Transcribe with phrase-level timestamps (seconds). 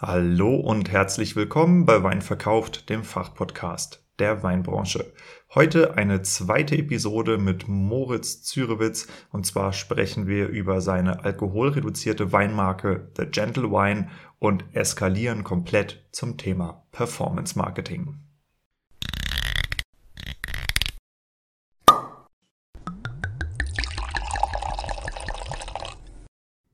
[0.00, 5.12] Hallo und herzlich willkommen bei Wein verkauft, dem Fachpodcast der Weinbranche.
[5.52, 13.10] Heute eine zweite Episode mit Moritz Zürewitz und zwar sprechen wir über seine alkoholreduzierte Weinmarke
[13.16, 14.08] The Gentle Wine
[14.38, 18.20] und eskalieren komplett zum Thema Performance Marketing.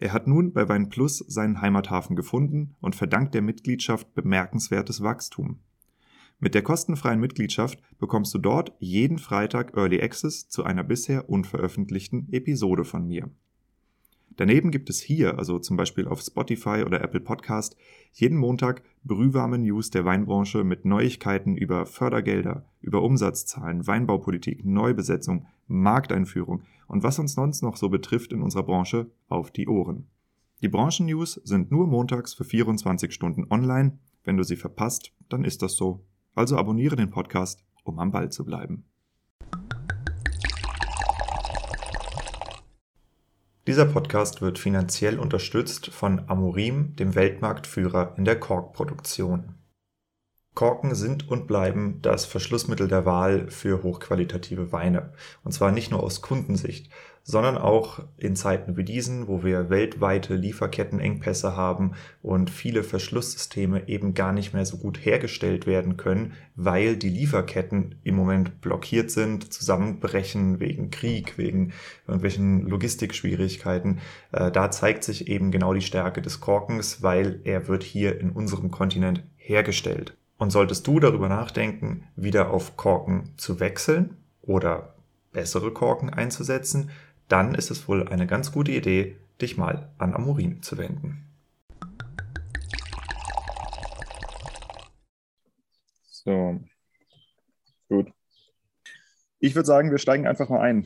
[0.00, 5.60] Er hat nun bei Wein Plus seinen Heimathafen gefunden und verdankt der Mitgliedschaft bemerkenswertes Wachstum.
[6.38, 12.32] Mit der kostenfreien Mitgliedschaft bekommst du dort jeden Freitag Early Access zu einer bisher unveröffentlichten
[12.32, 13.28] Episode von mir.
[14.40, 17.76] Daneben gibt es hier, also zum Beispiel auf Spotify oder Apple Podcast,
[18.14, 26.62] jeden Montag brühwarme News der Weinbranche mit Neuigkeiten über Fördergelder, über Umsatzzahlen, Weinbaupolitik, Neubesetzung, Markteinführung
[26.88, 30.06] und was uns sonst noch so betrifft in unserer Branche auf die Ohren.
[30.62, 33.98] Die Branchennews sind nur montags für 24 Stunden online.
[34.24, 36.00] Wenn du sie verpasst, dann ist das so.
[36.34, 38.84] Also abonniere den Podcast, um am Ball zu bleiben.
[43.70, 49.54] Dieser Podcast wird finanziell unterstützt von Amorim, dem Weltmarktführer in der Korkproduktion.
[50.56, 55.12] Korken sind und bleiben das Verschlussmittel der Wahl für hochqualitative Weine.
[55.44, 56.90] Und zwar nicht nur aus Kundensicht,
[57.22, 61.92] sondern auch in Zeiten wie diesen, wo wir weltweite Lieferkettenengpässe haben
[62.22, 67.96] und viele Verschlusssysteme eben gar nicht mehr so gut hergestellt werden können, weil die Lieferketten
[68.02, 71.72] im Moment blockiert sind, zusammenbrechen wegen Krieg, wegen
[72.06, 74.00] irgendwelchen Logistikschwierigkeiten.
[74.32, 78.30] Äh, da zeigt sich eben genau die Stärke des Korkens, weil er wird hier in
[78.30, 80.16] unserem Kontinent hergestellt.
[80.38, 84.94] Und solltest du darüber nachdenken, wieder auf Korken zu wechseln oder
[85.32, 86.90] bessere Korken einzusetzen,
[87.30, 91.26] dann ist es wohl eine ganz gute Idee, dich mal an Amorin zu wenden.
[96.02, 96.60] So,
[97.88, 98.12] gut.
[99.38, 100.84] Ich würde sagen, wir steigen einfach mal ein.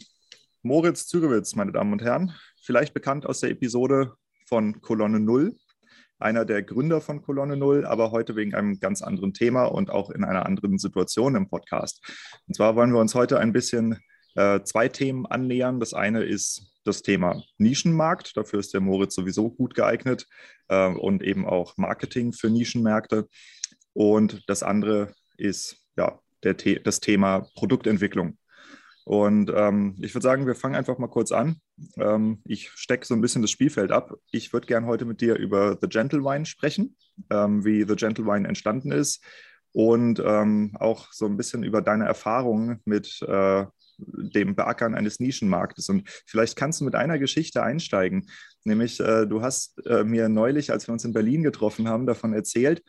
[0.62, 4.14] Moritz Zürewitz, meine Damen und Herren, vielleicht bekannt aus der Episode
[4.46, 5.56] von Kolonne Null,
[6.18, 10.10] einer der Gründer von Kolonne Null, aber heute wegen einem ganz anderen Thema und auch
[10.10, 12.00] in einer anderen Situation im Podcast.
[12.46, 13.98] Und zwar wollen wir uns heute ein bisschen
[14.34, 15.80] äh, zwei Themen annähern.
[15.80, 18.36] Das eine ist das Thema Nischenmarkt.
[18.36, 20.26] Dafür ist der Moritz sowieso gut geeignet
[20.68, 23.28] äh, und eben auch Marketing für Nischenmärkte.
[23.92, 28.38] Und das andere ist ja, der, das Thema Produktentwicklung.
[29.04, 31.60] Und ähm, ich würde sagen, wir fangen einfach mal kurz an.
[31.98, 34.14] Ähm, ich stecke so ein bisschen das Spielfeld ab.
[34.30, 36.96] Ich würde gerne heute mit dir über The Gentle Wine sprechen,
[37.28, 39.22] ähm, wie The Gentle Wine entstanden ist
[39.72, 43.66] und ähm, auch so ein bisschen über deine Erfahrungen mit äh,
[44.06, 45.88] dem Beackern eines Nischenmarktes.
[45.88, 48.28] Und vielleicht kannst du mit einer Geschichte einsteigen.
[48.64, 52.32] Nämlich, äh, du hast äh, mir neulich, als wir uns in Berlin getroffen haben, davon
[52.32, 52.82] erzählt,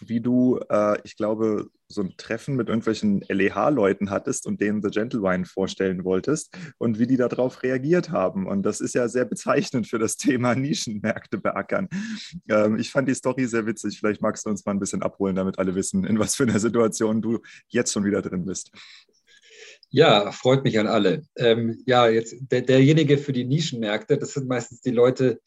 [0.00, 4.90] wie du, äh, ich glaube, so ein Treffen mit irgendwelchen LEH-Leuten hattest und denen The
[4.90, 8.46] Gentle Wine vorstellen wolltest und wie die darauf reagiert haben.
[8.46, 11.88] Und das ist ja sehr bezeichnend für das Thema Nischenmärkte beackern.
[12.48, 13.98] Ähm, ich fand die Story sehr witzig.
[13.98, 16.58] Vielleicht magst du uns mal ein bisschen abholen, damit alle wissen, in was für einer
[16.58, 18.70] Situation du jetzt schon wieder drin bist.
[19.94, 21.22] Ja, freut mich an alle.
[21.36, 25.40] Ähm, ja, jetzt der, derjenige für die Nischenmärkte, das sind meistens die Leute,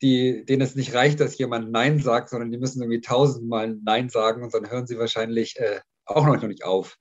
[0.00, 4.08] die, denen es nicht reicht, dass jemand Nein sagt, sondern die müssen irgendwie tausendmal Nein
[4.08, 6.96] sagen und dann hören sie wahrscheinlich äh, auch noch nicht auf.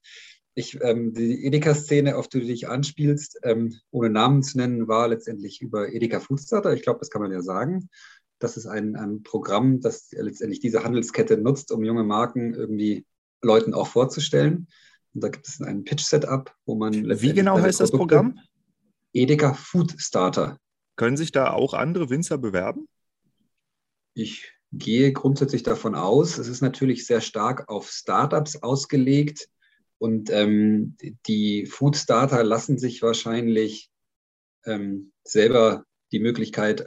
[0.55, 5.07] Ich, ähm, die Edeka-Szene, auf die du dich anspielst, ähm, ohne Namen zu nennen, war
[5.07, 6.73] letztendlich über Edeka Foodstarter.
[6.73, 7.87] Ich glaube, das kann man ja sagen.
[8.39, 13.05] Das ist ein, ein Programm, das letztendlich diese Handelskette nutzt, um junge Marken irgendwie
[13.41, 14.67] Leuten auch vorzustellen.
[15.17, 16.93] Und da gibt es ein Pitch-Setup, wo man.
[16.93, 18.39] Wie genau heißt das Programm?
[19.13, 20.59] Edeka Food Starter.
[20.95, 22.87] Können sich da auch andere Winzer bewerben?
[24.13, 29.49] Ich gehe grundsätzlich davon aus, es ist natürlich sehr stark auf Startups ausgelegt,
[29.99, 33.89] Und ähm, die Food Starter lassen sich wahrscheinlich
[34.65, 36.85] ähm, selber die Möglichkeit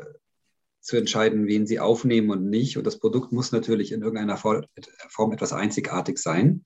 [0.81, 2.79] zu entscheiden, wen sie aufnehmen und nicht.
[2.79, 6.65] Und das Produkt muss natürlich in irgendeiner Form etwas einzigartig sein.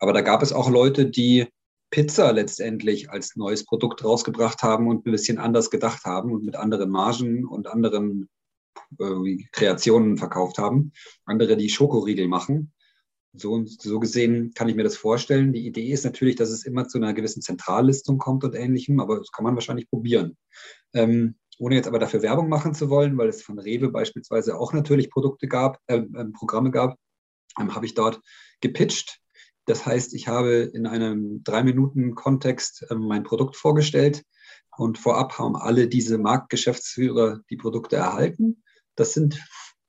[0.00, 1.46] Aber da gab es auch Leute, die
[1.90, 6.56] Pizza letztendlich als neues Produkt rausgebracht haben und ein bisschen anders gedacht haben und mit
[6.56, 8.28] anderen Margen und anderen
[8.98, 10.92] äh, Kreationen verkauft haben.
[11.24, 12.72] Andere, die Schokoriegel machen.
[13.32, 15.52] So, so gesehen kann ich mir das vorstellen.
[15.52, 19.18] Die Idee ist natürlich, dass es immer zu einer gewissen Zentrallistung kommt und ähnlichem, aber
[19.18, 20.36] das kann man wahrscheinlich probieren.
[20.94, 24.72] Ähm, ohne jetzt aber dafür Werbung machen zu wollen, weil es von Rewe beispielsweise auch
[24.72, 26.96] natürlich Produkte gab, äh, äh, Programme gab,
[27.60, 28.20] ähm, habe ich dort
[28.60, 29.19] gepitcht.
[29.70, 34.24] Das heißt, ich habe in einem drei Minuten Kontext äh, mein Produkt vorgestellt
[34.76, 38.64] und vorab haben alle diese Marktgeschäftsführer die Produkte erhalten.
[38.96, 39.40] Das sind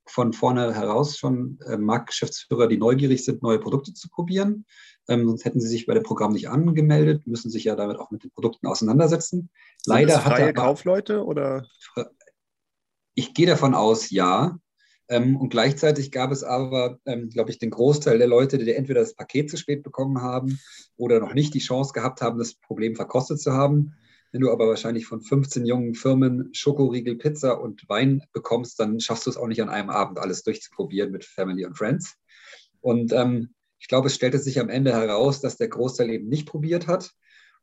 [0.06, 4.66] von vorne heraus schon äh, Marktgeschäftsführer, die neugierig sind, neue Produkte zu probieren.
[5.08, 8.12] Ähm, sonst hätten sie sich bei dem Programm nicht angemeldet, müssen sich ja damit auch
[8.12, 9.50] mit den Produkten auseinandersetzen.
[9.78, 11.66] Sind Leider das freie hat er Kaufleute oder?
[13.14, 14.58] Ich gehe davon aus, ja.
[15.08, 19.00] Ähm, und gleichzeitig gab es aber, ähm, glaube ich, den Großteil der Leute, die entweder
[19.00, 20.58] das Paket zu spät bekommen haben
[20.96, 23.94] oder noch nicht die Chance gehabt haben, das Problem verkostet zu haben.
[24.32, 29.26] Wenn du aber wahrscheinlich von 15 jungen Firmen Schokoriegel, Pizza und Wein bekommst, dann schaffst
[29.26, 32.14] du es auch nicht an einem Abend alles durchzuprobieren mit Family und Friends.
[32.80, 36.46] Und ähm, ich glaube, es stellte sich am Ende heraus, dass der Großteil eben nicht
[36.46, 37.12] probiert hat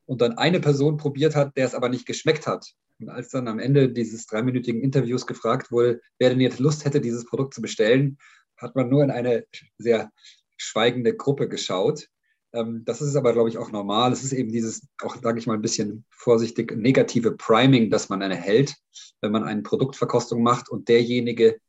[0.05, 2.73] und dann eine Person probiert hat, der es aber nicht geschmeckt hat.
[2.99, 7.01] Und als dann am Ende dieses dreiminütigen Interviews gefragt wurde, wer denn jetzt Lust hätte,
[7.01, 8.17] dieses Produkt zu bestellen,
[8.57, 9.45] hat man nur in eine
[9.77, 10.11] sehr
[10.57, 12.07] schweigende Gruppe geschaut.
[12.51, 14.11] Ähm, das ist aber, glaube ich, auch normal.
[14.11, 18.21] Es ist eben dieses, auch sage ich mal ein bisschen vorsichtig, negative Priming, das man
[18.21, 18.75] erhält,
[19.21, 21.59] wenn man eine Produktverkostung macht und derjenige,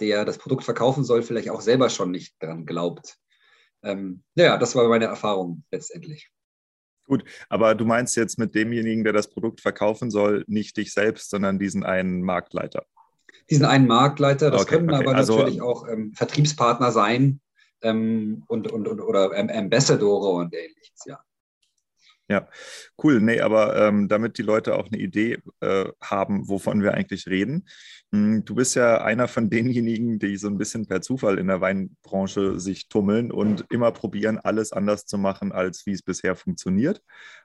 [0.00, 3.16] der das Produkt verkaufen soll, vielleicht auch selber schon nicht daran glaubt.
[3.82, 6.30] Ähm, ja, das war meine Erfahrung letztendlich.
[7.06, 11.30] Gut, aber du meinst jetzt mit demjenigen, der das Produkt verkaufen soll, nicht dich selbst,
[11.30, 12.84] sondern diesen einen Marktleiter.
[13.48, 15.02] Diesen einen Marktleiter, das okay, können okay.
[15.04, 17.40] aber also, natürlich auch ähm, Vertriebspartner sein,
[17.82, 21.20] ähm, und, und, und, oder Ambassadore und ähnliches, ja.
[22.28, 22.48] Ja,
[23.02, 23.20] cool.
[23.20, 27.68] Nee, aber ähm, damit die Leute auch eine Idee äh, haben, wovon wir eigentlich reden.
[28.12, 31.60] Hm, du bist ja einer von denjenigen, die so ein bisschen per Zufall in der
[31.60, 37.00] Weinbranche sich tummeln und immer probieren, alles anders zu machen, als wie es bisher funktioniert.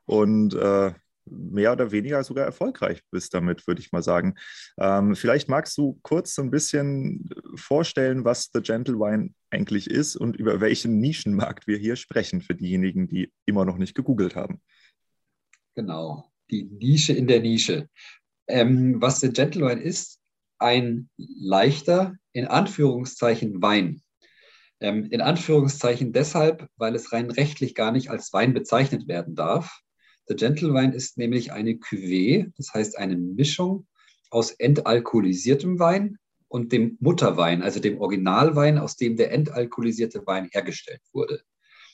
[0.06, 0.94] Und äh,
[1.26, 4.36] mehr oder weniger sogar erfolgreich bist damit, würde ich mal sagen.
[4.78, 10.16] Ähm, vielleicht magst du kurz so ein bisschen vorstellen, was The Gentle Wine eigentlich ist
[10.16, 14.62] und über welchen Nischenmarkt wir hier sprechen, für diejenigen, die immer noch nicht gegoogelt haben.
[15.76, 17.88] Genau, die Nische in der Nische.
[18.48, 20.20] Ähm, was The Gentle Wine ist,
[20.60, 24.02] ein leichter, in Anführungszeichen, Wein.
[24.80, 29.82] Ähm, in Anführungszeichen deshalb, weil es rein rechtlich gar nicht als Wein bezeichnet werden darf.
[30.31, 33.86] Der Gentle Wine ist nämlich eine Cuvée, das heißt eine Mischung
[34.30, 41.01] aus entalkoholisiertem Wein und dem Mutterwein, also dem Originalwein, aus dem der entalkoholisierte Wein hergestellt
[41.12, 41.42] wurde.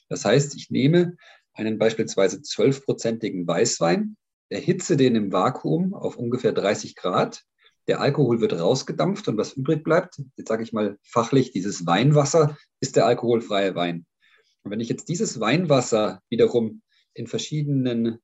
[0.07, 1.17] Das heißt, ich nehme
[1.53, 4.17] einen beispielsweise 12-prozentigen Weißwein,
[4.49, 7.43] erhitze den im Vakuum auf ungefähr 30 Grad,
[7.87, 12.55] der Alkohol wird rausgedampft und was übrig bleibt, jetzt sage ich mal fachlich, dieses Weinwasser
[12.81, 14.05] ist der alkoholfreie Wein.
[14.61, 16.83] Und wenn ich jetzt dieses Weinwasser wiederum
[17.15, 18.19] in verschiedenen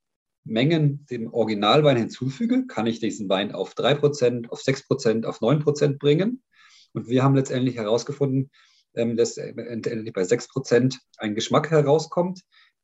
[0.46, 6.44] Mengen dem Originalwein hinzufüge, kann ich diesen Wein auf 3%, auf 6%, auf 9% bringen.
[6.94, 8.52] Und wir haben letztendlich herausgefunden,
[8.96, 12.42] ähm, dass bei 6% ein Geschmack herauskommt,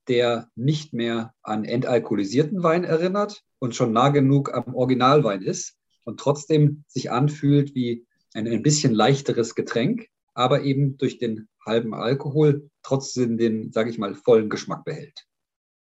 [0.07, 6.19] der nicht mehr an entalkoholisierten Wein erinnert und schon nah genug am Originalwein ist und
[6.19, 12.69] trotzdem sich anfühlt wie ein, ein bisschen leichteres Getränk, aber eben durch den halben Alkohol
[12.81, 15.27] trotzdem den, sage ich mal, vollen Geschmack behält.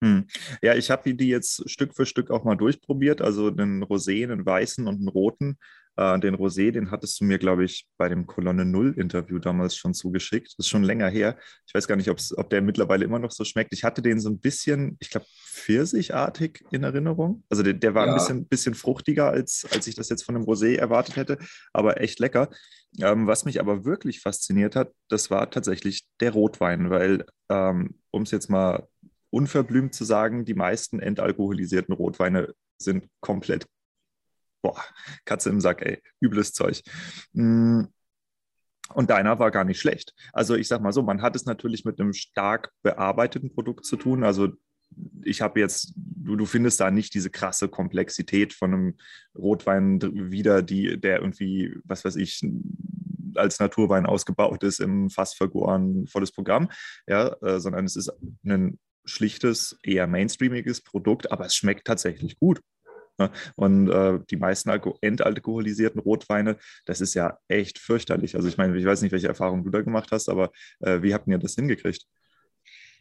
[0.03, 0.27] Hm.
[0.63, 4.45] Ja, ich habe die jetzt Stück für Stück auch mal durchprobiert, also den Rosé, einen
[4.45, 5.59] weißen und einen roten.
[5.97, 9.77] Äh, den Rosé, den hattest du mir, glaube ich, bei dem Kolonne Null Interview damals
[9.77, 10.55] schon zugeschickt.
[10.59, 11.37] Das ist schon länger her.
[11.67, 13.73] Ich weiß gar nicht, ob der mittlerweile immer noch so schmeckt.
[13.73, 17.45] Ich hatte den so ein bisschen, ich glaube, pfirsichartig in Erinnerung.
[17.49, 18.13] Also der, der war ja.
[18.13, 21.39] ein bisschen, bisschen fruchtiger, als, als ich das jetzt von dem Rosé erwartet hätte,
[21.73, 22.49] aber echt lecker.
[23.01, 28.23] Ähm, was mich aber wirklich fasziniert hat, das war tatsächlich der Rotwein, weil, ähm, um
[28.23, 28.89] es jetzt mal
[29.33, 33.67] unverblümt zu sagen, die meisten entalkoholisierten Rotweine sind komplett,
[34.61, 34.81] boah,
[35.25, 36.83] Katze im Sack, ey, übles Zeug.
[37.33, 37.85] Mm.
[38.95, 40.15] Und deiner war gar nicht schlecht.
[40.35, 43.97] Also ich sag mal so, man hat es natürlich mit einem stark bearbeiteten Produkt zu
[43.97, 44.23] tun.
[44.23, 44.51] Also
[45.25, 48.97] ich habe jetzt, du, du findest da nicht diese krasse Komplexität von einem
[49.35, 49.99] Rotwein
[50.31, 52.43] wieder, die, der irgendwie, was weiß ich,
[53.35, 56.69] als Naturwein ausgebaut ist, im Fass vergoren, volles Programm,
[57.07, 58.13] ja, äh, sondern es ist
[58.45, 62.61] ein schlichtes, eher mainstreamiges Produkt, aber es schmeckt tatsächlich gut.
[63.19, 63.31] Ne?
[63.57, 66.57] Und äh, die meisten entalkoholisierten Rotweine,
[66.87, 68.35] das ist ja echt fürchterlich.
[68.37, 71.15] Also ich meine, ich weiß nicht, welche Erfahrungen du da gemacht hast, aber äh, wie
[71.15, 72.07] habt ihr das hingekriegt?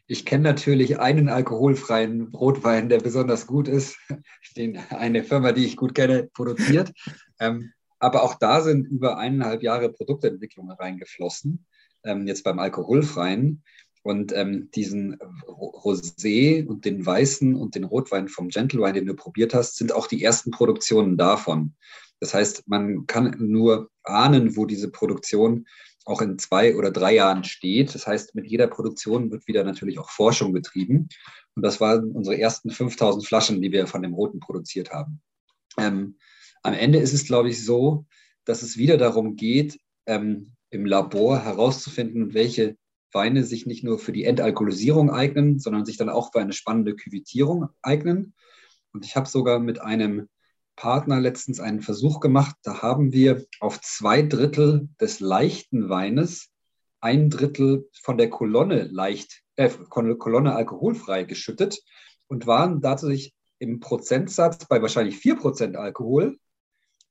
[0.08, 3.98] Ich kenne natürlich einen alkoholfreien Rotwein, der besonders gut ist,
[4.58, 6.91] den eine Firma, die ich gut kenne, produziert.
[7.39, 11.65] Ähm, aber auch da sind über eineinhalb Jahre Produktentwicklung reingeflossen,
[12.03, 13.63] ähm, jetzt beim alkoholfreien.
[14.03, 15.17] Und ähm, diesen
[15.48, 19.93] Rosé und den weißen und den Rotwein vom Gentle Wine, den du probiert hast, sind
[19.93, 21.75] auch die ersten Produktionen davon.
[22.20, 25.67] Das heißt, man kann nur ahnen, wo diese Produktion
[26.05, 27.93] auch in zwei oder drei Jahren steht.
[27.93, 31.10] Das heißt, mit jeder Produktion wird wieder natürlich auch Forschung betrieben.
[31.55, 35.22] Und das waren unsere ersten 5000 Flaschen, die wir von dem Roten produziert haben.
[35.77, 36.17] Ähm,
[36.63, 38.05] am Ende ist es, glaube ich, so,
[38.46, 42.77] dass es wieder darum geht, ähm, im Labor herauszufinden, welche
[43.13, 46.96] Weine sich nicht nur für die Entalkoholisierung eignen, sondern sich dann auch für eine spannende
[46.96, 48.34] Küvitierung eignen.
[48.94, 50.27] Und ich habe sogar mit einem
[50.75, 52.56] Partner letztens einen Versuch gemacht.
[52.63, 56.50] Da haben wir auf zwei Drittel des leichten Weines
[57.01, 61.82] ein Drittel von der Kolonne leicht, äh, Kolonne alkoholfrei geschüttet
[62.27, 66.38] und waren dadurch im Prozentsatz bei wahrscheinlich 4% Alkohol,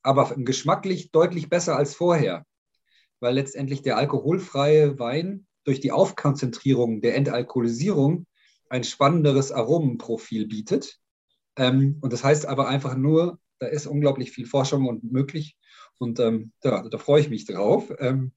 [0.01, 2.45] aber geschmacklich deutlich besser als vorher,
[3.19, 8.25] weil letztendlich der alkoholfreie Wein durch die Aufkonzentrierung der Entalkoholisierung
[8.69, 10.99] ein spannenderes Aromenprofil bietet.
[11.57, 15.57] Ähm, und das heißt aber einfach nur, da ist unglaublich viel Forschung und möglich.
[15.97, 17.91] Und ähm, da, da, freue ich mich drauf.
[17.99, 18.31] Ähm,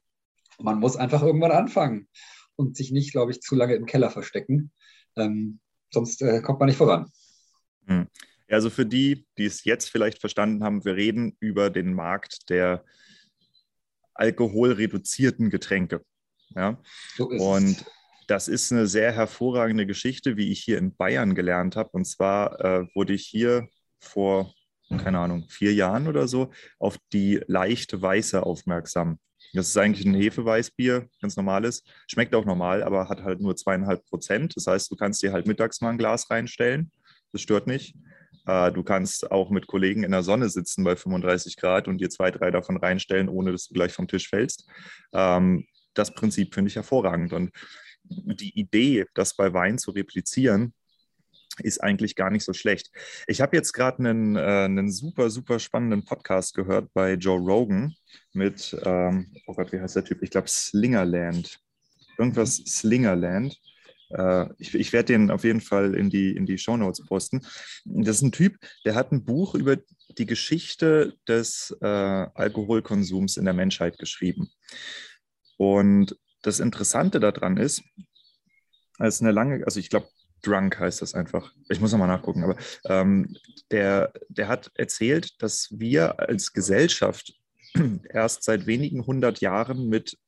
[0.59, 2.09] man muss einfach irgendwann anfangen
[2.57, 4.73] und sich nicht, glaube ich, zu lange im Keller verstecken.
[5.17, 7.11] Ähm, sonst äh, kommt man nicht voran.
[7.87, 8.09] Hm.
[8.49, 12.85] Also für die, die es jetzt vielleicht verstanden haben, wir reden über den Markt der
[14.13, 16.05] alkoholreduzierten Getränke.
[16.55, 16.79] Ja?
[17.17, 17.85] So und
[18.27, 21.91] das ist eine sehr hervorragende Geschichte, wie ich hier in Bayern gelernt habe.
[21.93, 23.69] Und zwar äh, wurde ich hier
[24.01, 24.55] vor,
[24.99, 29.19] keine Ahnung, vier Jahren oder so auf die leichte Weiße aufmerksam.
[29.53, 31.85] Das ist eigentlich ein Hefeweißbier, ganz normales.
[32.09, 34.57] Schmeckt auch normal, aber hat halt nur zweieinhalb Prozent.
[34.57, 36.91] Das heißt, du kannst dir halt mittags mal ein Glas reinstellen.
[37.33, 37.95] Das stört nicht.
[38.47, 42.11] Äh, du kannst auch mit Kollegen in der Sonne sitzen bei 35 Grad und dir
[42.11, 44.67] zwei, drei davon reinstellen, ohne dass du gleich vom Tisch fällst.
[45.13, 47.33] Ähm, das Prinzip finde ich hervorragend.
[47.33, 47.53] Und
[48.05, 50.75] die Idee, das bei Wein zu replizieren,
[51.63, 52.91] ist eigentlich gar nicht so schlecht.
[53.27, 57.95] Ich habe jetzt gerade einen, äh, einen super, super spannenden Podcast gehört bei Joe Rogan
[58.33, 60.23] mit, ähm, oh Gott, wie heißt der Typ?
[60.23, 61.61] Ich glaube Slingerland.
[62.19, 63.61] Irgendwas Slingerland.
[64.11, 67.41] Äh, ich, ich werde den auf jeden Fall in die, in die Show Notes posten.
[67.85, 69.77] Das ist ein Typ, der hat ein Buch über
[70.19, 74.51] die Geschichte des äh, Alkoholkonsums in der Menschheit geschrieben.
[75.57, 77.83] Und das Interessante daran ist,
[78.99, 80.09] als eine lange, also ich glaube,
[80.43, 81.53] Drunk heißt das einfach.
[81.69, 83.37] Ich muss nochmal nachgucken, aber ähm,
[83.71, 87.35] der, der hat erzählt, dass wir als Gesellschaft
[88.11, 90.19] erst seit wenigen hundert Jahren mit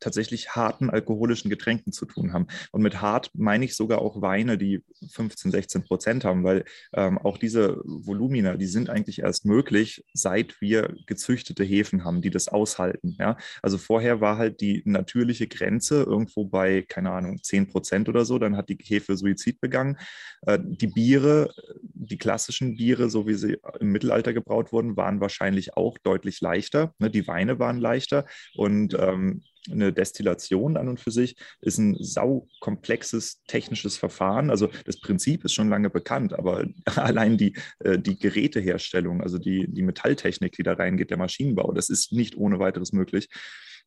[0.00, 2.46] tatsächlich harten alkoholischen Getränken zu tun haben.
[2.72, 7.18] Und mit hart meine ich sogar auch Weine, die 15, 16 Prozent haben, weil ähm,
[7.18, 12.48] auch diese Volumina, die sind eigentlich erst möglich, seit wir gezüchtete Hefen haben, die das
[12.48, 13.16] aushalten.
[13.18, 13.36] Ja?
[13.62, 18.38] Also vorher war halt die natürliche Grenze irgendwo bei, keine Ahnung, 10 Prozent oder so,
[18.38, 19.98] dann hat die Hefe Suizid begangen.
[20.42, 21.52] Äh, die Biere,
[21.82, 26.94] die klassischen Biere, so wie sie im Mittelalter gebraut wurden, waren wahrscheinlich auch deutlich leichter.
[26.98, 27.10] Ne?
[27.10, 33.42] Die Weine waren leichter und ähm, eine Destillation an und für sich ist ein saukomplexes
[33.46, 34.50] technisches Verfahren.
[34.50, 39.66] Also das Prinzip ist schon lange bekannt, aber allein die, äh, die Geräteherstellung, also die,
[39.68, 43.28] die Metalltechnik, die da reingeht, der Maschinenbau, das ist nicht ohne weiteres möglich.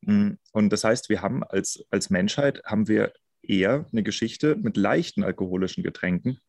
[0.01, 4.77] Mm, und das heißt, wir haben als, als Menschheit, haben wir eher eine Geschichte mit
[4.77, 6.39] leichten alkoholischen Getränken,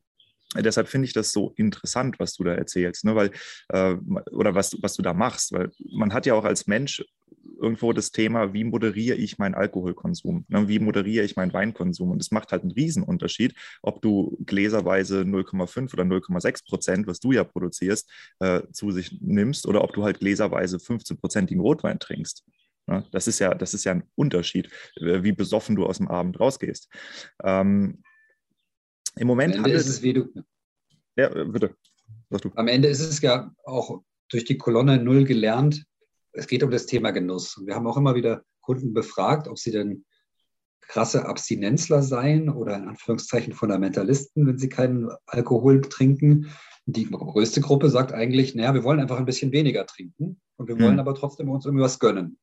[0.57, 3.15] Deshalb finde ich das so interessant, was du da erzählst, ne?
[3.15, 3.31] weil,
[3.69, 3.95] äh,
[4.33, 7.03] oder was, was du da machst, weil man hat ja auch als Mensch
[7.61, 10.69] irgendwo das Thema, wie moderiere ich meinen Alkoholkonsum, ne?
[10.69, 12.11] wie moderiere ich meinen Weinkonsum.
[12.11, 17.33] Und es macht halt einen Riesenunterschied, ob du gläserweise 0,5 oder 0,6 Prozent, was du
[17.33, 22.45] ja produzierst, äh, zu sich nimmst oder ob du halt gläserweise 15-prozentigen Rotwein trinkst.
[22.87, 23.07] Ne?
[23.13, 24.67] Das, ist ja, das ist ja ein Unterschied,
[24.97, 26.89] äh, wie besoffen du aus dem Abend rausgehst.
[27.45, 28.03] Ähm,
[29.17, 30.29] Im Moment handelt ist es, wie du.
[31.17, 31.77] Ja, bitte.
[32.55, 35.85] Am Ende ist es ja auch durch die Kolonne Null gelernt,
[36.33, 37.57] es geht um das Thema Genuss.
[37.57, 40.05] Und wir haben auch immer wieder Kunden befragt, ob sie denn
[40.81, 46.51] krasse Abstinenzler seien oder in Anführungszeichen Fundamentalisten, wenn sie keinen Alkohol trinken.
[46.87, 50.79] Die größte Gruppe sagt eigentlich, naja, wir wollen einfach ein bisschen weniger trinken und wir
[50.79, 51.01] wollen mhm.
[51.01, 52.39] aber trotzdem uns irgendwie was gönnen.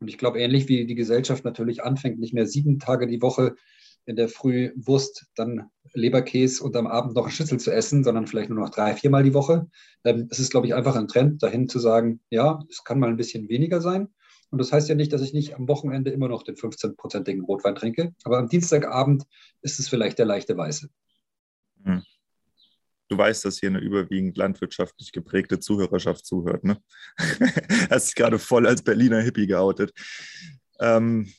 [0.00, 3.56] Und ich glaube, ähnlich wie die Gesellschaft natürlich anfängt, nicht mehr sieben Tage die Woche
[4.04, 8.26] in der Früh Wurst, dann Leberkäse und am Abend noch eine Schnitzel zu essen, sondern
[8.26, 9.68] vielleicht nur noch drei, viermal die Woche.
[10.04, 13.08] Ähm, es ist, glaube ich, einfach ein Trend, dahin zu sagen, ja, es kann mal
[13.08, 14.08] ein bisschen weniger sein.
[14.50, 17.74] Und das heißt ja nicht, dass ich nicht am Wochenende immer noch den 15-prozentigen Rotwein
[17.74, 19.24] trinke, aber am Dienstagabend
[19.60, 20.88] ist es vielleicht der leichte Weiße.
[21.84, 22.02] Hm.
[23.08, 26.78] Du weißt, dass hier eine überwiegend landwirtschaftlich geprägte Zuhörerschaft zuhört, ne?
[27.90, 29.92] Hast dich gerade voll als Berliner Hippie geoutet.
[30.78, 31.32] Ähm,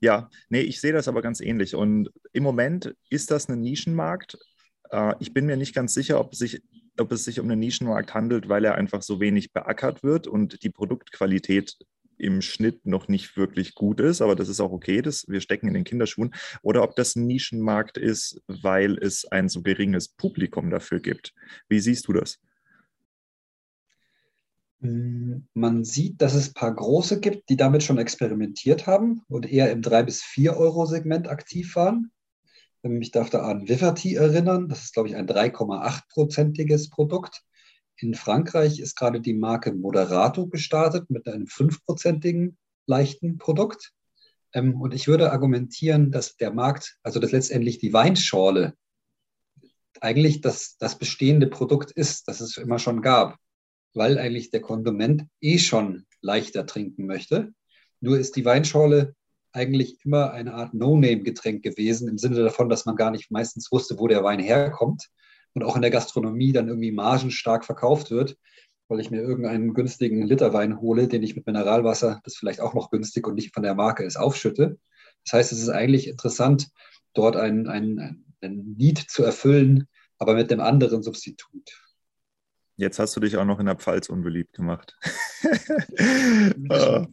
[0.00, 1.74] ja, nee, ich sehe das aber ganz ähnlich.
[1.74, 4.38] Und im Moment ist das ein Nischenmarkt.
[4.90, 6.62] Äh, ich bin mir nicht ganz sicher, ob, sich,
[6.98, 10.62] ob es sich um einen Nischenmarkt handelt, weil er einfach so wenig beackert wird und
[10.62, 11.76] die Produktqualität
[12.20, 15.68] im Schnitt noch nicht wirklich gut ist, aber das ist auch okay, das, wir stecken
[15.68, 20.70] in den Kinderschuhen, oder ob das ein Nischenmarkt ist, weil es ein so geringes Publikum
[20.70, 21.32] dafür gibt.
[21.68, 22.38] Wie siehst du das?
[24.80, 29.50] Mm, man sieht, dass es ein paar große gibt, die damit schon experimentiert haben und
[29.50, 32.10] eher im 3 bis 4 Euro Segment aktiv waren.
[32.82, 37.42] Ähm, ich darf da an Viverty erinnern, das ist, glaube ich, ein 3,8-prozentiges Produkt.
[37.96, 42.56] In Frankreich ist gerade die Marke Moderato gestartet mit einem fünfprozentigen
[42.86, 43.92] leichten Produkt.
[44.54, 48.74] Ähm, und ich würde argumentieren, dass der Markt, also dass letztendlich die Weinschorle
[50.00, 53.36] eigentlich das, das bestehende Produkt ist, das es immer schon gab,
[53.94, 57.52] weil eigentlich der Konsument eh schon leichter trinken möchte.
[58.00, 59.14] Nur ist die Weinschorle
[59.52, 63.98] eigentlich immer eine Art No-Name-Getränk gewesen, im Sinne davon, dass man gar nicht meistens wusste,
[63.98, 65.08] wo der Wein herkommt
[65.54, 68.36] und auch in der Gastronomie dann irgendwie margenstark verkauft wird,
[68.88, 72.90] weil ich mir irgendeinen günstigen Literwein hole, den ich mit Mineralwasser, das vielleicht auch noch
[72.90, 74.78] günstig und nicht von der Marke ist, aufschütte.
[75.24, 76.68] Das heißt, es ist eigentlich interessant,
[77.14, 79.86] dort ein, ein, ein Lied zu erfüllen,
[80.18, 81.70] aber mit dem anderen Substitut.
[82.80, 84.96] Jetzt hast du dich auch noch in der Pfalz unbeliebt gemacht.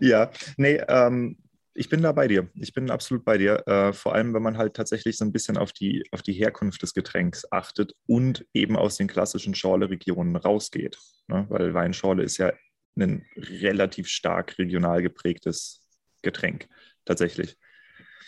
[0.00, 1.38] ja, nee, ähm,
[1.74, 2.48] ich bin da bei dir.
[2.54, 3.64] Ich bin absolut bei dir.
[3.68, 6.82] Äh, vor allem, wenn man halt tatsächlich so ein bisschen auf die, auf die Herkunft
[6.82, 10.98] des Getränks achtet und eben aus den klassischen Schorle-Regionen rausgeht.
[11.28, 11.46] Ne?
[11.48, 12.52] Weil Weinschorle ist ja
[12.98, 15.86] ein relativ stark regional geprägtes
[16.22, 16.66] Getränk,
[17.04, 17.56] tatsächlich.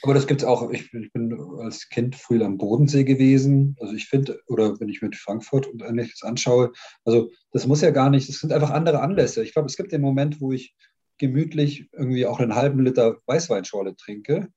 [0.02, 0.70] Aber das gibt es auch.
[0.70, 3.76] Ich, ich, bin als Kind früher am Bodensee gewesen.
[3.80, 6.72] Also ich finde, oder wenn ich mit Frankfurt und ähnliches anschaue,
[7.04, 9.42] also das muss ja gar nicht, das sind einfach andere Anlässe.
[9.42, 10.74] Ich glaube, es gibt den Moment, wo ich
[11.18, 14.48] gemütlich irgendwie auch einen halben Liter Weißweinschorle trinke.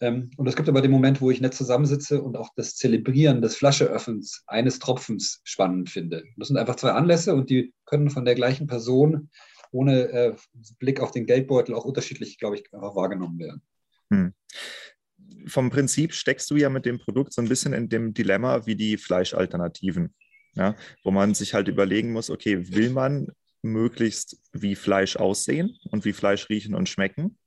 [0.00, 3.42] Ähm, und es gibt aber den Moment, wo ich nicht zusammensitze und auch das Zelebrieren
[3.42, 6.24] des Flascheöffnens eines Tropfens spannend finde.
[6.36, 9.30] Das sind einfach zwei Anlässe und die können von der gleichen Person
[9.70, 10.36] ohne äh,
[10.78, 13.62] Blick auf den Geldbeutel auch unterschiedlich, glaube ich, wahrgenommen werden.
[14.10, 14.32] Hm.
[15.46, 18.76] Vom Prinzip steckst du ja mit dem Produkt so ein bisschen in dem Dilemma wie
[18.76, 20.14] die Fleischalternativen.
[20.56, 23.28] Ja, wo man sich halt überlegen muss, okay, will man
[23.62, 27.38] möglichst wie Fleisch aussehen und wie Fleisch riechen und schmecken,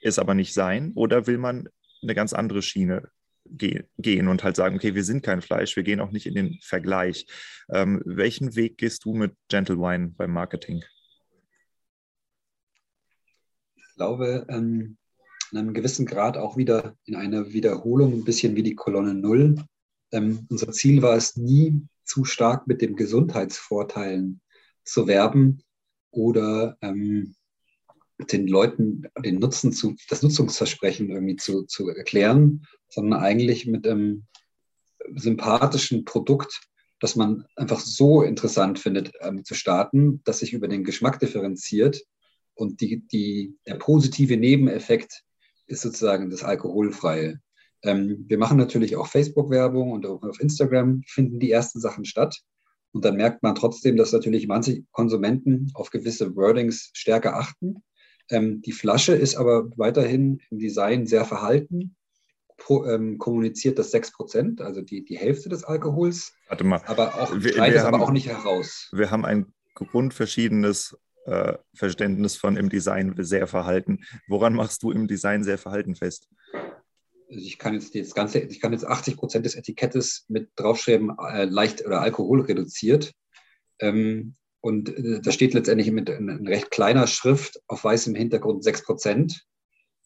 [0.00, 0.92] ist aber nicht sein?
[0.94, 1.68] Oder will man
[2.02, 3.10] eine ganz andere Schiene
[3.44, 6.58] gehen und halt sagen, okay, wir sind kein Fleisch, wir gehen auch nicht in den
[6.62, 7.26] Vergleich.
[7.72, 10.82] Ähm, welchen Weg gehst du mit Gentle Wine beim Marketing?
[13.76, 14.97] Ich glaube, ähm,
[15.52, 19.56] in einem gewissen Grad auch wieder in einer Wiederholung, ein bisschen wie die Kolonne Null.
[20.12, 24.40] Ähm, unser Ziel war es nie, zu stark mit den Gesundheitsvorteilen
[24.84, 25.62] zu werben
[26.10, 27.34] oder ähm,
[28.32, 34.24] den Leuten den Nutzen zu, das Nutzungsversprechen irgendwie zu, zu erklären, sondern eigentlich mit einem
[35.14, 36.60] sympathischen Produkt,
[37.00, 42.02] das man einfach so interessant findet, ähm, zu starten, dass sich über den Geschmack differenziert
[42.54, 45.22] und die, die, der positive Nebeneffekt
[45.68, 47.40] ist sozusagen das Alkoholfreie.
[47.82, 52.40] Ähm, wir machen natürlich auch Facebook-Werbung und auch auf Instagram finden die ersten Sachen statt.
[52.92, 57.82] Und dann merkt man trotzdem, dass natürlich manche Konsumenten auf gewisse Wordings stärker achten.
[58.30, 61.96] Ähm, die Flasche ist aber weiterhin im Design sehr verhalten,
[62.56, 66.34] pro, ähm, kommuniziert das 6%, also die, die Hälfte des Alkohols.
[66.48, 66.82] Warte mal.
[66.86, 68.90] Aber auch, wir, wir haben, aber auch nicht heraus.
[68.92, 70.98] Wir haben ein grundverschiedenes
[71.28, 74.00] äh, Verständnis von im Design sehr verhalten.
[74.26, 76.28] Woran machst du im Design sehr verhalten fest?
[77.30, 81.16] Also ich kann jetzt das ganze, ich kann jetzt 80 Prozent des Etikettes mit draufschreiben,
[81.18, 83.12] äh, leicht oder Alkohol reduziert.
[83.80, 88.84] Ähm, und äh, da steht letztendlich mit in, recht kleiner Schrift auf weißem Hintergrund 6
[88.84, 89.44] Prozent.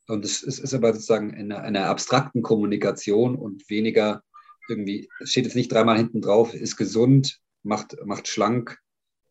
[0.09, 4.23] Und es, es, ist aber sozusagen in einer, einer, abstrakten Kommunikation und weniger
[4.69, 8.79] irgendwie, steht jetzt nicht dreimal hinten drauf, ist gesund, macht, macht schlank,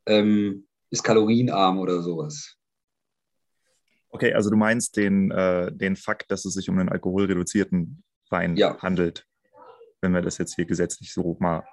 [0.05, 2.57] ähm, ist kalorienarm oder sowas.
[4.09, 8.55] Okay, also du meinst den, äh, den Fakt, dass es sich um einen alkoholreduzierten Wein
[8.57, 8.77] ja.
[8.81, 9.25] handelt,
[10.01, 11.63] wenn wir das jetzt hier gesetzlich so mal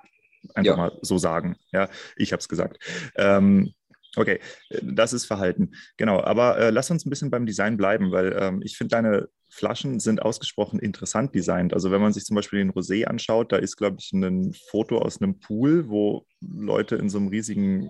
[0.55, 0.77] einfach ja.
[0.77, 1.57] mal so sagen.
[1.73, 2.79] Ja, ich habe es gesagt.
[3.17, 3.73] Ähm,
[4.17, 4.41] okay,
[4.83, 5.73] das ist Verhalten.
[5.97, 9.29] Genau, aber äh, lass uns ein bisschen beim Design bleiben, weil ähm, ich finde deine
[9.51, 11.73] Flaschen sind ausgesprochen interessant designt.
[11.73, 14.99] Also wenn man sich zum Beispiel den Rosé anschaut, da ist, glaube ich, ein Foto
[14.99, 17.89] aus einem Pool, wo Leute in so einem riesigen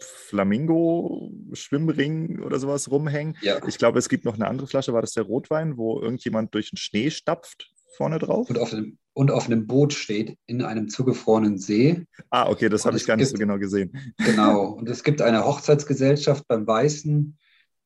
[0.00, 3.36] Flamingo-Schwimmring oder sowas rumhängen.
[3.42, 3.60] Ja.
[3.66, 6.70] Ich glaube, es gibt noch eine andere Flasche, war das der Rotwein, wo irgendjemand durch
[6.70, 8.48] den Schnee stapft vorne drauf?
[8.48, 12.04] Und auf einem, und auf einem Boot steht in einem zugefrorenen See.
[12.30, 14.14] Ah, okay, das habe ich gar nicht so genau gesehen.
[14.18, 14.68] Genau.
[14.78, 17.36] Und es gibt eine Hochzeitsgesellschaft beim Weißen,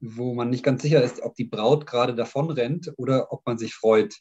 [0.01, 3.59] wo man nicht ganz sicher ist, ob die Braut gerade davon rennt oder ob man
[3.59, 4.15] sich freut.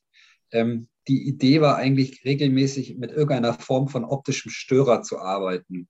[0.51, 5.89] Ähm, die Idee war eigentlich regelmäßig mit irgendeiner Form von optischem Störer zu arbeiten.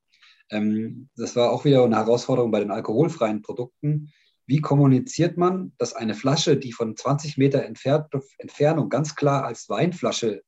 [0.49, 4.11] Ähm, das war auch wieder eine Herausforderung bei den alkoholfreien Produkten.
[4.45, 10.43] Wie kommuniziert man, dass eine Flasche, die von 20 Meter Entfernung ganz klar als Weinflasche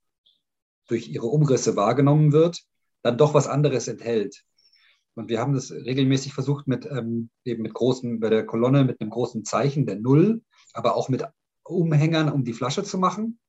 [0.87, 2.61] durch ihre Umrisse wahrgenommen wird,
[3.03, 4.43] dann doch was anderes enthält?
[5.15, 8.99] Und wir haben das regelmäßig versucht mit ähm, eben mit großen, bei der Kolonne mit
[8.99, 11.25] einem großen Zeichen der Null, aber auch mit
[11.63, 13.39] Umhängern, um die Flasche zu machen.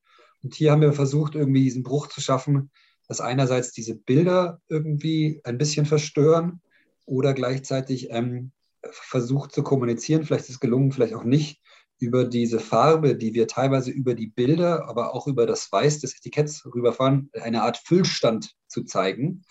[0.43, 2.71] Und hier haben wir versucht, irgendwie diesen Bruch zu schaffen,
[3.09, 6.61] dass einerseits diese Bilder irgendwie ein bisschen verstören
[7.05, 8.53] oder gleichzeitig ähm,
[8.91, 11.61] versucht zu kommunizieren, vielleicht ist es gelungen, vielleicht auch nicht,
[11.99, 16.17] über diese Farbe, die wir teilweise über die Bilder, aber auch über das Weiß des
[16.17, 19.43] Etiketts rüberfahren, eine Art Füllstand zu zeigen.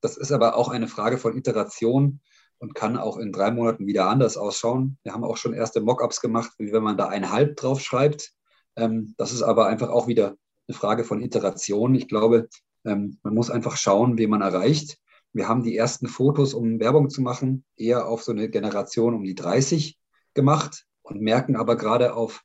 [0.00, 2.20] Das ist aber auch eine Frage von Iteration
[2.58, 4.98] und kann auch in drei Monaten wieder anders ausschauen.
[5.02, 8.32] Wir haben auch schon erste Mockups gemacht, wie wenn man da ein Halb drauf schreibt.
[8.76, 10.36] Ähm, das ist aber einfach auch wieder
[10.68, 11.94] eine Frage von Iteration.
[11.94, 12.48] Ich glaube,
[12.84, 14.98] ähm, man muss einfach schauen, wen man erreicht.
[15.32, 19.24] Wir haben die ersten Fotos, um Werbung zu machen, eher auf so eine Generation um
[19.24, 19.98] die 30
[20.34, 22.42] gemacht und merken aber gerade auf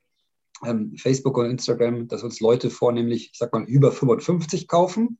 [0.65, 5.19] ähm, Facebook und Instagram, dass uns Leute vornehmlich, ich sag mal, über 55 kaufen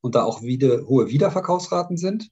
[0.00, 2.30] und da auch wieder hohe Wiederverkaufsraten sind.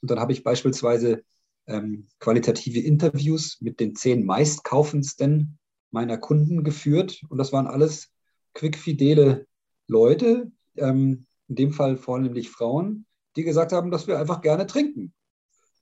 [0.00, 1.22] Und dann habe ich beispielsweise
[1.66, 5.58] ähm, qualitative Interviews mit den zehn meistkaufendsten
[5.90, 7.22] meiner Kunden geführt.
[7.28, 8.10] Und das waren alles
[8.54, 9.46] quickfidele
[9.86, 13.06] Leute, ähm, in dem Fall vornehmlich Frauen,
[13.36, 15.12] die gesagt haben, dass wir einfach gerne trinken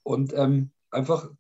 [0.02, 1.30] und ähm, einfach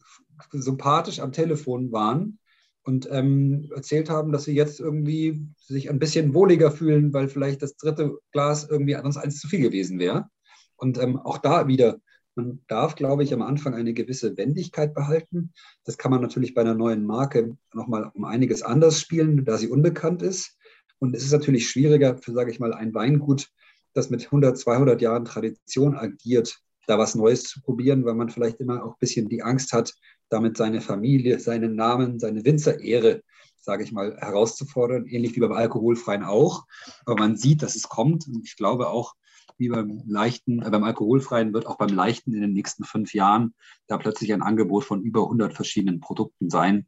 [0.52, 2.38] sympathisch am Telefon waren
[2.82, 7.62] und ähm, erzählt haben, dass sie jetzt irgendwie sich ein bisschen wohliger fühlen, weil vielleicht
[7.62, 10.28] das dritte Glas irgendwie sonst eins zu viel gewesen wäre.
[10.76, 12.00] Und ähm, auch da wieder,
[12.34, 15.52] man darf, glaube ich, am Anfang eine gewisse Wendigkeit behalten.
[15.84, 19.68] Das kann man natürlich bei einer neuen Marke nochmal um einiges anders spielen, da sie
[19.68, 20.56] unbekannt ist.
[20.98, 23.50] Und es ist natürlich schwieriger für, sage ich mal, ein Weingut,
[23.96, 28.60] das mit 100, 200 Jahren Tradition agiert, da was Neues zu probieren, weil man vielleicht
[28.60, 29.94] immer auch ein bisschen die Angst hat,
[30.28, 33.22] damit seine Familie, seinen Namen, seine Winzerehre,
[33.56, 36.66] sage ich mal, herauszufordern, ähnlich wie beim Alkoholfreien auch.
[37.04, 39.14] Aber man sieht, dass es kommt und ich glaube auch,
[39.58, 43.54] wie beim leichten, äh, beim alkoholfreien wird auch beim leichten in den nächsten fünf Jahren
[43.86, 46.86] da plötzlich ein Angebot von über 100 verschiedenen Produkten sein,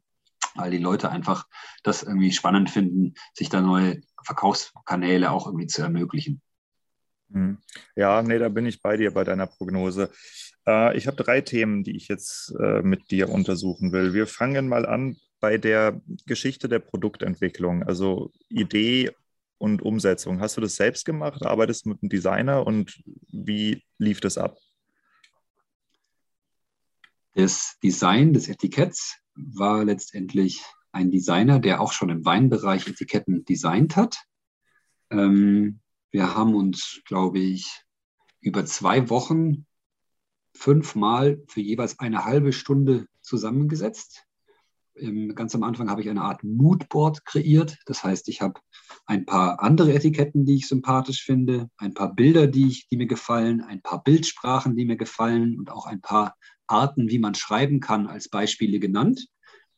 [0.55, 1.47] weil die Leute einfach
[1.83, 6.41] das irgendwie spannend finden, sich da neue Verkaufskanäle auch irgendwie zu ermöglichen.
[7.31, 7.57] Hm.
[7.95, 10.09] Ja, nee, da bin ich bei dir bei deiner Prognose.
[10.65, 14.13] Äh, ich habe drei Themen, die ich jetzt äh, mit dir untersuchen will.
[14.13, 19.11] Wir fangen mal an bei der Geschichte der Produktentwicklung, also Idee
[19.57, 20.39] und Umsetzung.
[20.41, 21.45] Hast du das selbst gemacht?
[21.45, 24.57] Arbeitest du mit einem Designer und wie lief das ab?
[27.35, 30.61] Das Design des Etiketts war letztendlich
[30.91, 34.17] ein Designer, der auch schon im Weinbereich Etiketten designt hat.
[35.11, 35.79] Ähm,
[36.11, 37.83] wir haben uns, glaube ich,
[38.41, 39.65] über zwei Wochen
[40.55, 44.25] fünfmal für jeweils eine halbe Stunde zusammengesetzt.
[45.35, 47.77] Ganz am Anfang habe ich eine Art Moodboard kreiert.
[47.85, 48.59] Das heißt, ich habe
[49.05, 53.07] ein paar andere Etiketten, die ich sympathisch finde, ein paar Bilder, die, ich, die mir
[53.07, 56.35] gefallen, ein paar Bildsprachen, die mir gefallen und auch ein paar
[56.67, 59.27] Arten, wie man schreiben kann, als Beispiele genannt.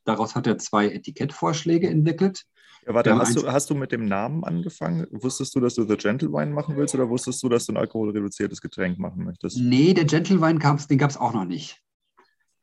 [0.06, 2.46] Daraus hat er zwei Etikettvorschläge entwickelt.
[2.86, 5.06] Ja, warte, hast du, hast du mit dem Namen angefangen?
[5.12, 7.78] Wusstest du, dass du The Gentle Wine machen willst oder wusstest du, dass du ein
[7.78, 9.58] alkoholreduziertes Getränk machen möchtest?
[9.58, 11.80] Nee, der Gentle Wine gab's, den gab es auch noch nicht.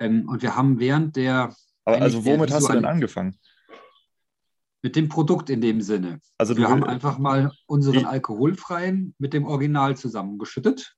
[0.01, 1.55] Ähm, und wir haben während der.
[1.85, 3.39] Aber also womit hast du denn angefangen?
[4.83, 6.21] Mit dem Produkt in dem Sinne.
[6.37, 10.95] Also wir haben einfach mal unseren alkoholfreien mit dem Original zusammengeschüttet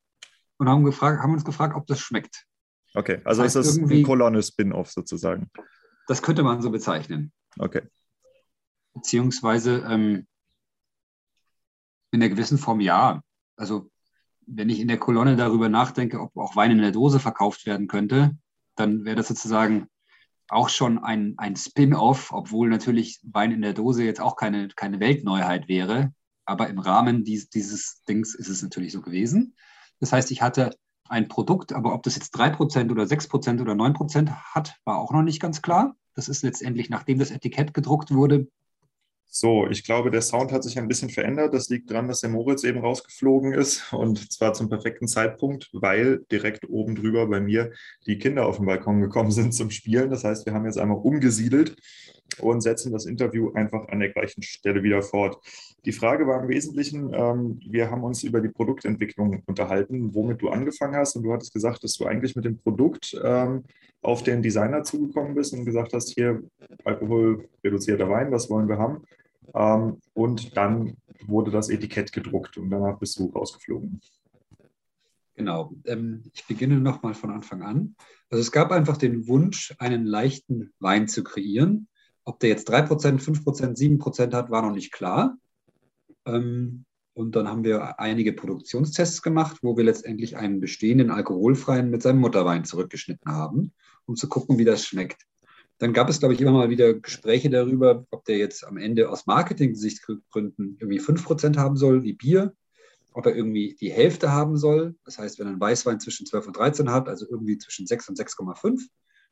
[0.59, 2.45] und haben, gefragt, haben uns gefragt, ob das schmeckt.
[2.95, 5.51] Okay, also das heißt ist das ein Kolonne-Spin-Off sozusagen.
[6.09, 7.33] Das könnte man so bezeichnen.
[7.59, 7.83] Okay
[8.95, 10.27] beziehungsweise ähm,
[12.11, 13.23] in einer gewissen Form ja.
[13.57, 13.91] Also
[14.47, 17.87] wenn ich in der Kolonne darüber nachdenke, ob auch Wein in der Dose verkauft werden
[17.87, 18.37] könnte,
[18.77, 19.89] dann wäre das sozusagen
[20.49, 24.99] auch schon ein, ein Spin-off, obwohl natürlich Wein in der Dose jetzt auch keine, keine
[24.99, 26.13] Weltneuheit wäre.
[26.45, 29.55] Aber im Rahmen dies, dieses Dings ist es natürlich so gewesen.
[30.01, 30.77] Das heißt, ich hatte
[31.09, 35.23] ein Produkt, aber ob das jetzt 3% oder 6% oder 9% hat, war auch noch
[35.23, 35.97] nicht ganz klar.
[36.15, 38.49] Das ist letztendlich, nachdem das Etikett gedruckt wurde,
[39.33, 41.55] So, ich glaube, der Sound hat sich ein bisschen verändert.
[41.55, 46.25] Das liegt daran, dass der Moritz eben rausgeflogen ist und zwar zum perfekten Zeitpunkt, weil
[46.33, 47.71] direkt oben drüber bei mir
[48.07, 50.11] die Kinder auf den Balkon gekommen sind zum Spielen.
[50.11, 51.77] Das heißt, wir haben jetzt einmal umgesiedelt
[52.41, 55.39] und setzen das Interview einfach an der gleichen Stelle wieder fort.
[55.85, 60.49] Die Frage war im Wesentlichen, ähm, wir haben uns über die Produktentwicklung unterhalten, womit du
[60.49, 63.63] angefangen hast und du hattest gesagt, dass du eigentlich mit dem Produkt ähm,
[64.03, 66.43] auf den Designer zugekommen bist und gesagt hast, hier
[66.85, 69.05] alkoholreduzierter Wein, was wollen wir haben?
[69.55, 74.01] Ähm, und dann wurde das Etikett gedruckt und danach bist du rausgeflogen.
[75.35, 75.73] Genau.
[75.87, 77.97] Ähm, ich beginne nochmal von Anfang an.
[78.29, 81.89] Also es gab einfach den Wunsch, einen leichten Wein zu kreieren.
[82.25, 85.39] Ob der jetzt 3%, 5%, 7% hat, war noch nicht klar.
[86.27, 86.85] Ähm,
[87.15, 92.21] und dann haben wir einige Produktionstests gemacht, wo wir letztendlich einen bestehenden alkoholfreien mit seinem
[92.21, 93.73] Mutterwein zurückgeschnitten haben,
[94.07, 95.27] um zu gucken, wie das schmeckt.
[95.81, 99.09] Dann gab es, glaube ich, immer mal wieder Gespräche darüber, ob der jetzt am Ende
[99.09, 102.55] aus Marketing-Gesichtspunkten irgendwie 5% haben soll, wie Bier,
[103.15, 104.95] ob er irgendwie die Hälfte haben soll.
[105.07, 108.19] Das heißt, wenn einen Weißwein zwischen 12 und 13 hat, also irgendwie zwischen 6 und
[108.19, 108.89] 6,5.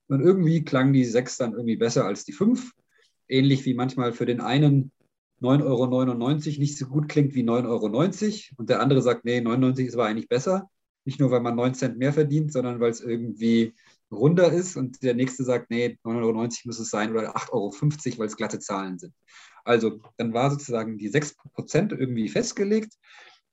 [0.09, 2.73] Und irgendwie klangen die 6 dann irgendwie besser als die 5.
[3.29, 4.91] Ähnlich wie manchmal für den einen
[5.43, 8.55] 9,99 Euro nicht so gut klingt wie 9,90 Euro.
[8.57, 10.71] Und der andere sagt, nee, 99 ist aber eigentlich besser.
[11.05, 13.75] Nicht nur, weil man 9 Cent mehr verdient, sondern weil es irgendwie
[14.11, 18.19] runder ist und der nächste sagt, nee, 9,90 Euro muss es sein oder 8,50 Euro,
[18.19, 19.15] weil es glatte Zahlen sind.
[19.65, 22.95] Also dann war sozusagen die 6% irgendwie festgelegt.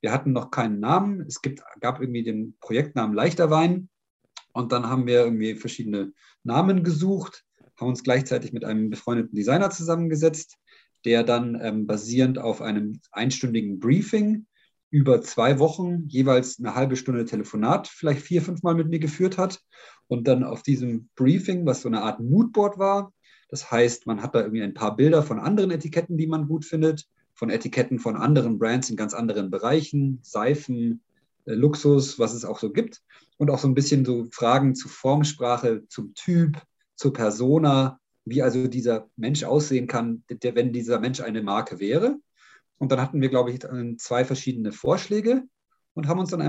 [0.01, 1.21] Wir hatten noch keinen Namen.
[1.21, 3.89] Es gibt, gab irgendwie den Projektnamen Leichter Wein
[4.53, 6.13] und dann haben wir irgendwie verschiedene
[6.43, 7.43] Namen gesucht,
[7.77, 10.55] haben uns gleichzeitig mit einem befreundeten Designer zusammengesetzt,
[11.03, 14.47] der dann ähm, basierend auf einem einstündigen Briefing
[14.89, 19.37] über zwei Wochen jeweils eine halbe Stunde Telefonat vielleicht vier, fünf Mal mit mir geführt
[19.37, 19.59] hat
[20.07, 23.13] und dann auf diesem Briefing, was so eine Art Moodboard war,
[23.49, 26.65] das heißt, man hat da irgendwie ein paar Bilder von anderen Etiketten, die man gut
[26.65, 31.01] findet, von Etiketten von anderen Brands in ganz anderen Bereichen, Seifen,
[31.45, 33.01] äh, Luxus, was es auch so gibt.
[33.37, 36.61] Und auch so ein bisschen so Fragen zu Formsprache, zum Typ,
[36.95, 42.17] zur Persona, wie also dieser Mensch aussehen kann, der, wenn dieser Mensch eine Marke wäre.
[42.77, 43.59] Und dann hatten wir, glaube ich,
[43.99, 45.43] zwei verschiedene Vorschläge
[45.93, 46.41] und haben uns dann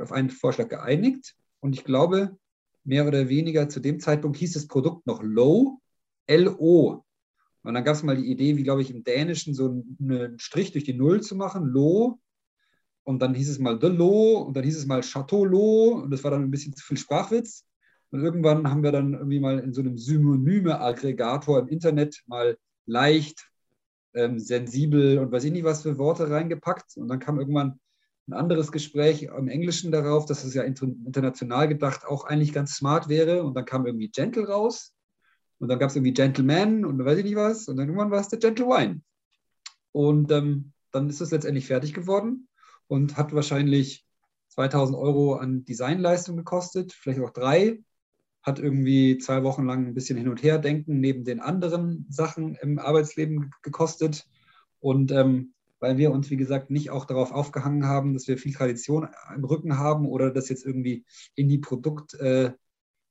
[0.00, 1.34] auf einen Vorschlag geeinigt.
[1.60, 2.36] Und ich glaube,
[2.84, 5.80] mehr oder weniger zu dem Zeitpunkt hieß das Produkt noch Low,
[6.26, 7.02] L-O.
[7.62, 10.72] Und dann gab es mal die Idee, wie glaube ich im Dänischen so einen Strich
[10.72, 12.20] durch die Null zu machen, Lo.
[13.04, 16.10] Und dann hieß es mal The Lo und dann hieß es mal Chateau Lo und
[16.10, 17.66] das war dann ein bisschen zu viel Sprachwitz.
[18.10, 23.50] Und irgendwann haben wir dann irgendwie mal in so einem Synonyme-Aggregator im Internet mal leicht,
[24.14, 26.96] ähm, sensibel und weiß ich nicht was für Worte reingepackt.
[26.96, 27.80] Und dann kam irgendwann
[28.26, 33.08] ein anderes Gespräch im Englischen darauf, dass es ja international gedacht auch eigentlich ganz smart
[33.08, 33.42] wäre.
[33.42, 34.92] Und dann kam irgendwie Gentle raus.
[35.58, 37.68] Und dann gab es irgendwie Gentleman und weiß ich nicht was.
[37.68, 39.02] Und dann irgendwann war es der Gentle Wine.
[39.92, 42.48] Und ähm, dann ist es letztendlich fertig geworden
[42.86, 44.04] und hat wahrscheinlich
[44.48, 47.82] 2000 Euro an Designleistung gekostet, vielleicht auch drei.
[48.42, 52.54] Hat irgendwie zwei Wochen lang ein bisschen hin und her denken neben den anderen Sachen
[52.56, 54.26] im Arbeitsleben gekostet.
[54.80, 55.53] Und ähm,
[55.84, 59.44] weil wir uns, wie gesagt, nicht auch darauf aufgehangen haben, dass wir viel Tradition im
[59.44, 62.54] Rücken haben oder das jetzt irgendwie in die Produktlinie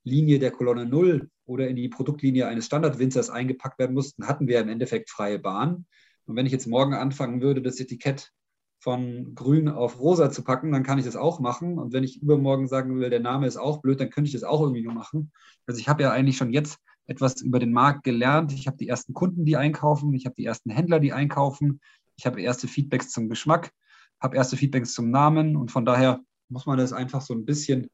[0.04, 4.68] der Kolonne Null oder in die Produktlinie eines Standardwinzers eingepackt werden mussten, hatten wir im
[4.68, 5.86] Endeffekt freie Bahn.
[6.26, 8.32] Und wenn ich jetzt morgen anfangen würde, das Etikett
[8.80, 11.78] von grün auf rosa zu packen, dann kann ich das auch machen.
[11.78, 14.42] Und wenn ich übermorgen sagen will, der Name ist auch blöd, dann könnte ich das
[14.42, 15.30] auch irgendwie nur machen.
[15.68, 18.52] Also ich habe ja eigentlich schon jetzt etwas über den Markt gelernt.
[18.52, 20.12] Ich habe die ersten Kunden, die einkaufen.
[20.14, 21.80] Ich habe die ersten Händler, die einkaufen.
[22.16, 23.72] Ich habe erste Feedbacks zum Geschmack,
[24.20, 27.90] habe erste Feedbacks zum Namen und von daher muss man das einfach so ein bisschen,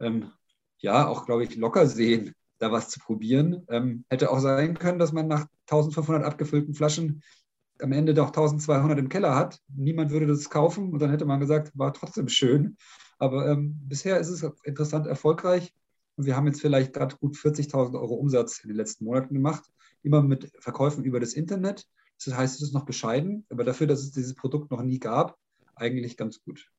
[0.00, 0.30] ähm,
[0.78, 3.64] ja, auch glaube ich, locker sehen, da was zu probieren.
[3.68, 7.22] Ähm, hätte auch sein können, dass man nach 1500 abgefüllten Flaschen
[7.80, 9.60] am Ende doch 1200 im Keller hat.
[9.68, 12.76] Niemand würde das kaufen und dann hätte man gesagt, war trotzdem schön.
[13.18, 15.72] Aber ähm, bisher ist es interessant erfolgreich
[16.16, 19.64] und wir haben jetzt vielleicht gerade gut 40.000 Euro Umsatz in den letzten Monaten gemacht,
[20.02, 21.86] immer mit Verkäufen über das Internet.
[22.24, 25.38] Das heißt, es ist noch bescheiden, aber dafür, dass es dieses Produkt noch nie gab,
[25.76, 26.70] eigentlich ganz gut.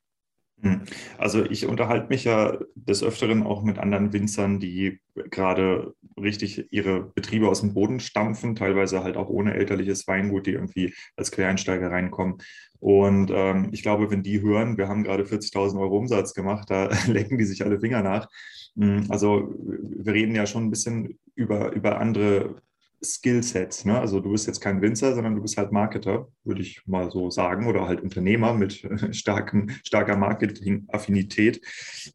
[0.62, 0.82] Hm.
[1.18, 7.02] Also ich unterhalte mich ja des Öfteren auch mit anderen Winzern, die gerade richtig ihre
[7.02, 11.90] Betriebe aus dem Boden stampfen, teilweise halt auch ohne elterliches Weingut, die irgendwie als Quereinsteiger
[11.90, 12.40] reinkommen.
[12.80, 16.90] Und ähm, ich glaube, wenn die hören, wir haben gerade 40.000 Euro Umsatz gemacht, da
[17.08, 18.28] lecken die sich alle Finger nach.
[18.76, 22.62] Hm, also wir reden ja schon ein bisschen über, über andere
[23.04, 23.86] Skillsets.
[23.86, 24.00] Ne?
[24.00, 27.30] Also du bist jetzt kein Winzer, sondern du bist halt Marketer, würde ich mal so
[27.30, 28.86] sagen, oder halt Unternehmer mit
[29.16, 31.62] starkem, starker Marketing-Affinität.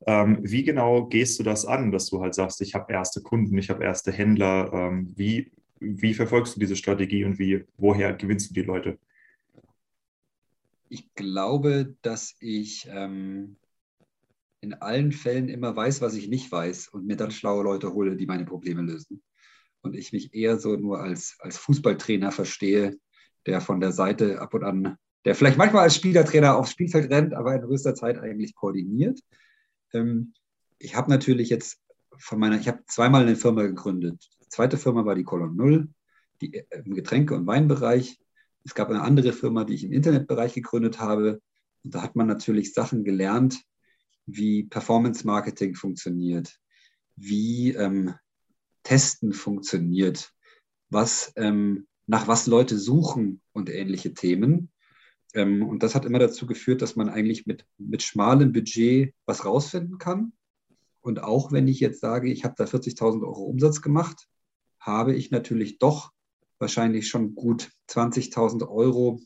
[0.06, 3.56] Ähm, wie genau gehst du das an, dass du halt sagst, ich habe erste Kunden,
[3.58, 4.72] ich habe erste Händler?
[4.72, 5.50] Ähm, wie
[5.84, 8.98] wie verfolgst du diese Strategie und wie, woher gewinnst du die Leute?
[10.88, 13.56] Ich glaube, dass ich ähm,
[14.60, 18.16] in allen Fällen immer weiß, was ich nicht weiß und mir dann schlaue Leute hole,
[18.16, 19.22] die meine Probleme lösen.
[19.84, 22.96] Und ich mich eher so nur als, als Fußballtrainer verstehe,
[23.44, 27.34] der von der Seite ab und an, der vielleicht manchmal als Spielertrainer aufs Spielfeld rennt,
[27.34, 29.20] aber in größter Zeit eigentlich koordiniert.
[29.92, 30.32] Ähm,
[30.78, 31.82] ich habe natürlich jetzt
[32.16, 34.26] von meiner, ich habe zweimal eine Firma gegründet.
[34.40, 35.88] Die zweite Firma war die Colon Null,
[36.40, 38.18] die äh, im Getränke- und Weinbereich.
[38.64, 41.42] Es gab eine andere Firma, die ich im Internetbereich gegründet habe.
[41.82, 43.62] Und da hat man natürlich Sachen gelernt,
[44.24, 46.58] wie Performance Marketing funktioniert,
[47.16, 48.14] wie ähm,
[48.84, 50.32] Testen funktioniert,
[50.90, 54.70] was, ähm, nach was Leute suchen und ähnliche Themen.
[55.34, 59.44] Ähm, und das hat immer dazu geführt, dass man eigentlich mit, mit schmalem Budget was
[59.44, 60.32] rausfinden kann.
[61.00, 64.28] Und auch wenn ich jetzt sage, ich habe da 40.000 Euro Umsatz gemacht,
[64.78, 66.12] habe ich natürlich doch
[66.58, 69.20] wahrscheinlich schon gut 20.000 Euro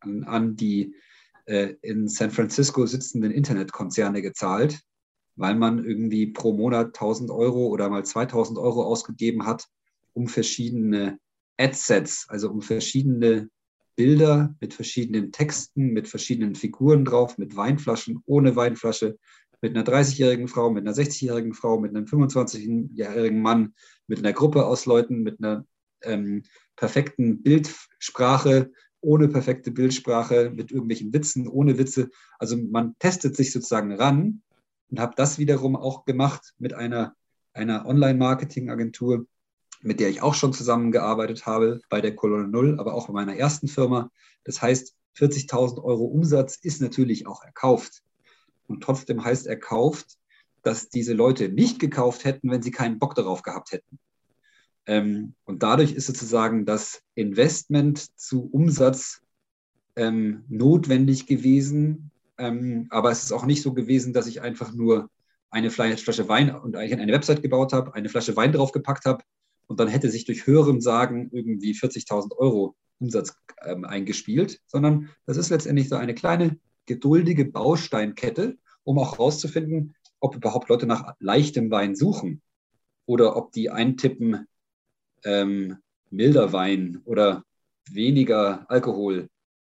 [0.00, 0.94] an, an die
[1.46, 4.80] äh, in San Francisco sitzenden Internetkonzerne gezahlt,
[5.36, 9.68] weil man irgendwie pro Monat 1000 Euro oder mal 2000 Euro ausgegeben hat,
[10.12, 11.18] um verschiedene
[11.58, 13.48] Adsets, also um verschiedene
[13.96, 19.18] Bilder mit verschiedenen Texten, mit verschiedenen Figuren drauf, mit Weinflaschen, ohne Weinflasche,
[19.60, 23.74] mit einer 30-jährigen Frau, mit einer 60-jährigen Frau, mit einem 25-jährigen Mann,
[24.06, 25.64] mit einer Gruppe aus Leuten, mit einer
[26.02, 26.42] ähm,
[26.76, 32.10] perfekten Bildsprache, ohne perfekte Bildsprache, mit irgendwelchen Witzen, ohne Witze.
[32.38, 34.42] Also man testet sich sozusagen ran
[34.90, 37.14] und habe das wiederum auch gemacht mit einer,
[37.52, 39.26] einer Online-Marketing-Agentur,
[39.82, 43.36] mit der ich auch schon zusammengearbeitet habe, bei der Kolonne Null, aber auch bei meiner
[43.36, 44.10] ersten Firma.
[44.44, 48.02] Das heißt, 40.000 Euro Umsatz ist natürlich auch erkauft.
[48.66, 50.18] Und trotzdem heißt erkauft,
[50.62, 53.98] dass diese Leute nicht gekauft hätten, wenn sie keinen Bock darauf gehabt hätten.
[54.86, 59.22] Ähm, und dadurch ist sozusagen das Investment zu Umsatz
[59.96, 62.10] ähm, notwendig gewesen.
[62.38, 65.08] Ähm, aber es ist auch nicht so gewesen, dass ich einfach nur
[65.50, 69.22] eine Flasche Wein und eine Website gebaut habe, eine Flasche Wein draufgepackt habe
[69.66, 75.36] und dann hätte sich durch höherem Sagen irgendwie 40.000 Euro Umsatz ähm, eingespielt, sondern das
[75.36, 81.70] ist letztendlich so eine kleine geduldige Bausteinkette, um auch herauszufinden, ob überhaupt Leute nach leichtem
[81.70, 82.42] Wein suchen
[83.06, 84.46] oder ob die eintippen,
[85.24, 85.78] ähm,
[86.10, 87.44] milder Wein oder
[87.90, 89.28] weniger Alkohol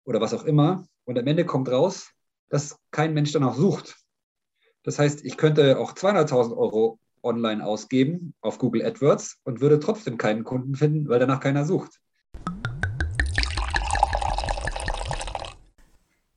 [0.04, 0.86] oder was auch immer.
[1.04, 2.10] Und am Ende kommt raus,
[2.50, 3.96] dass kein Mensch danach sucht.
[4.82, 10.18] Das heißt, ich könnte auch 200.000 Euro online ausgeben auf Google AdWords und würde trotzdem
[10.18, 12.00] keinen Kunden finden, weil danach keiner sucht.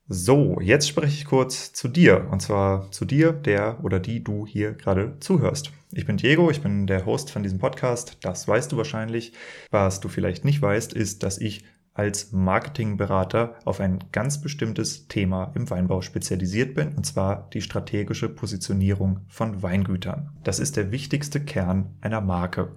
[0.06, 2.28] So, jetzt spreche ich kurz zu dir.
[2.30, 5.72] Und zwar zu dir, der oder die du hier gerade zuhörst.
[5.92, 8.18] Ich bin Diego, ich bin der Host von diesem Podcast.
[8.20, 9.32] Das weißt du wahrscheinlich.
[9.70, 15.52] Was du vielleicht nicht weißt, ist, dass ich als Marketingberater auf ein ganz bestimmtes Thema
[15.54, 20.30] im Weinbau spezialisiert bin, und zwar die strategische Positionierung von Weingütern.
[20.42, 22.72] Das ist der wichtigste Kern einer Marke.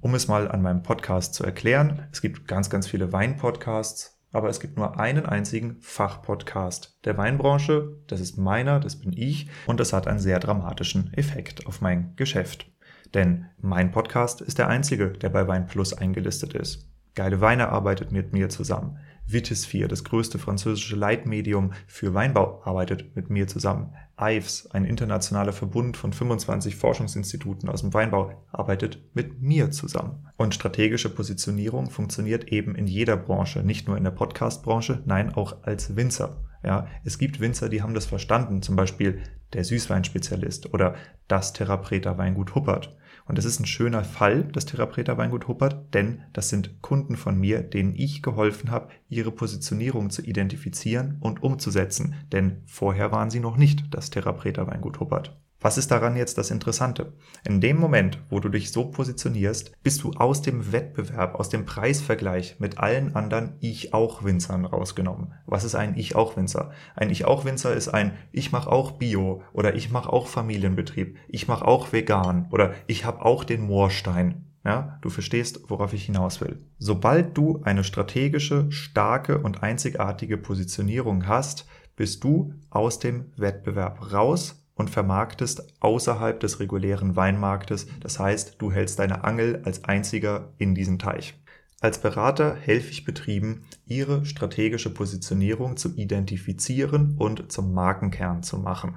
[0.00, 4.48] Um es mal an meinem Podcast zu erklären, es gibt ganz, ganz viele Weinpodcasts, aber
[4.48, 7.96] es gibt nur einen einzigen Fachpodcast der Weinbranche.
[8.08, 12.14] Das ist meiner, das bin ich und das hat einen sehr dramatischen Effekt auf mein
[12.16, 12.70] Geschäft.
[13.14, 16.90] Denn mein Podcast ist der einzige, der bei Wein Plus eingelistet ist.
[17.16, 18.98] Geile Weine arbeitet mit mir zusammen.
[19.26, 23.94] Vitis4, das größte französische Leitmedium für Weinbau, arbeitet mit mir zusammen.
[24.20, 30.28] IVES, ein internationaler Verbund von 25 Forschungsinstituten aus dem Weinbau, arbeitet mit mir zusammen.
[30.36, 35.62] Und strategische Positionierung funktioniert eben in jeder Branche, nicht nur in der Podcast-Branche, nein, auch
[35.62, 36.44] als Winzer.
[36.62, 39.22] Ja, es gibt Winzer, die haben das verstanden, zum Beispiel
[39.54, 40.96] der Süßweinspezialist oder
[41.28, 42.94] das Therapreta Weingut Huppert.
[43.26, 47.38] Und das ist ein schöner Fall, das Therapreta Weingut Huppert, denn das sind Kunden von
[47.38, 52.14] mir, denen ich geholfen habe, ihre Positionierung zu identifizieren und umzusetzen.
[52.32, 55.36] Denn vorher waren sie noch nicht das Therapreta Weingut Huppert.
[55.58, 57.14] Was ist daran jetzt das Interessante?
[57.44, 61.64] In dem Moment, wo du dich so positionierst, bist du aus dem Wettbewerb, aus dem
[61.64, 65.32] Preisvergleich mit allen anderen Ich-auch-Winzern rausgenommen.
[65.46, 66.72] Was ist ein Ich-auch-Winzer?
[66.94, 71.66] Ein Ich-auch-Winzer ist ein Ich mache auch Bio oder ich mache auch Familienbetrieb, ich mache
[71.66, 74.44] auch vegan oder ich habe auch den Moorstein.
[74.62, 76.58] Ja, du verstehst, worauf ich hinaus will.
[76.78, 84.65] Sobald du eine strategische, starke und einzigartige Positionierung hast, bist du aus dem Wettbewerb raus
[84.76, 87.88] und vermarktest außerhalb des regulären Weinmarktes.
[88.00, 91.34] Das heißt, du hältst deine Angel als einziger in diesem Teich.
[91.80, 98.96] Als Berater helfe ich Betrieben, ihre strategische Positionierung zu identifizieren und zum Markenkern zu machen.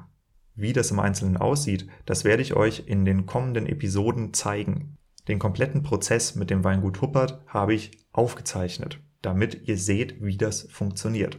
[0.55, 4.97] Wie das im Einzelnen aussieht, das werde ich euch in den kommenden Episoden zeigen.
[5.27, 10.67] Den kompletten Prozess mit dem Weingut Huppert habe ich aufgezeichnet, damit ihr seht, wie das
[10.71, 11.37] funktioniert.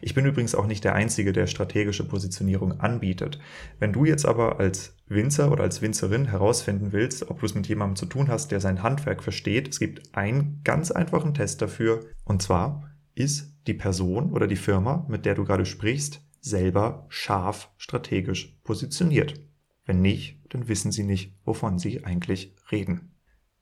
[0.00, 3.38] Ich bin übrigens auch nicht der Einzige, der strategische Positionierung anbietet.
[3.78, 7.66] Wenn du jetzt aber als Winzer oder als Winzerin herausfinden willst, ob du es mit
[7.66, 12.06] jemandem zu tun hast, der sein Handwerk versteht, es gibt einen ganz einfachen Test dafür.
[12.24, 17.70] Und zwar ist die Person oder die Firma, mit der du gerade sprichst, selber scharf
[17.76, 19.34] strategisch positioniert.
[19.84, 23.12] Wenn nicht, dann wissen sie nicht, wovon sie eigentlich reden.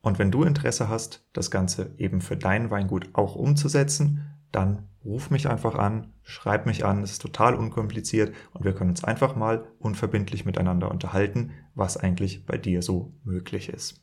[0.00, 5.30] Und wenn du Interesse hast, das Ganze eben für dein Weingut auch umzusetzen, dann ruf
[5.30, 9.36] mich einfach an, schreib mich an, es ist total unkompliziert und wir können uns einfach
[9.36, 14.02] mal unverbindlich miteinander unterhalten, was eigentlich bei dir so möglich ist.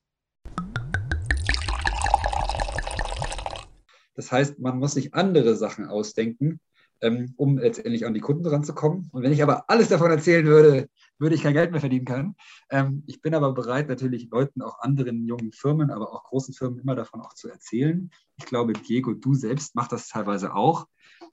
[4.16, 6.60] Das heißt, man muss sich andere Sachen ausdenken,
[7.02, 9.10] ähm, um letztendlich an die Kunden ranzukommen.
[9.12, 10.88] Und wenn ich aber alles davon erzählen würde,
[11.20, 12.36] würde ich kein Geld mehr verdienen können.
[12.70, 16.80] Ähm, ich bin aber bereit, natürlich Leuten, auch anderen jungen Firmen, aber auch großen Firmen
[16.80, 18.10] immer davon auch zu erzählen.
[18.38, 20.88] Ich glaube, Diego, du selbst machst das teilweise auch.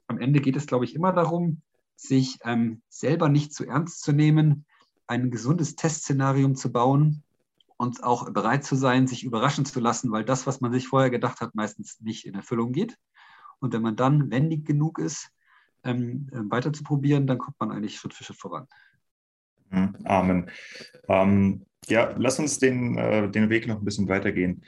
[0.07, 1.61] Am Ende geht es, glaube ich, immer darum,
[1.95, 4.65] sich ähm, selber nicht zu ernst zu nehmen,
[5.07, 7.23] ein gesundes Testszenarium zu bauen
[7.77, 11.09] und auch bereit zu sein, sich überraschen zu lassen, weil das, was man sich vorher
[11.09, 12.97] gedacht hat, meistens nicht in Erfüllung geht.
[13.59, 15.31] Und wenn man dann wendig genug ist,
[15.83, 18.67] ähm, äh, weiter zu probieren, dann kommt man eigentlich Schritt für Schritt voran.
[19.71, 19.95] Mhm.
[20.03, 20.51] Amen.
[21.07, 24.63] Ähm, ja, lass uns den, äh, den Weg noch ein bisschen weitergehen.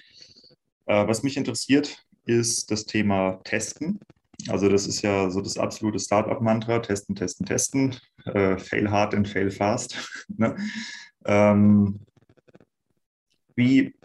[0.86, 4.00] Äh, was mich interessiert, ist das Thema Testen.
[4.48, 7.96] Also das ist ja so das absolute Startup-Mantra, testen, testen, testen,
[8.26, 10.26] äh, fail hard and fail fast.
[10.38, 10.56] ne?
[11.26, 12.00] ähm,
[13.56, 13.96] wie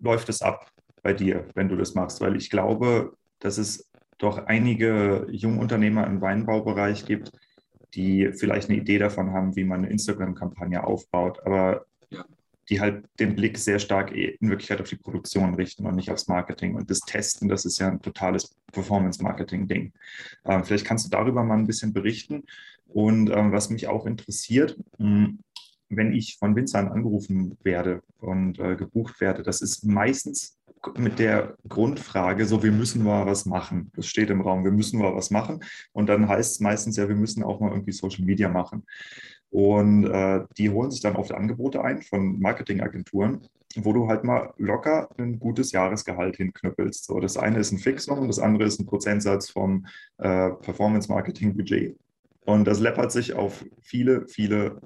[0.00, 0.70] läuft es ab
[1.02, 2.20] bei dir, wenn du das machst?
[2.20, 3.88] Weil ich glaube, dass es
[4.18, 7.30] doch einige Jungunternehmer im Weinbaubereich gibt,
[7.94, 12.24] die vielleicht eine Idee davon haben, wie man eine Instagram-Kampagne aufbaut, aber ja.
[12.68, 16.28] die halt den Blick sehr stark in Wirklichkeit auf die Produktion richten und nicht aufs
[16.28, 16.74] Marketing.
[16.74, 19.92] Und das Testen, das ist ja ein totales Performance-Marketing-Ding.
[20.44, 22.44] Ähm, vielleicht kannst du darüber mal ein bisschen berichten.
[22.88, 25.38] Und ähm, was mich auch interessiert, mh, hm,
[25.88, 30.58] wenn ich von Winzern angerufen werde und äh, gebucht werde, das ist meistens
[30.96, 33.90] mit der Grundfrage, so wir müssen mal was machen.
[33.96, 35.60] Das steht im Raum, wir müssen mal was machen.
[35.92, 38.84] Und dann heißt es meistens ja, wir müssen auch mal irgendwie Social Media machen.
[39.50, 43.40] Und äh, die holen sich dann oft Angebote ein von Marketingagenturen,
[43.76, 47.06] wo du halt mal locker ein gutes Jahresgehalt hinknüppelst.
[47.06, 49.86] So, das eine ist ein Fixum, das andere ist ein Prozentsatz vom
[50.18, 51.96] äh, Performance-Marketing-Budget.
[52.44, 54.80] Und das läppert sich auf viele, viele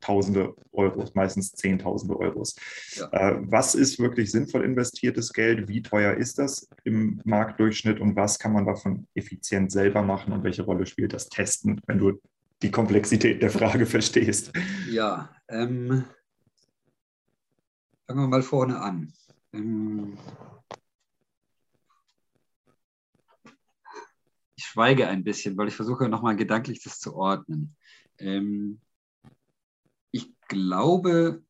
[0.00, 2.54] Tausende Euros, meistens Zehntausende Euros.
[2.94, 3.08] Ja.
[3.12, 5.68] Äh, was ist wirklich sinnvoll investiertes Geld?
[5.68, 10.44] Wie teuer ist das im Marktdurchschnitt und was kann man davon effizient selber machen und
[10.44, 12.20] welche Rolle spielt das Testen, wenn du
[12.62, 14.52] die Komplexität der Frage verstehst?
[14.90, 16.04] Ja, ähm,
[18.06, 19.12] fangen wir mal vorne an.
[19.52, 20.16] Ähm,
[24.56, 27.76] ich schweige ein bisschen, weil ich versuche nochmal gedanklich das zu ordnen.
[28.18, 28.80] Ähm,
[30.48, 31.42] glaube,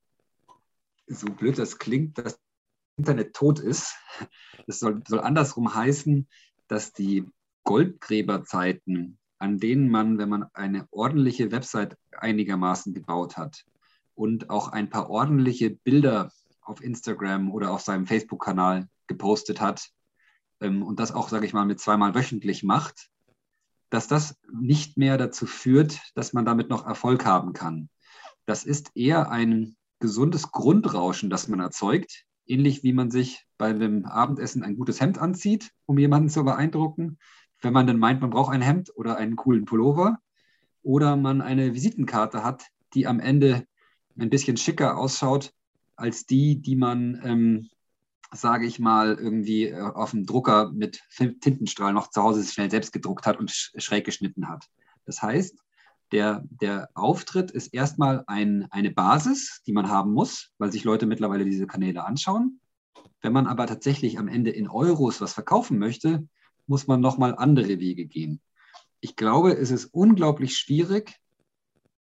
[1.07, 2.41] so blöd das klingt, dass das
[2.97, 3.95] Internet tot ist.
[4.67, 6.29] Das soll, soll andersrum heißen,
[6.67, 7.25] dass die
[7.65, 13.65] Goldgräberzeiten, an denen man, wenn man eine ordentliche Website einigermaßen gebaut hat
[14.15, 19.91] und auch ein paar ordentliche Bilder auf Instagram oder auf seinem Facebook-Kanal gepostet hat
[20.61, 23.11] ähm, und das auch, sage ich mal, mit zweimal wöchentlich macht,
[23.91, 27.89] dass das nicht mehr dazu führt, dass man damit noch Erfolg haben kann.
[28.49, 34.07] Das ist eher ein gesundes Grundrauschen, das man erzeugt, ähnlich wie man sich bei einem
[34.07, 37.19] Abendessen ein gutes Hemd anzieht, um jemanden zu beeindrucken.
[37.61, 40.17] Wenn man dann meint, man braucht ein Hemd oder einen coolen Pullover
[40.83, 43.67] oder man eine Visitenkarte hat, die am Ende
[44.19, 45.53] ein bisschen schicker ausschaut
[45.97, 47.69] als die, die man, ähm,
[48.33, 52.95] sage ich mal, irgendwie äh, auf dem Drucker mit Tintenstrahl noch zu Hause schnell selbst
[52.95, 54.71] gedruckt hat und schräg geschnitten hat.
[55.05, 55.59] Das heißt,
[56.13, 61.07] der, der Auftritt ist erstmal ein, eine Basis, die man haben muss, weil sich Leute
[61.07, 62.61] mittlerweile diese Kanäle anschauen.
[63.21, 66.27] Wenn man aber tatsächlich am Ende in Euros was verkaufen möchte,
[66.67, 68.41] muss man nochmal andere Wege gehen.
[69.01, 71.19] Ich glaube, es ist unglaublich schwierig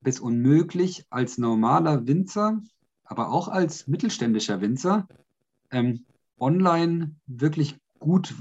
[0.01, 2.61] bis unmöglich als normaler Winzer,
[3.05, 5.09] aber auch als mittelständischer Winzer,
[5.71, 6.07] ähm,
[6.39, 8.35] online wirklich gut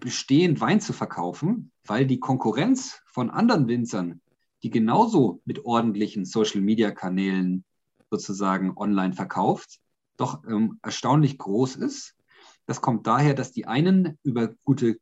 [0.00, 4.20] bestehend Wein zu verkaufen, weil die Konkurrenz von anderen Winzern,
[4.62, 7.64] die genauso mit ordentlichen Social-Media-Kanälen
[8.10, 9.80] sozusagen online verkauft,
[10.16, 12.14] doch ähm, erstaunlich groß ist.
[12.66, 14.98] Das kommt daher, dass die einen über gute,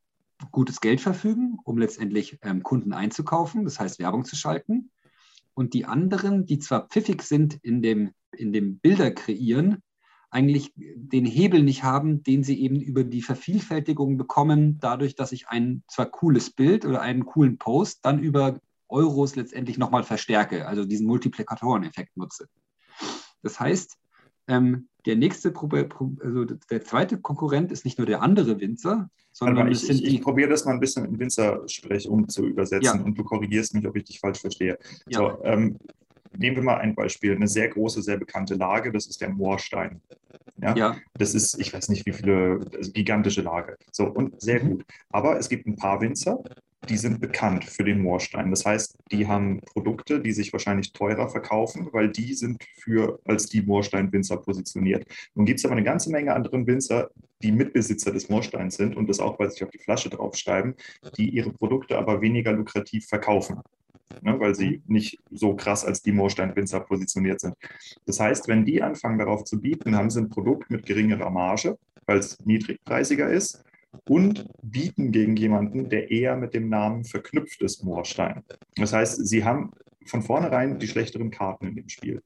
[0.51, 4.91] gutes Geld verfügen, um letztendlich ähm, Kunden einzukaufen, das heißt Werbung zu schalten.
[5.53, 9.83] Und die anderen, die zwar pfiffig sind in dem, in dem Bilder kreieren,
[10.31, 15.49] eigentlich den Hebel nicht haben, den sie eben über die Vervielfältigung bekommen, dadurch, dass ich
[15.49, 20.85] ein zwar cooles Bild oder einen coolen Post dann über Euros letztendlich nochmal verstärke, also
[20.85, 22.47] diesen Multiplikatoreneffekt nutze.
[23.43, 23.97] Das heißt,
[24.47, 29.71] ähm, der nächste, also der zweite Konkurrent ist nicht nur der andere Winzer, sondern mal,
[29.71, 33.05] ich, ich, ich probiere das mal ein bisschen in Winzersprech um zu übersetzen ja.
[33.05, 34.77] und du korrigierst mich, ob ich dich falsch verstehe.
[35.07, 35.19] Ja.
[35.19, 35.77] So, ähm,
[36.37, 40.01] nehmen wir mal ein Beispiel, eine sehr große, sehr bekannte Lage, das ist der Moorstein.
[40.57, 40.75] Ja?
[40.75, 40.95] ja.
[41.13, 43.77] Das ist, ich weiß nicht wie viele, also gigantische Lage.
[43.91, 44.69] So, und sehr mhm.
[44.69, 44.85] gut.
[45.09, 46.43] Aber es gibt ein paar Winzer,
[46.89, 48.49] die sind bekannt für den Moorstein.
[48.49, 53.45] Das heißt, die haben Produkte, die sich wahrscheinlich teurer verkaufen, weil die sind für als
[53.47, 55.05] die Moorstein-Winzer positioniert.
[55.35, 57.11] Nun gibt es aber eine ganze Menge anderen Winzer,
[57.43, 60.75] die Mitbesitzer des Moorsteins sind und das auch, weil sie auf die Flasche draufschreiben,
[61.17, 63.59] die ihre Produkte aber weniger lukrativ verkaufen.
[64.21, 67.55] Ne, weil sie nicht so krass als die Moorstein-Winzer positioniert sind.
[68.05, 71.77] Das heißt, wenn die anfangen darauf zu bieten, haben sie ein Produkt mit geringerer Marge,
[72.05, 73.63] weil es niedrigpreisiger ist
[74.07, 78.43] und bieten gegen jemanden, der eher mit dem Namen verknüpft ist, Moorstein.
[78.75, 79.71] Das heißt, sie haben
[80.05, 82.21] von vornherein die schlechteren Karten in dem Spiel.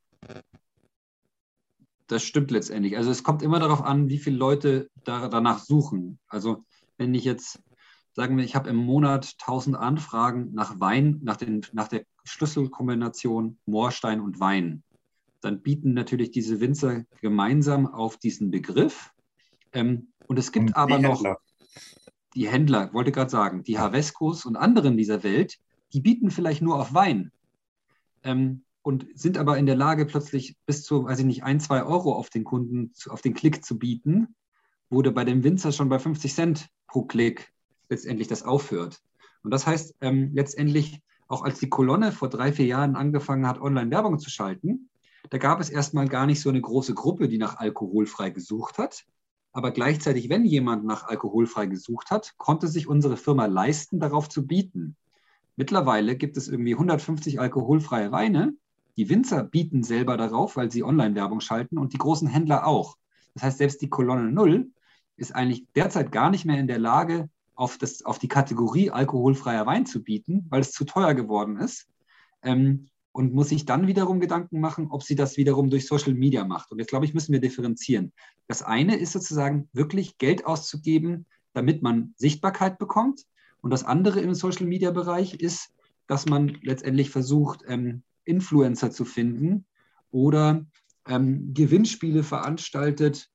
[2.08, 2.98] Das stimmt letztendlich.
[2.98, 6.20] Also es kommt immer darauf an, wie viele Leute da, danach suchen.
[6.28, 6.64] Also
[6.98, 7.60] wenn ich jetzt,
[8.16, 13.58] sagen wir, ich habe im Monat 1000 Anfragen nach Wein, nach, den, nach der Schlüsselkombination
[13.66, 14.84] Moorstein und Wein,
[15.42, 19.12] dann bieten natürlich diese Winzer gemeinsam auf diesen Begriff.
[19.74, 21.24] Ähm, und es gibt und aber noch
[22.36, 25.58] die Händler, wollte gerade sagen, die Havescos und anderen dieser Welt,
[25.94, 27.32] die bieten vielleicht nur auf Wein.
[28.24, 31.84] Ähm, und sind aber in der Lage, plötzlich bis zu, weiß ich nicht, ein, zwei
[31.84, 34.36] Euro auf den Kunden, auf den Klick zu bieten,
[34.90, 37.55] wurde bei dem Winzer schon bei 50 Cent pro Klick
[37.90, 39.02] letztendlich das aufhört.
[39.44, 43.60] Und das heißt ähm, letztendlich, auch als die Kolonne vor drei, vier Jahren angefangen hat,
[43.60, 44.90] Online-Werbung zu schalten,
[45.30, 49.06] da gab es erstmal gar nicht so eine große Gruppe, die nach alkoholfrei gesucht hat,
[49.56, 54.46] aber gleichzeitig, wenn jemand nach alkoholfrei gesucht hat, konnte sich unsere Firma leisten, darauf zu
[54.46, 54.98] bieten.
[55.56, 58.54] Mittlerweile gibt es irgendwie 150 alkoholfreie Weine.
[58.98, 62.98] Die Winzer bieten selber darauf, weil sie Online-Werbung schalten und die großen Händler auch.
[63.34, 64.72] Das heißt, selbst die Kolonne Null
[65.16, 69.66] ist eigentlich derzeit gar nicht mehr in der Lage, auf, das, auf die Kategorie alkoholfreier
[69.66, 71.88] Wein zu bieten, weil es zu teuer geworden ist.
[72.42, 76.44] Ähm, und muss sich dann wiederum Gedanken machen, ob sie das wiederum durch Social Media
[76.44, 76.70] macht.
[76.74, 78.12] Und jetzt glaube ich, müssen wir differenzieren.
[78.50, 83.24] Das eine ist sozusagen wirklich Geld auszugeben, damit man Sichtbarkeit bekommt.
[83.62, 85.72] Und das andere im Social Media Bereich ist,
[86.08, 89.66] dass man letztendlich versucht, ähm, Influencer zu finden
[90.12, 90.66] oder
[91.08, 93.30] ähm, Gewinnspiele veranstaltet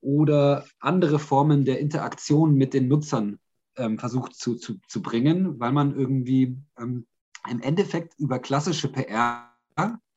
[0.00, 3.40] oder andere Formen der Interaktion mit den Nutzern
[3.78, 7.06] ähm, versucht zu, zu, zu bringen, weil man irgendwie ähm,
[7.48, 9.54] im Endeffekt über klassische PR,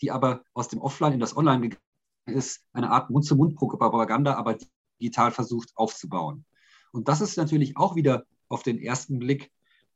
[0.01, 1.81] die aber aus dem Offline in das Online gegangen
[2.25, 4.57] ist, eine Art Mund-zu-Mund-Propaganda, aber
[4.99, 6.45] digital versucht aufzubauen.
[6.91, 9.51] Und das ist natürlich auch wieder auf den ersten Blick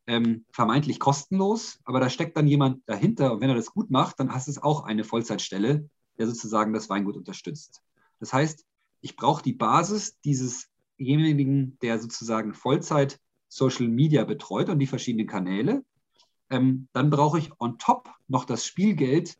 [0.07, 4.19] ähm, vermeintlich kostenlos, aber da steckt dann jemand dahinter und wenn er das gut macht,
[4.19, 7.81] dann hast es auch eine Vollzeitstelle, der sozusagen das Weingut unterstützt.
[8.19, 8.65] Das heißt,
[9.01, 15.83] ich brauche die Basis diesesjenigen, der sozusagen Vollzeit Social Media betreut und die verschiedenen Kanäle
[16.49, 19.37] ähm, dann brauche ich on top noch das Spielgeld,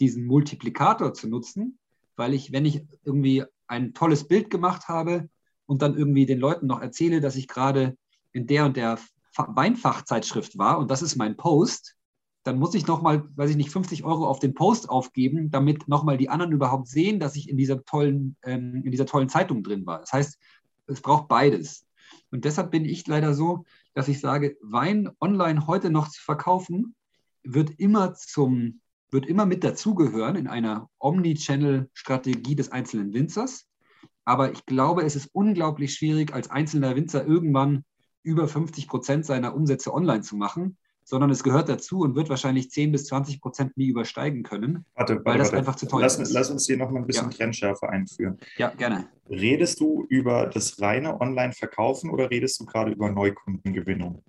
[0.00, 1.78] diesen Multiplikator zu nutzen,
[2.16, 5.28] weil ich, wenn ich irgendwie ein tolles Bild gemacht habe
[5.66, 7.96] und dann irgendwie den Leuten noch erzähle, dass ich gerade
[8.32, 8.98] in der und der
[9.36, 11.94] Weinfachzeitschrift war und das ist mein Post,
[12.44, 16.16] dann muss ich nochmal, weiß ich nicht, 50 Euro auf den Post aufgeben, damit nochmal
[16.16, 19.84] die anderen überhaupt sehen, dass ich in dieser tollen, ähm, in dieser tollen Zeitung drin
[19.84, 20.00] war.
[20.00, 20.38] Das heißt,
[20.86, 21.84] es braucht beides.
[22.30, 23.64] Und deshalb bin ich leider so,
[23.94, 26.94] dass ich sage, Wein online heute noch zu verkaufen,
[27.42, 33.66] wird immer zum, wird immer mit dazugehören in einer Omni-Channel-Strategie des einzelnen Winzers.
[34.24, 37.84] Aber ich glaube, es ist unglaublich schwierig, als einzelner Winzer irgendwann
[38.22, 40.76] über 50 Prozent seiner Umsätze online zu machen,
[41.08, 45.14] sondern es gehört dazu und wird wahrscheinlich 10 bis 20 Prozent nie übersteigen können, warte,
[45.14, 45.56] warte, weil das warte.
[45.56, 46.32] einfach zu teuer lass, ist.
[46.32, 47.36] Lass uns hier noch mal ein bisschen ja.
[47.36, 48.36] Trennschärfe einführen.
[48.58, 49.08] Ja, gerne.
[49.30, 54.22] Redest du über das reine Online-Verkaufen oder redest du gerade über Neukundengewinnung?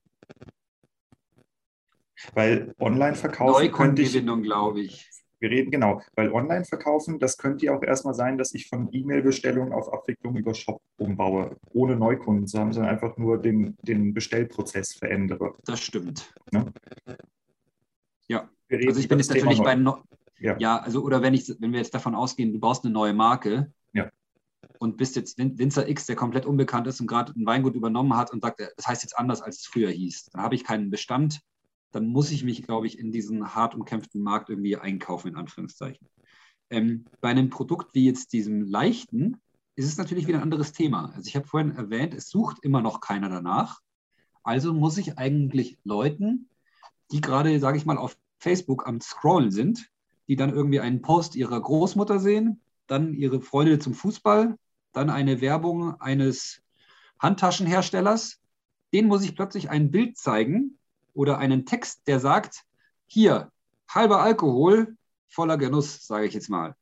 [2.33, 3.65] Weil Online-Verkaufen.
[3.65, 5.09] Neukundengewinnung, glaube ich.
[5.39, 9.71] Wir reden genau, weil Online-Verkaufen, das könnte ja auch erstmal sein, dass ich von E-Mail-Bestellungen
[9.71, 14.93] auf Abwicklung über Shop umbaue, ohne Neukunden zu haben, sondern einfach nur den, den Bestellprozess
[14.93, 15.55] verändere.
[15.65, 16.33] Das stimmt.
[16.51, 16.65] Ne?
[18.27, 20.03] Ja, also ich bin jetzt natürlich bei no
[20.39, 20.57] ja.
[20.59, 20.77] ja.
[20.79, 24.09] also oder wenn ich, wenn wir jetzt davon ausgehen, du baust eine neue Marke ja.
[24.79, 28.31] und bist jetzt Winzer X, der komplett unbekannt ist und gerade ein Weingut übernommen hat
[28.31, 30.29] und sagt, das heißt jetzt anders, als es früher hieß.
[30.31, 31.41] Dann habe ich keinen Bestand,
[31.91, 36.07] dann muss ich mich, glaube ich, in diesen hart umkämpften Markt irgendwie einkaufen, in Anführungszeichen.
[36.69, 39.41] Ähm, bei einem Produkt wie jetzt diesem leichten
[39.75, 41.11] ist es natürlich wieder ein anderes Thema.
[41.15, 43.79] Also ich habe vorhin erwähnt, es sucht immer noch keiner danach.
[44.43, 46.49] Also muss ich eigentlich Leuten,
[47.11, 49.89] die gerade, sage ich mal, auf Facebook am Scrollen sind,
[50.27, 54.57] die dann irgendwie einen Post ihrer Großmutter sehen, dann ihre Freunde zum Fußball,
[54.93, 56.61] dann eine Werbung eines
[57.19, 58.39] Handtaschenherstellers,
[58.93, 60.78] den muss ich plötzlich ein Bild zeigen
[61.19, 62.63] oder einen Text, der sagt,
[63.05, 63.51] hier,
[63.89, 64.95] halber Alkohol,
[65.27, 66.75] voller Genuss, sage ich jetzt mal.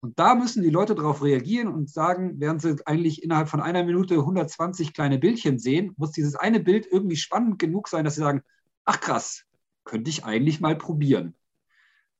[0.00, 3.84] Und da müssen die Leute darauf reagieren und sagen, während sie eigentlich innerhalb von einer
[3.84, 8.22] Minute 120 kleine Bildchen sehen, muss dieses eine Bild irgendwie spannend genug sein, dass sie
[8.22, 8.42] sagen,
[8.84, 9.44] ach krass,
[9.84, 11.36] könnte ich eigentlich mal probieren.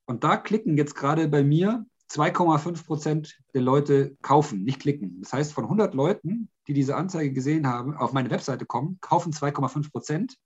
[0.06, 5.20] Und da klicken jetzt gerade bei mir 2,5 Prozent der Leute kaufen, nicht klicken.
[5.20, 9.32] Das heißt, von 100 Leuten, die diese Anzeige gesehen haben, auf meine Webseite kommen, kaufen
[9.32, 10.38] 2,5 Prozent.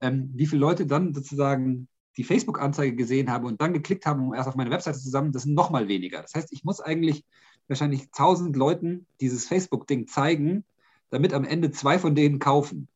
[0.00, 4.34] Ähm, wie viele Leute dann sozusagen die Facebook-Anzeige gesehen haben und dann geklickt haben, um
[4.34, 6.20] erst auf meine Webseite zusammen, das sind nochmal weniger.
[6.20, 7.24] Das heißt, ich muss eigentlich
[7.68, 10.64] wahrscheinlich 1000 Leuten dieses Facebook-Ding zeigen,
[11.10, 12.88] damit am Ende zwei von denen kaufen.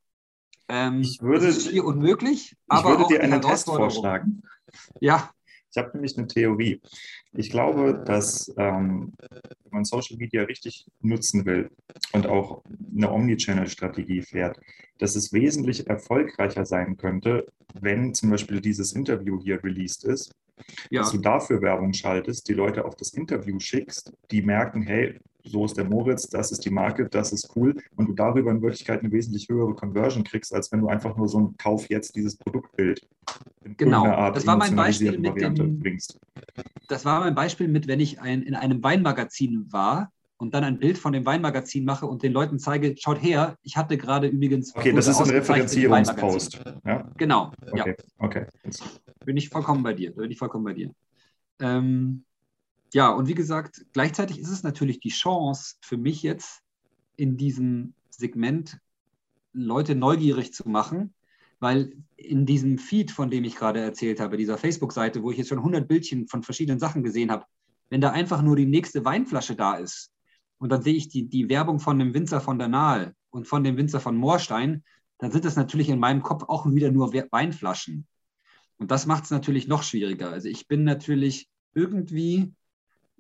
[0.69, 4.43] Ähm, ich würde, das ist schier unmöglich, aber ich würde dir einen Test vorschlagen.
[5.01, 5.31] Ja.
[5.73, 6.81] Ich habe nämlich eine Theorie.
[7.33, 11.71] Ich glaube, dass ähm, wenn man Social Media richtig nutzen will
[12.13, 12.63] und auch
[12.95, 14.61] eine Omnichannel-Strategie fährt,
[14.99, 17.47] dass es wesentlich erfolgreicher sein könnte,
[17.81, 20.35] wenn zum Beispiel dieses Interview hier released ist,
[20.91, 21.01] ja.
[21.01, 25.65] dass du dafür Werbung schaltest, die Leute auf das Interview schickst, die merken, hey, so
[25.65, 29.01] ist der Moritz, das ist die Marke, das ist cool und du darüber in Wirklichkeit
[29.01, 32.37] eine wesentlich höhere Conversion kriegst, als wenn du einfach nur so ein Kauf jetzt dieses
[32.37, 33.07] Produktbild
[33.65, 34.07] in genau.
[34.07, 36.19] Art das war mein Beispiel mit dem, bringst.
[36.89, 40.79] Das war mein Beispiel mit, wenn ich ein, in einem Weinmagazin war und dann ein
[40.79, 44.75] Bild von dem Weinmagazin mache und den Leuten zeige, schaut her, ich hatte gerade übrigens.
[44.75, 46.61] Okay, das ist ein Referenzierungspost.
[46.85, 47.09] Ja?
[47.17, 47.53] Genau.
[47.71, 48.05] Okay, ja.
[48.19, 48.47] okay.
[49.25, 50.13] Bin ich vollkommen bei dir.
[50.15, 50.91] Bin ich vollkommen bei dir.
[51.61, 52.25] Ähm,
[52.93, 56.63] ja, und wie gesagt, gleichzeitig ist es natürlich die Chance für mich jetzt
[57.17, 58.79] in diesem Segment
[59.53, 61.15] Leute neugierig zu machen,
[61.61, 65.49] weil in diesem Feed, von dem ich gerade erzählt habe, dieser Facebook-Seite, wo ich jetzt
[65.49, 67.45] schon 100 Bildchen von verschiedenen Sachen gesehen habe,
[67.91, 70.13] wenn da einfach nur die nächste Weinflasche da ist
[70.59, 73.65] und dann sehe ich die, die Werbung von dem Winzer von der Nahe und von
[73.65, 74.83] dem Winzer von Moorstein,
[75.19, 78.07] dann sind das natürlich in meinem Kopf auch wieder nur Weinflaschen.
[78.79, 80.31] Und das macht es natürlich noch schwieriger.
[80.31, 82.53] Also ich bin natürlich irgendwie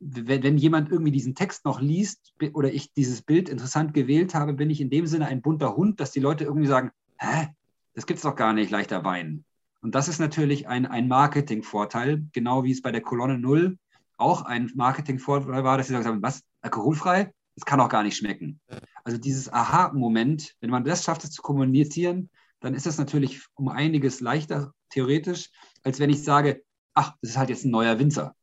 [0.04, 4.70] wenn, jemand irgendwie diesen Text noch liest oder ich dieses Bild interessant gewählt habe, bin
[4.70, 7.48] ich in dem Sinne ein bunter Hund, dass die Leute irgendwie sagen, hä,
[7.94, 9.44] das gibt es doch gar nicht, leichter Wein.
[9.80, 13.78] Und das ist natürlich ein, ein Marketingvorteil, genau wie es bei der Kolonne Null
[14.16, 17.32] auch ein Marketingvorteil war, dass sie sagen, was, alkoholfrei?
[17.56, 18.60] Das kann auch gar nicht schmecken.
[19.04, 22.30] Also dieses Aha-Moment, wenn man das schafft, es zu kommunizieren,
[22.60, 25.50] dann ist das natürlich um einiges leichter theoretisch,
[25.82, 26.62] als wenn ich sage,
[26.94, 28.34] ach, das ist halt jetzt ein neuer Winzer.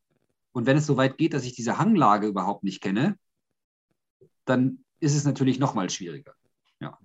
[0.60, 3.18] Und wenn es so weit geht, dass ich diese Hanglage überhaupt nicht kenne,
[4.44, 6.34] dann ist es natürlich noch mal schwieriger.
[6.82, 7.00] Ja.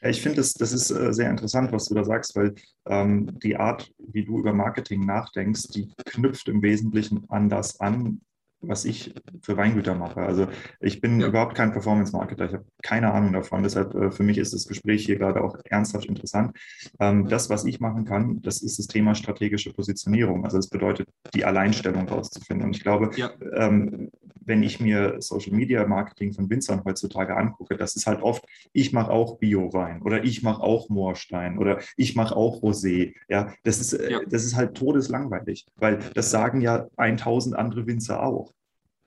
[0.00, 2.54] Ja, ich finde, das, das ist äh, sehr interessant, was du da sagst, weil
[2.86, 8.20] ähm, die Art, wie du über Marketing nachdenkst, die knüpft im Wesentlichen an das an,
[8.62, 10.20] was ich für Weingüter mache.
[10.20, 10.46] Also
[10.80, 11.26] ich bin ja.
[11.26, 13.62] überhaupt kein Performance-Marketer, ich habe keine Ahnung davon.
[13.62, 16.56] Deshalb äh, für mich ist das Gespräch hier gerade auch ernsthaft interessant.
[17.00, 20.44] Ähm, das, was ich machen kann, das ist das Thema strategische Positionierung.
[20.44, 22.68] Also das bedeutet, die Alleinstellung rauszufinden.
[22.68, 23.30] Und ich glaube, ja.
[23.54, 24.10] ähm,
[24.44, 28.92] wenn ich mir Social Media Marketing von Winzern heutzutage angucke, das ist halt oft, ich
[28.92, 33.14] mache auch Bio-Wein oder ich mache auch Moorstein oder ich mache auch Rosé.
[33.28, 34.20] Ja, das ist, äh, ja.
[34.26, 38.51] das ist halt todeslangweilig, weil das sagen ja 1000 andere Winzer auch.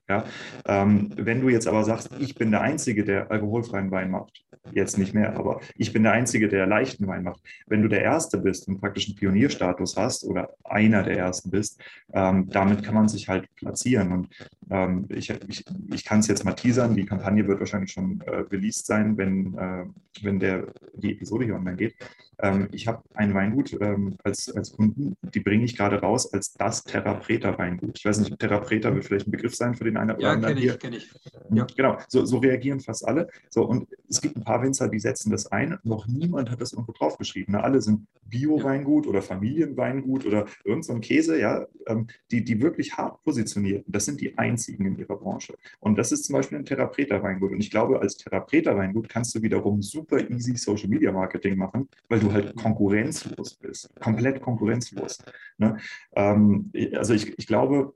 [0.08, 0.26] Ja?
[0.66, 4.98] Ähm, wenn du jetzt aber sagst, ich bin der Einzige, der alkoholfreien Wein macht, jetzt
[4.98, 7.42] nicht mehr, aber ich bin der Einzige, der leichten Wein macht.
[7.68, 11.82] Wenn du der Erste bist und praktisch einen Pionierstatus hast oder einer der Ersten bist,
[12.14, 14.12] ähm, damit kann man sich halt platzieren.
[14.12, 14.30] Und
[14.70, 18.38] ähm, ich, ich, ich kann es jetzt mal teasern, die Kampagne wird wahrscheinlich schon äh,
[18.52, 19.86] released sein, wenn, äh,
[20.22, 21.96] wenn der, die Episode hier online geht.
[22.40, 26.54] Ähm, ich habe ein Weingut ähm, als, als Kunden, die bringe ich gerade raus als
[26.54, 27.98] das Therapreta-Weingut.
[27.98, 30.58] Ich weiß nicht, Therapreta wird vielleicht ein Begriff sein für den einen oder anderen.
[30.58, 31.52] Ja, kenne ich, kenne ich.
[31.52, 31.68] Ja.
[31.76, 33.30] Genau, so, so, reagieren fast alle.
[33.50, 35.78] So, und es gibt ein paar Winzer, die setzen das ein.
[35.84, 37.54] Noch niemand hat das irgendwo draufgeschrieben.
[37.54, 37.64] Ne?
[37.64, 39.10] Alle sind Bio-Weingut ja.
[39.10, 43.86] oder Familienweingut oder irgend so Käse, ja, ähm, die, die wirklich hart positioniert.
[43.88, 45.56] Das sind die einzigen in ihrer Branche.
[45.80, 47.52] Und das ist zum Beispiel ein Therapreta-Weingut.
[47.52, 52.20] Und ich glaube, als Therapreta-Weingut kannst du wiederum super easy Social Media Marketing machen, weil
[52.20, 53.90] du halt konkurrenzlos bist.
[54.00, 55.20] Komplett konkurrenzlos.
[55.58, 55.78] Ne?
[56.16, 57.94] Ähm, also ich, ich glaube,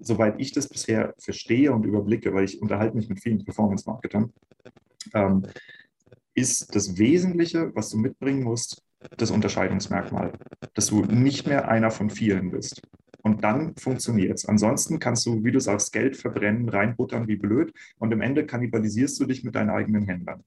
[0.00, 4.32] soweit ich das bisher verstehe und überblicke, weil ich unterhalte mich mit vielen Performance-Marketern,
[5.14, 5.42] ähm,
[6.34, 8.82] ist das Wesentliche, was du mitbringen musst,
[9.16, 10.32] das Unterscheidungsmerkmal,
[10.74, 12.82] dass du nicht mehr einer von vielen bist.
[13.22, 14.46] Und dann funktioniert es.
[14.46, 19.20] Ansonsten kannst du, wie du sagst, Geld verbrennen, reinbuttern wie blöd und im Ende kannibalisierst
[19.20, 20.42] du dich mit deinen eigenen Händlern.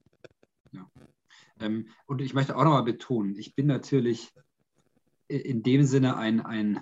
[1.64, 4.32] Ähm, und ich möchte auch nochmal betonen, ich bin natürlich
[5.28, 6.82] in dem Sinne ein, ein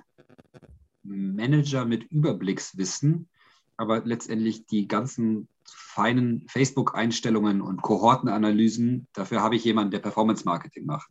[1.04, 3.30] Manager mit Überblickswissen,
[3.78, 11.10] aber letztendlich die ganzen feinen Facebook-Einstellungen und Kohortenanalysen, dafür habe ich jemanden, der Performance-Marketing macht.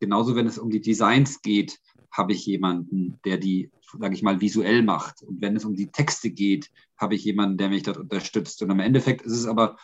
[0.00, 1.78] Genauso, wenn es um die Designs geht,
[2.10, 5.22] habe ich jemanden, der die, sage ich mal, visuell macht.
[5.22, 8.60] Und wenn es um die Texte geht, habe ich jemanden, der mich dort unterstützt.
[8.62, 9.76] Und im Endeffekt ist es aber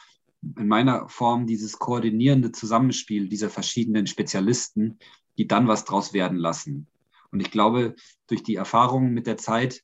[0.43, 4.99] in meiner Form dieses koordinierende Zusammenspiel dieser verschiedenen Spezialisten,
[5.37, 6.87] die dann was draus werden lassen.
[7.31, 7.95] Und ich glaube,
[8.27, 9.83] durch die Erfahrungen mit der Zeit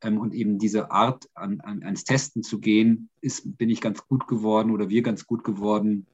[0.00, 4.06] ähm, und eben diese Art, an, an, ans Testen zu gehen, ist, bin ich ganz
[4.06, 6.06] gut geworden oder wir ganz gut geworden,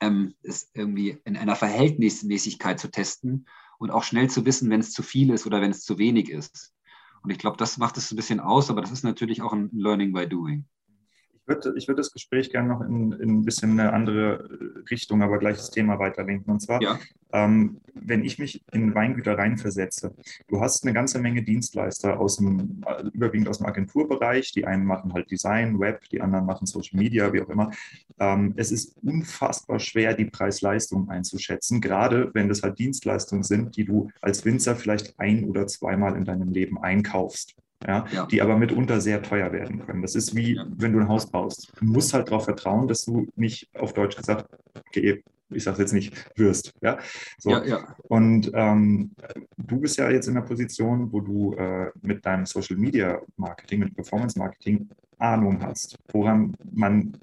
[0.00, 3.46] ähm, es irgendwie in einer Verhältnismäßigkeit zu testen
[3.78, 6.30] und auch schnell zu wissen, wenn es zu viel ist oder wenn es zu wenig
[6.30, 6.72] ist.
[7.22, 9.70] Und ich glaube, das macht es ein bisschen aus, aber das ist natürlich auch ein
[9.72, 10.66] Learning by Doing
[11.46, 14.48] würde, ich würde das Gespräch gerne noch in, in, ein bisschen eine andere
[14.90, 16.52] Richtung, aber gleiches Thema weiterlenken.
[16.52, 16.98] Und zwar, ja.
[17.32, 20.14] ähm, wenn ich mich in Weingüter reinversetze,
[20.48, 24.52] du hast eine ganze Menge Dienstleister aus dem, äh, überwiegend aus dem Agenturbereich.
[24.52, 27.70] Die einen machen halt Design, Web, die anderen machen Social Media, wie auch immer.
[28.18, 33.84] Ähm, es ist unfassbar schwer, die Preis-Leistung einzuschätzen, gerade wenn das halt Dienstleistungen sind, die
[33.84, 38.56] du als Winzer vielleicht ein oder zweimal in deinem Leben einkaufst ja, ja, die aber
[38.56, 40.02] mitunter sehr teuer werden können.
[40.02, 40.66] Das ist wie, ja.
[40.76, 41.72] wenn du ein Haus baust.
[41.78, 45.78] Du musst halt darauf vertrauen, dass du nicht auf Deutsch gesagt, okay, ich sage es
[45.80, 46.72] jetzt nicht, wirst.
[46.80, 46.98] Ja?
[47.38, 47.50] So.
[47.50, 47.96] Ja, ja.
[48.08, 49.12] Und ähm,
[49.58, 53.80] du bist ja jetzt in der Position, wo du äh, mit deinem Social Media Marketing,
[53.80, 57.16] mit Performance Marketing Ahnung hast, woran man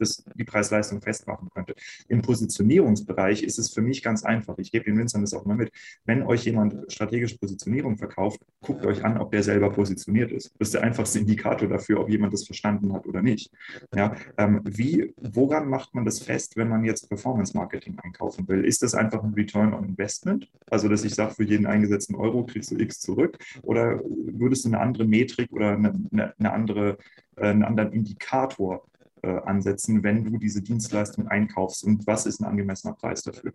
[0.00, 1.74] das, die Preis-Leistung festmachen könnte.
[2.08, 4.58] Im Positionierungsbereich ist es für mich ganz einfach.
[4.58, 5.72] Ich gebe den Winzern das auch mal mit.
[6.04, 10.52] Wenn euch jemand strategische Positionierung verkauft, guckt euch an, ob der selber positioniert ist.
[10.58, 13.50] Das ist der einfachste Indikator dafür, ob jemand das verstanden hat oder nicht.
[13.94, 18.64] Ja, ähm, wie, woran macht man das fest, wenn man jetzt Performance-Marketing einkaufen will?
[18.64, 20.48] Ist das einfach ein Return on Investment?
[20.70, 23.38] Also, dass ich sage, für jeden eingesetzten Euro kriegst du X zurück?
[23.62, 26.98] Oder würdest du eine andere Metrik oder eine, eine, eine andere,
[27.36, 28.84] äh, einen anderen Indikator
[29.22, 33.52] äh, ansetzen, wenn du diese Dienstleistung einkaufst und was ist ein angemessener Preis dafür?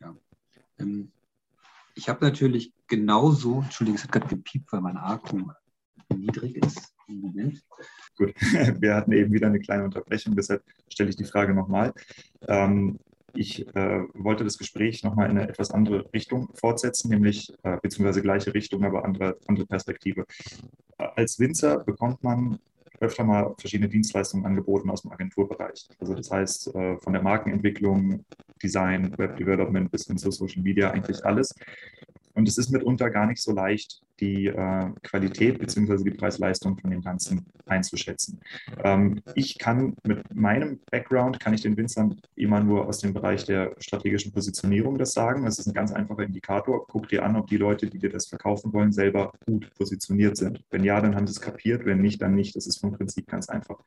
[0.00, 0.14] Ja.
[0.78, 1.12] Ähm,
[1.94, 5.50] ich habe natürlich genauso, Entschuldigung, es hat gerade gepiept, weil mein Akku
[6.14, 6.94] niedrig ist.
[7.08, 7.64] Moment.
[8.16, 8.34] Gut,
[8.80, 11.92] wir hatten eben wieder eine kleine Unterbrechung, deshalb stelle ich die Frage nochmal.
[12.48, 12.98] Ähm,
[13.34, 18.22] ich äh, wollte das Gespräch nochmal in eine etwas andere Richtung fortsetzen, nämlich äh, beziehungsweise
[18.22, 20.24] gleiche Richtung, aber andere, andere Perspektive.
[20.96, 22.58] Als Winzer bekommt man
[23.00, 25.88] öfter mal verschiedene Dienstleistungen angeboten aus dem Agenturbereich.
[26.00, 28.24] Also das heißt, äh, von der Markenentwicklung,
[28.62, 31.54] Design, Web Development bis hin zu Social Media, eigentlich alles.
[32.36, 36.04] Und es ist mitunter gar nicht so leicht, die äh, Qualität bzw.
[36.04, 38.40] die Preis-Leistung von dem Ganzen einzuschätzen.
[38.84, 43.46] Ähm, ich kann mit meinem Background, kann ich den Winzern immer nur aus dem Bereich
[43.46, 45.46] der strategischen Positionierung das sagen.
[45.46, 46.86] Das ist ein ganz einfacher Indikator.
[46.86, 50.62] Guck dir an, ob die Leute, die dir das verkaufen wollen, selber gut positioniert sind.
[50.70, 51.86] Wenn ja, dann haben sie es kapiert.
[51.86, 52.54] Wenn nicht, dann nicht.
[52.54, 53.78] Das ist vom Prinzip ganz einfach.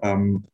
[0.00, 0.44] Ähm,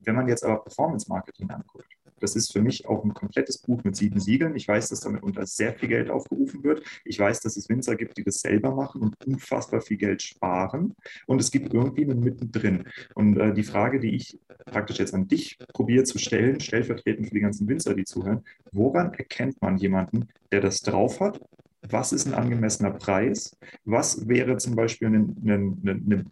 [0.00, 1.86] wenn man jetzt aber Performance Marketing anguckt,
[2.22, 4.54] das ist für mich auch ein komplettes Buch mit sieben Siegeln.
[4.56, 6.82] Ich weiß, dass damit unter sehr viel Geld aufgerufen wird.
[7.04, 10.94] Ich weiß, dass es Winzer gibt, die das selber machen und unfassbar viel Geld sparen.
[11.26, 12.84] Und es gibt irgendwie einen mittendrin.
[13.14, 17.34] Und äh, die Frage, die ich praktisch jetzt an dich probiere zu stellen, stellvertretend für
[17.34, 21.40] die ganzen Winzer, die zuhören, woran erkennt man jemanden, der das drauf hat
[21.88, 23.56] was ist ein angemessener Preis?
[23.84, 26.30] Was wäre zum Beispiel ein, ein, ein,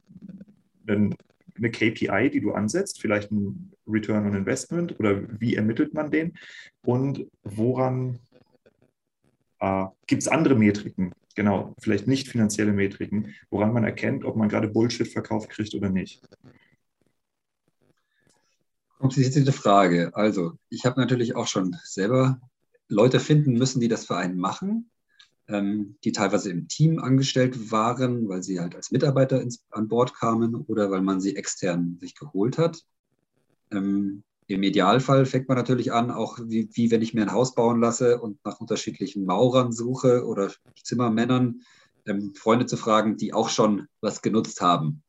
[0.87, 1.17] ein,
[1.61, 6.35] eine KPI, die du ansetzt, vielleicht ein Return on Investment oder wie ermittelt man den
[6.83, 8.19] und woran
[9.61, 14.49] äh, gibt es andere Metriken, genau, vielleicht nicht finanzielle Metriken, woran man erkennt, ob man
[14.49, 16.23] gerade Bullshit verkauft kriegt oder nicht.
[18.99, 20.11] Komplizierte Frage.
[20.13, 22.39] Also, ich habe natürlich auch schon selber
[22.89, 24.91] Leute finden müssen, die das für einen machen
[25.51, 30.55] die teilweise im Team angestellt waren, weil sie halt als Mitarbeiter ins, an Bord kamen
[30.55, 32.85] oder weil man sie extern sich geholt hat.
[33.73, 37.55] Ähm, Im Idealfall fängt man natürlich an, auch wie, wie wenn ich mir ein Haus
[37.55, 41.63] bauen lasse und nach unterschiedlichen Maurern suche oder Zimmermännern,
[42.07, 45.03] ähm, Freunde zu fragen, die auch schon was genutzt haben.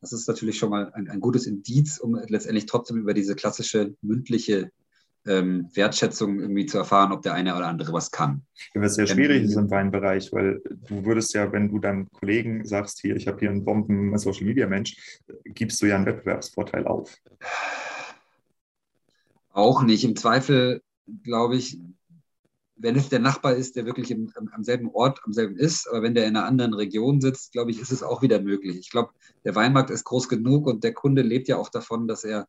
[0.00, 3.94] Das ist natürlich schon mal ein, ein gutes Indiz, um letztendlich trotzdem über diese klassische
[4.02, 4.70] mündliche
[5.26, 8.42] ähm, Wertschätzung irgendwie zu erfahren, ob der eine oder andere was kann.
[8.74, 12.08] Ja, was sehr schwierig ähm, ist im Weinbereich, weil du würdest ja, wenn du deinem
[12.10, 17.16] Kollegen sagst, hier, ich habe hier einen Bomben-Social-Media-Mensch, gibst du ja einen Wettbewerbsvorteil auf.
[19.52, 20.04] Auch nicht.
[20.04, 20.82] Im Zweifel,
[21.22, 21.78] glaube ich,
[22.76, 25.88] wenn es der Nachbar ist, der wirklich im, am, am, selben Ort, am selben ist,
[25.88, 28.76] aber wenn der in einer anderen Region sitzt, glaube ich, ist es auch wieder möglich.
[28.76, 29.12] Ich glaube,
[29.44, 32.46] der Weinmarkt ist groß genug und der Kunde lebt ja auch davon, dass er,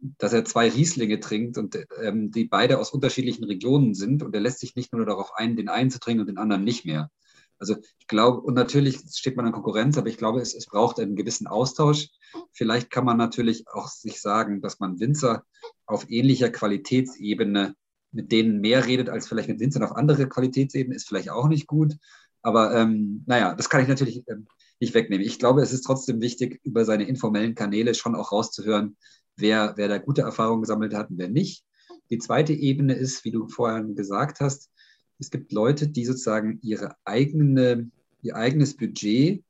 [0.00, 4.40] dass er zwei Rieslinge trinkt und ähm, die beide aus unterschiedlichen Regionen sind und er
[4.40, 7.10] lässt sich nicht nur darauf ein, den einen zu trinken und den anderen nicht mehr.
[7.58, 10.98] Also ich glaube, und natürlich steht man in Konkurrenz, aber ich glaube, es, es braucht
[10.98, 12.08] einen gewissen Austausch.
[12.52, 15.44] Vielleicht kann man natürlich auch sich sagen, dass man Winzer
[15.84, 17.74] auf ähnlicher Qualitätsebene
[18.12, 21.66] mit denen mehr redet als vielleicht mit Winzern auf andere Qualitätsebenen, ist vielleicht auch nicht
[21.66, 21.94] gut.
[22.42, 24.46] Aber ähm, naja, das kann ich natürlich ähm,
[24.80, 25.24] nicht wegnehmen.
[25.24, 28.96] Ich glaube, es ist trotzdem wichtig, über seine informellen Kanäle schon auch rauszuhören,
[29.40, 31.64] wer, wer da gute Erfahrungen gesammelt hat und wer nicht.
[32.10, 34.70] Die zweite Ebene ist, wie du vorher gesagt hast,
[35.18, 37.90] es gibt Leute, die sozusagen ihre eigene,
[38.22, 39.44] ihr eigenes Budget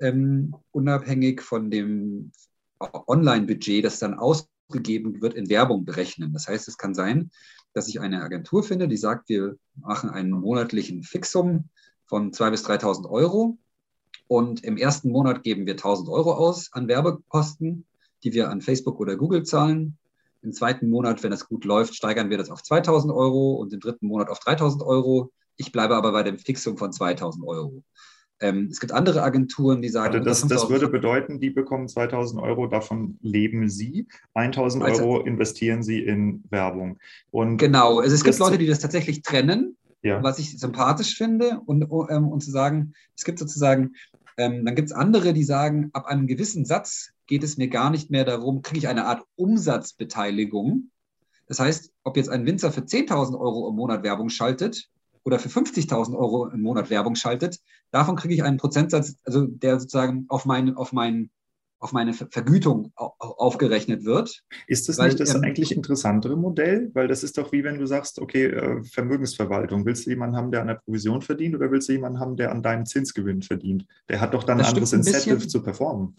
[0.00, 2.32] ähm, unabhängig von dem
[2.78, 6.32] Online-Budget, das dann ausgegeben wird, in Werbung berechnen.
[6.32, 7.30] Das heißt, es kann sein,
[7.72, 11.68] dass ich eine Agentur finde, die sagt, wir machen einen monatlichen Fixum
[12.04, 13.58] von 2.000 bis 3.000 Euro
[14.26, 17.86] und im ersten Monat geben wir 1.000 Euro aus an Werbekosten,
[18.24, 19.98] die wir an Facebook oder Google zahlen.
[20.42, 23.80] Im zweiten Monat, wenn es gut läuft, steigern wir das auf 2.000 Euro und im
[23.80, 25.30] dritten Monat auf 3.000 Euro.
[25.56, 27.84] Ich bleibe aber bei dem Fixum von 2.000 Euro.
[28.42, 30.14] Ähm, es gibt andere Agenturen, die sagen.
[30.14, 34.08] Also das, das würde bedeuten, die bekommen 2000 Euro, davon leben sie.
[34.34, 36.98] 1000 also, Euro investieren sie in Werbung.
[37.30, 40.20] Und genau, also es gibt Leute, die das tatsächlich trennen, ja.
[40.24, 41.60] was ich sympathisch finde.
[41.66, 43.92] Und, ähm, und zu sagen, es gibt sozusagen,
[44.36, 47.88] ähm, dann gibt es andere, die sagen, ab einem gewissen Satz geht es mir gar
[47.88, 50.90] nicht mehr darum, kriege ich eine Art Umsatzbeteiligung.
[51.46, 54.90] Das heißt, ob jetzt ein Winzer für 10.000 Euro im Monat Werbung schaltet
[55.24, 57.58] oder für 50.000 Euro im Monat Werbung schaltet,
[57.90, 61.30] davon kriege ich einen Prozentsatz, also der sozusagen auf, mein, auf, mein,
[61.78, 64.42] auf meine Vergütung aufgerechnet wird.
[64.66, 66.90] Ist das weil, nicht das ähm, eigentlich interessantere Modell?
[66.92, 70.50] Weil das ist doch wie wenn du sagst, okay, äh, Vermögensverwaltung, willst du jemanden haben,
[70.50, 73.86] der an der Provision verdient oder willst du jemanden haben, der an deinem Zinsgewinn verdient?
[74.10, 76.14] Der hat doch dann ein anderes Incentive bisschen, zu performen.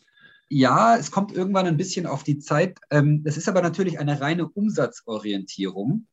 [0.49, 2.79] Ja, es kommt irgendwann ein bisschen auf die Zeit.
[2.91, 6.07] Ähm, es ist aber natürlich eine reine Umsatzorientierung.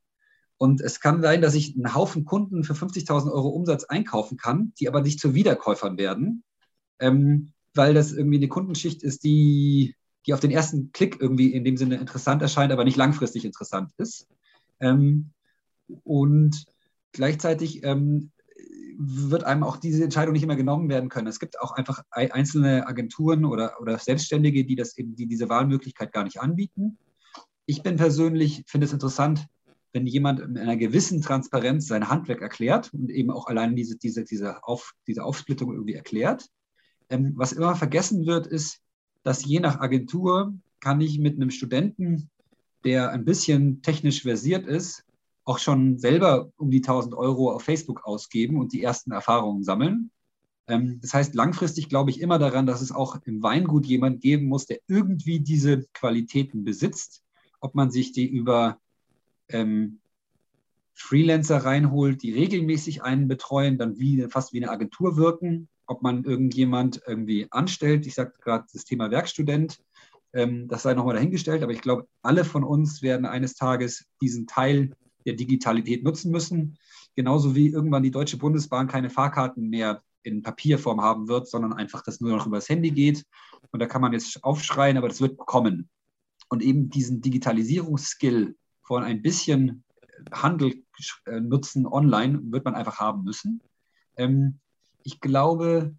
[0.57, 4.73] Und es kann sein, dass ich einen Haufen Kunden für 50.000 Euro Umsatz einkaufen kann,
[4.79, 6.45] die aber nicht zu Wiederkäufern werden,
[6.99, 9.95] ähm, weil das irgendwie eine Kundenschicht ist, die,
[10.27, 13.93] die auf den ersten Klick irgendwie in dem Sinne interessant erscheint, aber nicht langfristig interessant
[13.97, 14.29] ist.
[14.81, 15.31] Ähm,
[16.05, 16.67] und
[17.13, 17.81] gleichzeitig
[19.03, 21.27] wird einem auch diese Entscheidung nicht immer genommen werden können.
[21.27, 26.13] Es gibt auch einfach einzelne Agenturen oder, oder Selbstständige, die, das eben, die diese Wahlmöglichkeit
[26.13, 26.99] gar nicht anbieten.
[27.65, 29.47] Ich bin persönlich, finde es interessant,
[29.93, 34.25] wenn jemand in einer gewissen Transparenz sein Handwerk erklärt und eben auch allein diese, diese,
[34.25, 36.49] diese, Auf, diese Aufsplittung irgendwie erklärt.
[37.09, 38.81] Ähm, was immer vergessen wird, ist,
[39.23, 42.29] dass je nach Agentur kann ich mit einem Studenten,
[42.85, 45.05] der ein bisschen technisch versiert ist,
[45.45, 50.11] auch schon selber um die 1000 Euro auf Facebook ausgeben und die ersten Erfahrungen sammeln.
[50.69, 54.47] Ähm, das heißt, langfristig glaube ich immer daran, dass es auch im Weingut jemand geben
[54.47, 57.23] muss, der irgendwie diese Qualitäten besitzt.
[57.61, 58.79] Ob man sich die über
[59.49, 60.01] ähm,
[60.95, 66.25] Freelancer reinholt, die regelmäßig einen betreuen, dann wie, fast wie eine Agentur wirken, ob man
[66.25, 68.07] irgendjemand irgendwie anstellt.
[68.07, 69.83] Ich sagte gerade das Thema Werkstudent,
[70.33, 74.47] ähm, das sei nochmal dahingestellt, aber ich glaube, alle von uns werden eines Tages diesen
[74.47, 74.93] Teil
[75.27, 76.79] der Digitalität nutzen müssen.
[77.17, 82.03] Genauso wie irgendwann die Deutsche Bundesbahn keine Fahrkarten mehr in Papierform haben wird, sondern einfach
[82.03, 83.25] das nur noch übers Handy geht.
[83.71, 85.89] Und da kann man jetzt aufschreien, aber das wird kommen.
[86.49, 89.85] Und eben diesen Digitalisierungsskill von ein bisschen
[90.33, 90.83] Handel
[91.27, 93.63] äh, nutzen online wird man einfach haben müssen.
[94.17, 94.59] Ähm,
[95.03, 95.95] ich glaube,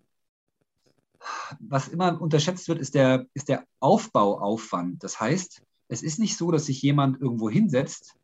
[1.59, 5.03] was immer unterschätzt wird, ist der, ist der Aufbauaufwand.
[5.03, 8.15] Das heißt, es ist nicht so, dass sich jemand irgendwo hinsetzt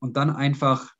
[0.00, 0.94] und dann einfach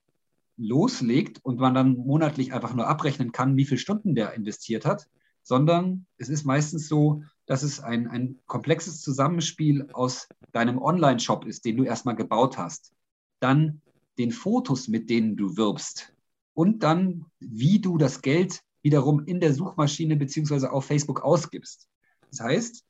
[0.56, 5.08] loslegt und man dann monatlich einfach nur abrechnen kann, wie viele Stunden der investiert hat,
[5.42, 11.64] sondern es ist meistens so, dass es ein, ein komplexes Zusammenspiel aus deinem Online-Shop ist,
[11.64, 12.92] den du erstmal gebaut hast
[13.40, 13.80] dann
[14.18, 16.14] den Fotos, mit denen du wirbst
[16.54, 21.88] und dann, wie du das Geld wiederum in der Suchmaschine beziehungsweise auf Facebook ausgibst.
[22.30, 22.84] Das heißt,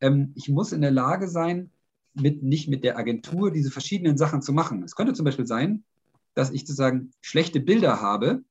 [0.00, 1.70] ähm, ich muss in der Lage sein,
[2.20, 4.82] mit, nicht mit der Agentur diese verschiedenen Sachen zu machen.
[4.82, 5.84] Es könnte zum Beispiel sein,
[6.34, 8.42] dass ich sozusagen schlechte Bilder habe,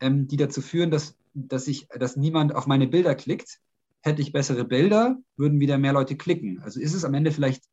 [0.00, 3.60] ähm, die dazu führen, dass, dass, ich, dass niemand auf meine Bilder klickt.
[4.02, 6.60] Hätte ich bessere Bilder, würden wieder mehr Leute klicken.
[6.62, 7.64] Also ist es am Ende vielleicht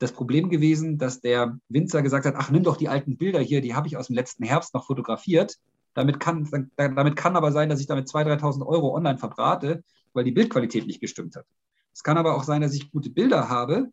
[0.00, 3.60] das Problem gewesen, dass der Winzer gesagt hat, ach, nimm doch die alten Bilder hier,
[3.60, 5.58] die habe ich aus dem letzten Herbst noch fotografiert.
[5.94, 10.24] Damit kann, damit kann aber sein, dass ich damit 2.000, 3.000 Euro online verbrate, weil
[10.24, 11.44] die Bildqualität nicht gestimmt hat.
[11.92, 13.90] Es kann aber auch sein, dass ich gute Bilder habe,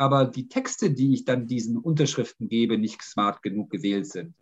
[0.00, 4.34] aber die Texte, die ich dann diesen Unterschriften gebe, nicht smart genug gewählt sind.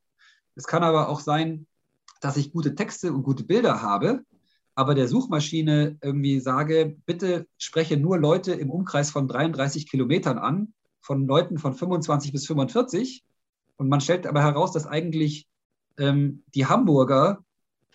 [0.54, 1.66] Es kann aber auch sein,
[2.20, 4.20] dass ich gute Texte und gute Bilder habe,
[4.76, 10.74] aber der Suchmaschine irgendwie sage, bitte spreche nur Leute im Umkreis von 33 Kilometern an,
[11.00, 13.24] von Leuten von 25 bis 45.
[13.78, 15.48] Und man stellt aber heraus, dass eigentlich
[15.96, 17.44] ähm, die Hamburger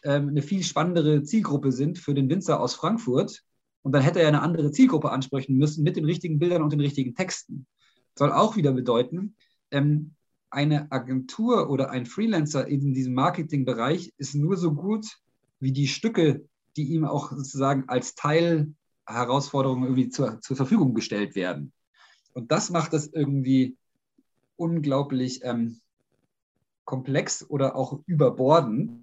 [0.03, 3.41] ähm, eine viel spannendere Zielgruppe sind für den Winzer aus Frankfurt.
[3.83, 6.79] Und dann hätte er eine andere Zielgruppe ansprechen müssen mit den richtigen Bildern und den
[6.79, 7.67] richtigen Texten.
[8.15, 9.35] Soll auch wieder bedeuten,
[9.71, 10.15] ähm,
[10.49, 15.07] eine Agentur oder ein Freelancer in diesem Marketingbereich ist nur so gut
[15.59, 21.73] wie die Stücke, die ihm auch sozusagen als Teilherausforderung irgendwie zur, zur Verfügung gestellt werden.
[22.33, 23.77] Und das macht es irgendwie
[24.55, 25.79] unglaublich ähm,
[26.85, 29.02] komplex oder auch überbordend.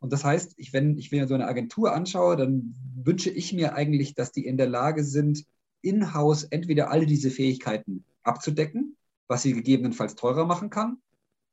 [0.00, 3.74] Und das heißt, ich, wenn ich mir so eine Agentur anschaue, dann wünsche ich mir
[3.74, 5.44] eigentlich, dass die in der Lage sind,
[5.82, 8.96] in-house entweder alle diese Fähigkeiten abzudecken
[9.28, 10.98] was sie gegebenenfalls teurer machen kann.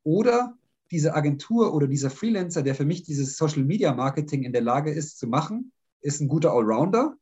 [0.02, 0.56] Oder
[0.90, 4.90] diese Agentur oder dieser Freelancer, der für mich dieses Social Media Marketing in der Lage
[4.90, 7.16] ist zu machen, ist ein guter Allrounder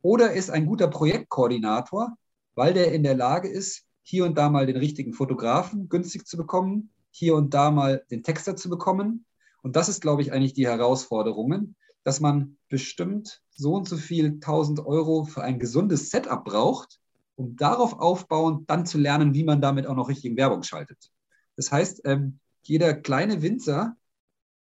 [0.00, 2.16] oder ist ein guter Projektkoordinator,
[2.54, 6.36] weil der in der Lage ist, hier und da mal den richtigen Fotografen günstig zu
[6.36, 9.24] bekommen, hier und da mal den Texter zu bekommen.
[9.62, 14.26] Und das ist, glaube ich, eigentlich die Herausforderung, dass man bestimmt so und so viel
[14.26, 17.00] 1000 Euro für ein gesundes Setup braucht,
[17.36, 21.10] um darauf aufbauend dann zu lernen, wie man damit auch noch richtigen Werbung schaltet.
[21.56, 23.96] Das heißt, ähm, jeder kleine Winzer,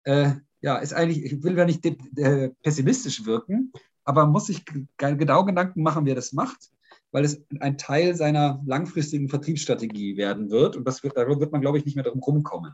[0.03, 3.71] äh, ja, ist eigentlich, ich will ja nicht äh, pessimistisch wirken,
[4.03, 4.65] aber muss sich
[4.97, 6.71] genau Gedanken machen, wer das macht,
[7.11, 11.61] weil es ein Teil seiner langfristigen Vertriebsstrategie werden wird und das wird, da wird man,
[11.61, 12.73] glaube ich, nicht mehr darum rumkommen.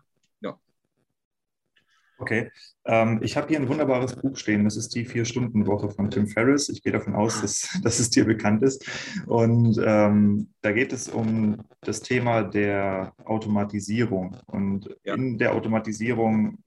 [2.18, 2.52] Okay.
[2.86, 4.64] Ähm, ich habe hier ein wunderbares Buch stehen.
[4.64, 6.70] Das ist die Vier-Stunden-Woche von Tim Ferriss.
[6.70, 8.88] Ich gehe davon aus, dass, dass es dir bekannt ist.
[9.26, 14.38] Und ähm, da geht es um das Thema der Automatisierung.
[14.48, 15.16] Und ja.
[15.16, 16.60] in der Automatisierung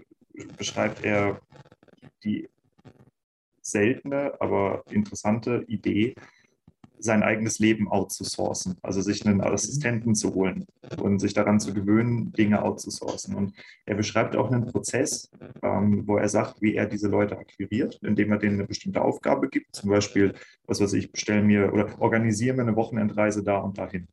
[0.57, 1.41] beschreibt er
[2.25, 2.49] die
[3.63, 6.15] seltene, aber interessante Idee,
[7.01, 10.67] sein eigenes Leben outzusourcen, also sich einen Assistenten zu holen
[11.01, 13.35] und sich daran zu gewöhnen, Dinge outzusourcen.
[13.35, 13.55] Und
[13.87, 15.31] er beschreibt auch einen Prozess,
[15.63, 19.49] ähm, wo er sagt, wie er diese Leute akquiriert, indem er denen eine bestimmte Aufgabe
[19.49, 20.35] gibt, zum Beispiel,
[20.67, 24.09] was weiß ich, bestelle mir oder organisiere mir eine Wochenendreise da und dahin.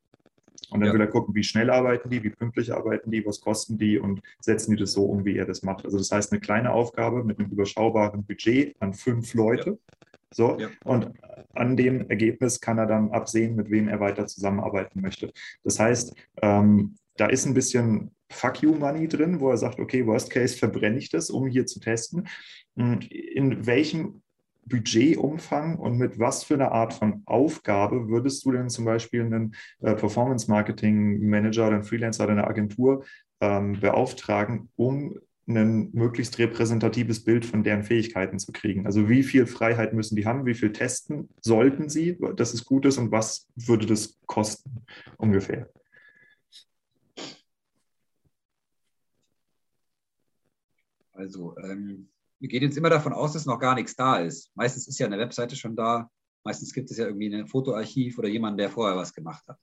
[0.70, 0.94] Und dann ja.
[0.94, 4.20] will er gucken, wie schnell arbeiten die, wie pünktlich arbeiten die, was kosten die und
[4.40, 5.84] setzen die das so um, wie er das macht.
[5.84, 9.70] Also das heißt, eine kleine Aufgabe mit einem überschaubaren Budget an fünf Leute.
[9.70, 10.05] Ja.
[10.36, 10.68] So, ja.
[10.84, 11.12] und
[11.54, 15.32] an dem Ergebnis kann er dann absehen, mit wem er weiter zusammenarbeiten möchte.
[15.64, 20.06] Das heißt, ähm, da ist ein bisschen Fuck you Money drin, wo er sagt, okay,
[20.06, 22.28] Worst Case verbrenne ich das, um hier zu testen.
[22.76, 24.20] Hm, in welchem
[24.66, 29.54] Budgetumfang und mit was für einer Art von Aufgabe würdest du denn zum Beispiel einen
[29.80, 33.04] äh, Performance Marketing Manager oder einen Freelancer oder eine Agentur
[33.40, 35.18] ähm, beauftragen, um
[35.48, 38.86] ein möglichst repräsentatives Bild von deren Fähigkeiten zu kriegen.
[38.86, 42.84] Also wie viel Freiheit müssen die haben, wie viel testen sollten sie, dass es gut
[42.84, 44.84] ist und was würde das kosten
[45.18, 45.70] ungefähr?
[51.12, 52.08] Also ähm,
[52.40, 54.50] wir gehen jetzt immer davon aus, dass noch gar nichts da ist.
[54.54, 56.10] Meistens ist ja eine Webseite schon da,
[56.44, 59.58] meistens gibt es ja irgendwie ein Fotoarchiv oder jemanden, der vorher was gemacht hat.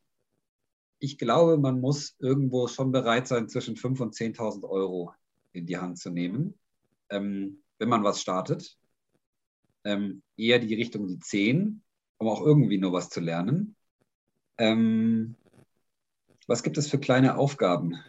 [1.00, 5.14] Ich glaube, man muss irgendwo schon bereit sein, zwischen 5.000 und 10.000 Euro
[5.54, 6.60] in die Hand zu nehmen,
[7.10, 8.78] ähm, wenn man was startet.
[9.86, 11.82] Ähm, eher die Richtung die 10,
[12.18, 13.76] um auch irgendwie nur was zu lernen.
[14.58, 15.36] Ähm,
[16.48, 18.00] was gibt es für kleine Aufgaben?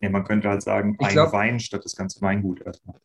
[0.00, 3.00] Ja, man könnte halt sagen, ich ein glaub, Wein statt das ganze Weingut erstmal.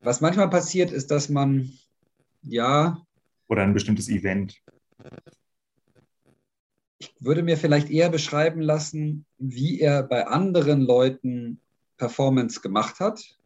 [0.00, 1.72] Was manchmal passiert, ist, dass man
[2.42, 3.00] ja.
[3.48, 4.60] Oder ein bestimmtes Event
[6.98, 11.60] ich würde mir vielleicht eher beschreiben lassen, wie er bei anderen Leuten
[11.96, 13.38] Performance gemacht hat.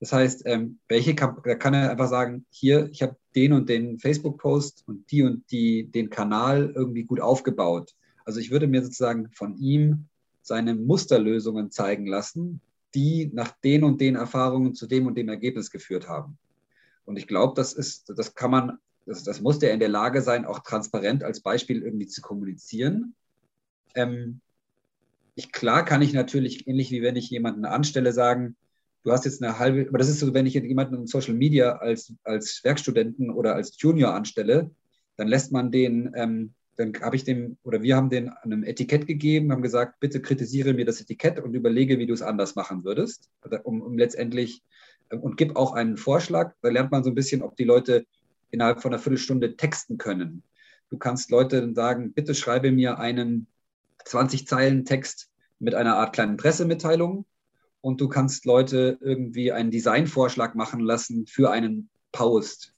[0.00, 3.68] Das heißt, ähm, welche kann, da kann er einfach sagen, hier, ich habe den und
[3.68, 7.94] den Facebook-Post und die und die den Kanal irgendwie gut aufgebaut.
[8.24, 10.06] Also ich würde mir sozusagen von ihm
[10.42, 12.60] seine Musterlösungen zeigen lassen,
[12.96, 16.36] die nach den und den Erfahrungen zu dem und dem Ergebnis geführt haben.
[17.04, 20.22] Und ich glaube, das ist, das kann man das, das muss der in der Lage
[20.22, 23.14] sein, auch transparent als Beispiel irgendwie zu kommunizieren.
[23.94, 24.40] Ähm,
[25.34, 28.56] ich, klar kann ich natürlich, ähnlich wie wenn ich jemanden anstelle, sagen,
[29.02, 31.76] du hast jetzt eine halbe, aber das ist so, wenn ich jemanden in Social Media
[31.76, 34.70] als, als Werkstudenten oder als Junior anstelle,
[35.16, 39.06] dann lässt man den, ähm, dann habe ich dem, oder wir haben den einem Etikett
[39.06, 42.84] gegeben, haben gesagt, bitte kritisiere mir das Etikett und überlege, wie du es anders machen
[42.84, 43.30] würdest,
[43.64, 44.62] um, um letztendlich,
[45.10, 48.06] ähm, und gib auch einen Vorschlag, da lernt man so ein bisschen, ob die Leute
[48.52, 50.44] innerhalb von einer Viertelstunde texten können.
[50.90, 53.48] Du kannst Leute sagen, bitte schreibe mir einen
[54.04, 57.24] 20 Zeilen Text mit einer Art kleinen Pressemitteilung
[57.80, 62.74] und du kannst Leute irgendwie einen Designvorschlag machen lassen für einen Post.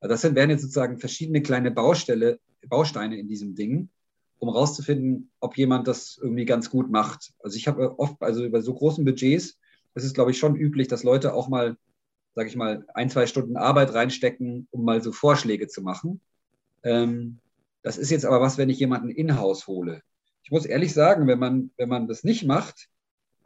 [0.00, 3.88] Also das sind, wären jetzt sozusagen verschiedene kleine Baustelle, Bausteine in diesem Ding,
[4.38, 7.32] um herauszufinden, ob jemand das irgendwie ganz gut macht.
[7.42, 9.58] Also ich habe oft, also über so großen Budgets,
[9.94, 11.76] ist es, glaube ich, schon üblich, dass Leute auch mal,
[12.34, 16.20] sage ich mal, ein, zwei Stunden Arbeit reinstecken, um mal so Vorschläge zu machen.
[16.82, 17.38] Ähm,
[17.82, 20.02] das ist jetzt aber was, wenn ich jemanden in-house hole.
[20.42, 22.88] Ich muss ehrlich sagen, wenn man, wenn man das nicht macht,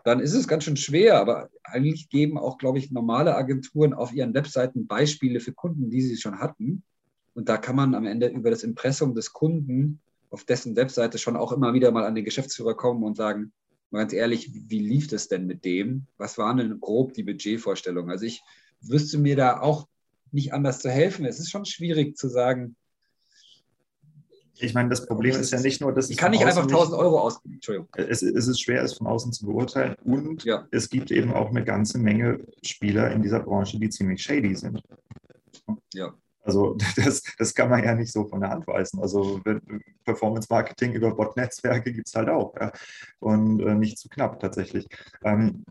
[0.04, 1.20] dann ist es ganz schön schwer.
[1.20, 6.02] Aber eigentlich geben auch, glaube ich, normale Agenturen auf ihren Webseiten Beispiele für Kunden, die
[6.02, 6.82] sie schon hatten.
[7.34, 11.36] Und da kann man am Ende über das Impressum des Kunden auf dessen Webseite schon
[11.36, 13.52] auch immer wieder mal an den Geschäftsführer kommen und sagen,
[13.90, 16.06] mal ganz ehrlich, wie lief das denn mit dem?
[16.16, 18.10] Was waren denn grob die Budgetvorstellungen?
[18.10, 18.42] Also ich
[18.80, 19.88] wüsste mir da auch
[20.30, 21.24] nicht anders zu helfen.
[21.24, 22.76] Es ist schon schwierig zu sagen,
[24.60, 27.20] ich meine, das Problem ist ja nicht nur, dass ich kann nicht einfach 1000 Euro
[27.20, 27.54] ausgeben.
[27.54, 27.88] Entschuldigung.
[27.94, 30.66] Es, es, ist schwer, es von außen zu beurteilen und ja.
[30.70, 34.82] es gibt eben auch eine ganze Menge Spieler in dieser Branche, die ziemlich shady sind.
[35.94, 36.12] Ja.
[36.48, 39.00] Also das, das kann man ja nicht so von der Hand weisen.
[39.00, 39.40] Also
[40.04, 42.54] Performance Marketing über Bot-Netzwerke gibt es halt auch.
[42.58, 42.72] Ja.
[43.20, 44.88] Und äh, nicht zu knapp tatsächlich.
[45.22, 45.64] Ähm,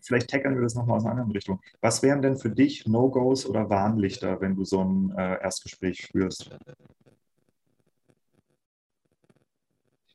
[0.00, 1.60] vielleicht tackern wir das nochmal aus einer anderen Richtung.
[1.80, 6.50] Was wären denn für dich No-Gos oder Warnlichter, wenn du so ein äh, Erstgespräch führst?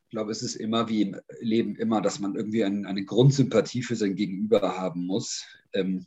[0.03, 3.81] Ich glaube, es ist immer wie im Leben immer, dass man irgendwie ein, eine Grundsympathie
[3.81, 5.45] für sein Gegenüber haben muss.
[5.71, 6.05] Ähm,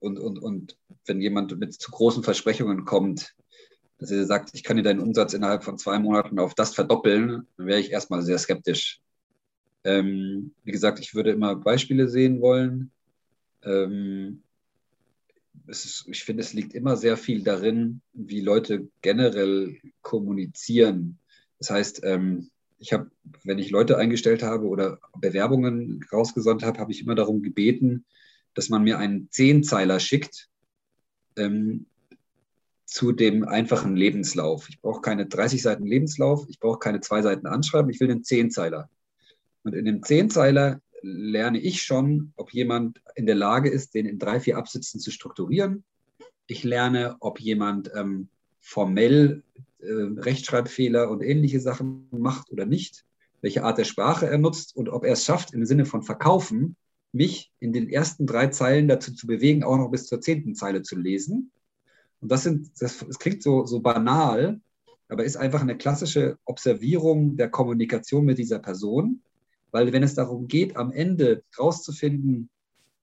[0.00, 0.76] und, und, und
[1.06, 3.34] wenn jemand mit zu großen Versprechungen kommt,
[3.98, 7.46] dass er sagt, ich kann dir deinen Umsatz innerhalb von zwei Monaten auf das verdoppeln,
[7.56, 9.00] dann wäre ich erstmal sehr skeptisch.
[9.84, 12.90] Ähm, wie gesagt, ich würde immer Beispiele sehen wollen.
[13.62, 14.42] Ähm,
[15.66, 21.18] ist, ich finde, es liegt immer sehr viel darin, wie Leute generell kommunizieren.
[21.58, 23.10] Das heißt, ähm, ich habe,
[23.44, 28.06] wenn ich Leute eingestellt habe oder Bewerbungen rausgesandt habe, habe ich immer darum gebeten,
[28.54, 30.48] dass man mir einen Zehnzeiler schickt
[31.36, 31.86] ähm,
[32.84, 34.68] zu dem einfachen Lebenslauf.
[34.68, 38.24] Ich brauche keine 30 Seiten Lebenslauf, ich brauche keine zwei Seiten Anschreiben, ich will einen
[38.24, 38.90] Zehnzeiler.
[39.62, 44.18] Und in dem Zehnzeiler lerne ich schon, ob jemand in der Lage ist, den in
[44.18, 45.84] drei, vier Absätzen zu strukturieren.
[46.46, 48.28] Ich lerne, ob jemand ähm,
[48.58, 49.42] formell
[49.78, 53.04] äh, Rechtschreibfehler und ähnliche Sachen macht oder nicht,
[53.40, 56.76] welche Art der Sprache er nutzt und ob er es schafft, im Sinne von Verkaufen,
[57.12, 60.82] mich in den ersten drei Zeilen dazu zu bewegen, auch noch bis zur zehnten Zeile
[60.82, 61.50] zu lesen.
[62.20, 64.60] Und das sind, das, das klingt so, so banal,
[65.08, 69.22] aber ist einfach eine klassische Observierung der Kommunikation mit dieser Person,
[69.72, 72.48] weil wenn es darum geht, am Ende herauszufinden,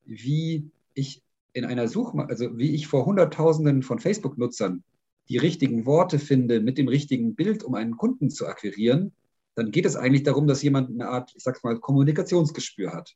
[0.05, 1.21] wie ich
[1.53, 4.83] in einer Suche, also wie ich vor Hunderttausenden von Facebook-Nutzern
[5.29, 9.11] die richtigen Worte finde mit dem richtigen Bild, um einen Kunden zu akquirieren,
[9.55, 13.15] dann geht es eigentlich darum, dass jemand eine Art, ich sag's mal, Kommunikationsgespür hat.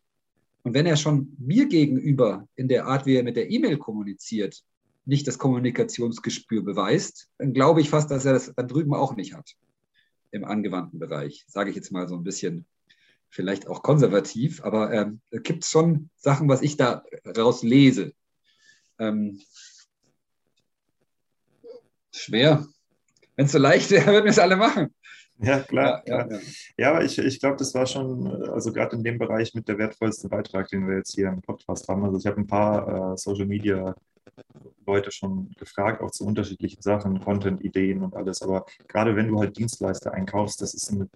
[0.64, 4.64] Und wenn er schon mir gegenüber in der Art, wie er mit der E-Mail kommuniziert,
[5.06, 9.34] nicht das Kommunikationsgespür beweist, dann glaube ich fast, dass er das dann drüben auch nicht
[9.34, 9.56] hat
[10.32, 11.44] im angewandten Bereich.
[11.48, 12.66] Sage ich jetzt mal so ein bisschen
[13.30, 17.04] vielleicht auch konservativ, aber ähm, gibt es schon Sachen, was ich da
[17.38, 18.14] raus lese.
[19.00, 19.42] Ähm,
[22.14, 22.68] Schwer.
[23.36, 24.94] Wenn es so leicht wäre, würden wir es alle machen.
[25.42, 26.04] Ja, klar.
[26.06, 26.40] Ja, ja, ja.
[26.78, 29.78] ja aber ich, ich glaube, das war schon, also gerade in dem Bereich mit der
[29.78, 32.04] wertvollste Beitrag, den wir jetzt hier im Podcast haben.
[32.04, 33.96] Also ich habe ein paar äh, Social Media
[34.86, 38.42] Leute schon gefragt, auch zu unterschiedlichen Sachen, Content-Ideen und alles.
[38.42, 41.08] Aber gerade wenn du halt Dienstleister einkaufst, das ist, eine,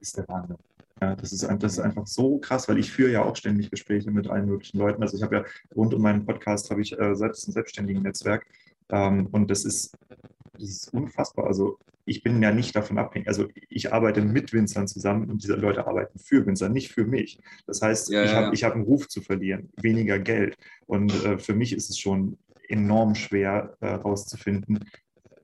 [0.00, 0.56] ist der Wahnsinn.
[1.00, 4.10] Ja, das ist, das ist einfach so krass, weil ich führe ja auch ständig Gespräche
[4.10, 5.00] mit allen möglichen Leuten.
[5.02, 5.44] Also ich habe ja
[5.76, 8.46] rund um meinen Podcast habe ich äh, selbst ein selbstständigen Netzwerk
[8.90, 9.96] ähm, und das ist,
[10.58, 11.46] das ist unfassbar.
[11.46, 13.28] Also ich bin ja nicht davon abhängig.
[13.28, 17.38] Also ich arbeite mit Winzern zusammen und diese Leute arbeiten für Winzer, nicht für mich.
[17.66, 18.66] Das heißt, ja, ich habe ja.
[18.66, 20.56] hab einen Ruf zu verlieren, weniger Geld.
[20.86, 24.80] Und äh, für mich ist es schon enorm schwer herauszufinden, äh,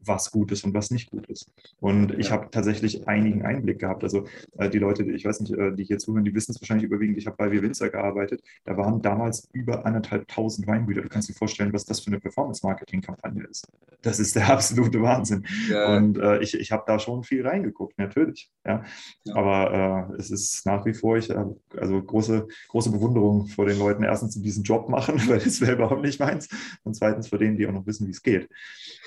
[0.06, 1.50] was gut ist und was nicht gut ist.
[1.80, 4.02] Und ich habe tatsächlich einigen Einblick gehabt.
[4.02, 4.26] Also
[4.58, 7.18] äh, die Leute, ich weiß nicht, äh, die hier zuhören, die wissen es wahrscheinlich überwiegend.
[7.18, 8.42] Ich habe bei Wir Winzer gearbeitet.
[8.64, 11.02] Da waren damals über anderthalbtausend Weingüter.
[11.02, 13.68] Du kannst dir vorstellen, was das für eine Performance-Marketing-Kampagne ist.
[14.02, 15.46] Das ist der absolute Wahnsinn.
[15.68, 15.96] Ja.
[15.96, 18.50] Und äh, ich, ich habe da schon viel reingeguckt, natürlich.
[18.66, 18.84] Ja.
[19.24, 19.34] ja.
[19.34, 23.78] Aber äh, es ist nach wie vor, ich habe also große, große Bewunderung vor den
[23.78, 26.48] Leuten, erstens, die diesen Job machen, weil es wäre überhaupt nicht meins.
[26.82, 28.48] Und zweitens vor denen, die auch noch wissen, wie es geht.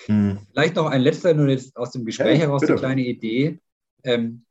[0.08, 0.38] Hm.
[0.52, 2.74] Vielleicht noch ein letzter, nur jetzt aus dem Gespräch ja, heraus bitte.
[2.74, 3.60] eine kleine Idee.
[4.04, 4.44] Ähm,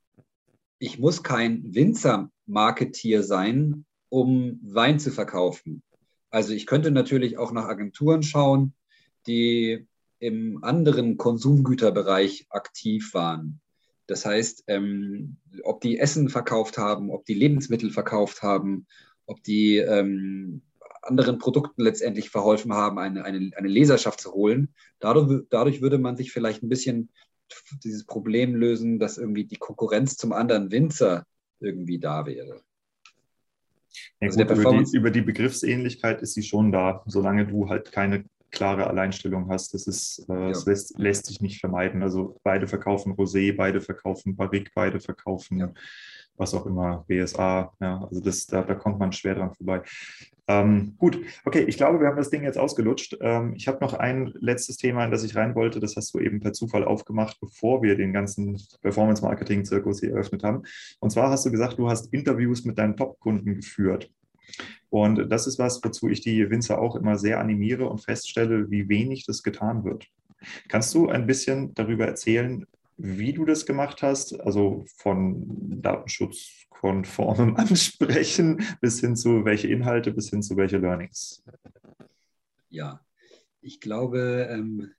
[0.78, 5.82] ich muss kein Winzer-Marketier sein, um Wein zu verkaufen.
[6.30, 8.74] Also ich könnte natürlich auch nach Agenturen schauen,
[9.26, 9.86] die
[10.18, 13.60] im anderen Konsumgüterbereich aktiv waren.
[14.06, 18.86] Das heißt, ähm, ob die Essen verkauft haben, ob die Lebensmittel verkauft haben,
[19.26, 20.62] ob die ähm,
[21.06, 24.74] anderen Produkten letztendlich verholfen haben, eine, eine, eine Leserschaft zu holen.
[25.00, 27.10] Dadurch, dadurch würde man sich vielleicht ein bisschen
[27.84, 31.26] dieses Problem lösen, dass irgendwie die Konkurrenz zum anderen Winzer
[31.60, 32.62] irgendwie da wäre.
[34.20, 37.92] Ja, also gut, über, die, über die Begriffsähnlichkeit ist sie schon da, solange du halt
[37.92, 39.74] keine klare Alleinstellung hast.
[39.74, 40.48] Das, ist, äh, ja.
[40.48, 42.02] das lässt, lässt, sich nicht vermeiden.
[42.02, 45.72] Also beide verkaufen Rosé, beide verkaufen Barrique, beide verkaufen ja.
[46.36, 47.72] was auch immer, BSA.
[47.80, 49.82] Ja, also das, da, da kommt man schwer dran vorbei.
[50.48, 53.16] Ähm, gut, okay, ich glaube, wir haben das Ding jetzt ausgelutscht.
[53.20, 55.80] Ähm, ich habe noch ein letztes Thema, in das ich rein wollte.
[55.80, 60.62] Das hast du eben per Zufall aufgemacht, bevor wir den ganzen Performance-Marketing-Zirkus hier eröffnet haben.
[61.00, 64.10] Und zwar hast du gesagt, du hast Interviews mit deinen Top-Kunden geführt.
[64.88, 68.88] Und das ist was, wozu ich die Winzer auch immer sehr animiere und feststelle, wie
[68.88, 70.06] wenig das getan wird.
[70.68, 72.66] Kannst du ein bisschen darüber erzählen,
[72.96, 80.30] wie du das gemacht hast, also von datenschutzkonformem Ansprechen bis hin zu welche Inhalte, bis
[80.30, 81.42] hin zu welche Learnings?
[82.68, 83.00] Ja,
[83.60, 84.90] ich glaube, ähm,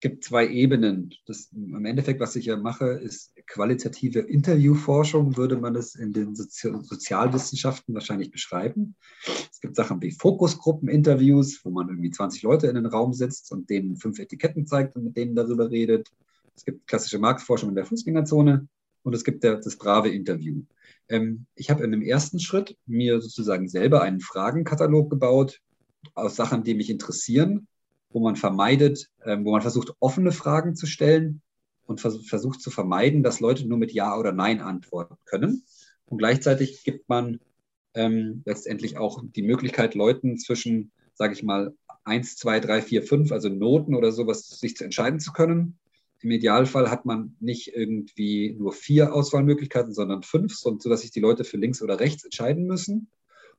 [0.00, 1.12] gibt zwei Ebenen.
[1.26, 6.34] Das, Im Endeffekt, was ich ja mache, ist qualitative Interviewforschung, würde man es in den
[6.36, 8.94] Sozi Sozialwissenschaften wahrscheinlich beschreiben.
[9.50, 13.70] Es gibt Sachen wie Fokusgruppeninterviews, wo man irgendwie 20 Leute in den Raum setzt und
[13.70, 16.10] denen fünf Etiketten zeigt und mit denen darüber redet.
[16.58, 18.68] Es gibt klassische Marktforschung in der Fußgängerzone
[19.02, 20.62] und es gibt der, das brave Interview.
[21.08, 25.60] Ähm, ich habe in dem ersten Schritt mir sozusagen selber einen Fragenkatalog gebaut
[26.14, 27.68] aus Sachen, die mich interessieren
[28.10, 31.42] wo man vermeidet, ähm, wo man versucht, offene Fragen zu stellen
[31.86, 35.64] und vers versucht zu vermeiden, dass Leute nur mit Ja oder Nein antworten können.
[36.06, 37.40] Und gleichzeitig gibt man
[37.94, 41.74] ähm, letztendlich auch die Möglichkeit, Leuten zwischen, sage ich mal,
[42.04, 45.78] 1, 2, 3, 4, 5, also Noten oder sowas, sich zu entscheiden zu können.
[46.20, 51.44] Im Idealfall hat man nicht irgendwie nur vier Auswahlmöglichkeiten, sondern fünf, sodass sich die Leute
[51.44, 53.08] für links oder rechts entscheiden müssen.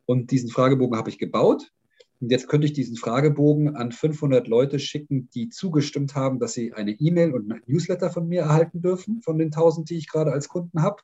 [0.06, 1.72] Und diesen Fragebogen habe ich gebaut.
[2.20, 6.74] Und jetzt könnte ich diesen Fragebogen an 500 Leute schicken, die zugestimmt haben, dass sie
[6.74, 10.34] eine E-Mail und ein Newsletter von mir erhalten dürfen, von den 1000, die ich gerade
[10.34, 11.02] als Kunden habe.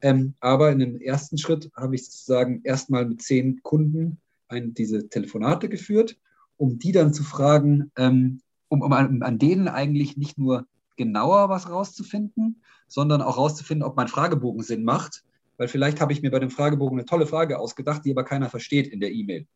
[0.00, 4.18] Ähm, aber in dem ersten Schritt habe ich sozusagen erstmal mit zehn Kunden
[4.48, 6.16] ein, diese Telefonate geführt,
[6.56, 10.66] um die dann zu fragen, ähm, um, um an, an denen eigentlich nicht nur
[10.96, 15.24] genauer was rauszufinden, sondern auch rauszufinden, ob mein Fragebogen Sinn macht.
[15.56, 18.50] Weil vielleicht habe ich mir bei dem Fragebogen eine tolle Frage ausgedacht, die aber keiner
[18.50, 19.46] versteht in der E-Mail.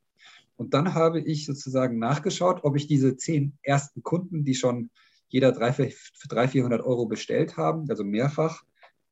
[0.57, 4.91] Und dann habe ich sozusagen nachgeschaut, ob ich diese zehn ersten Kunden, die schon
[5.29, 5.89] jeder drei, für
[6.29, 8.63] 300, 400 Euro bestellt haben, also mehrfach,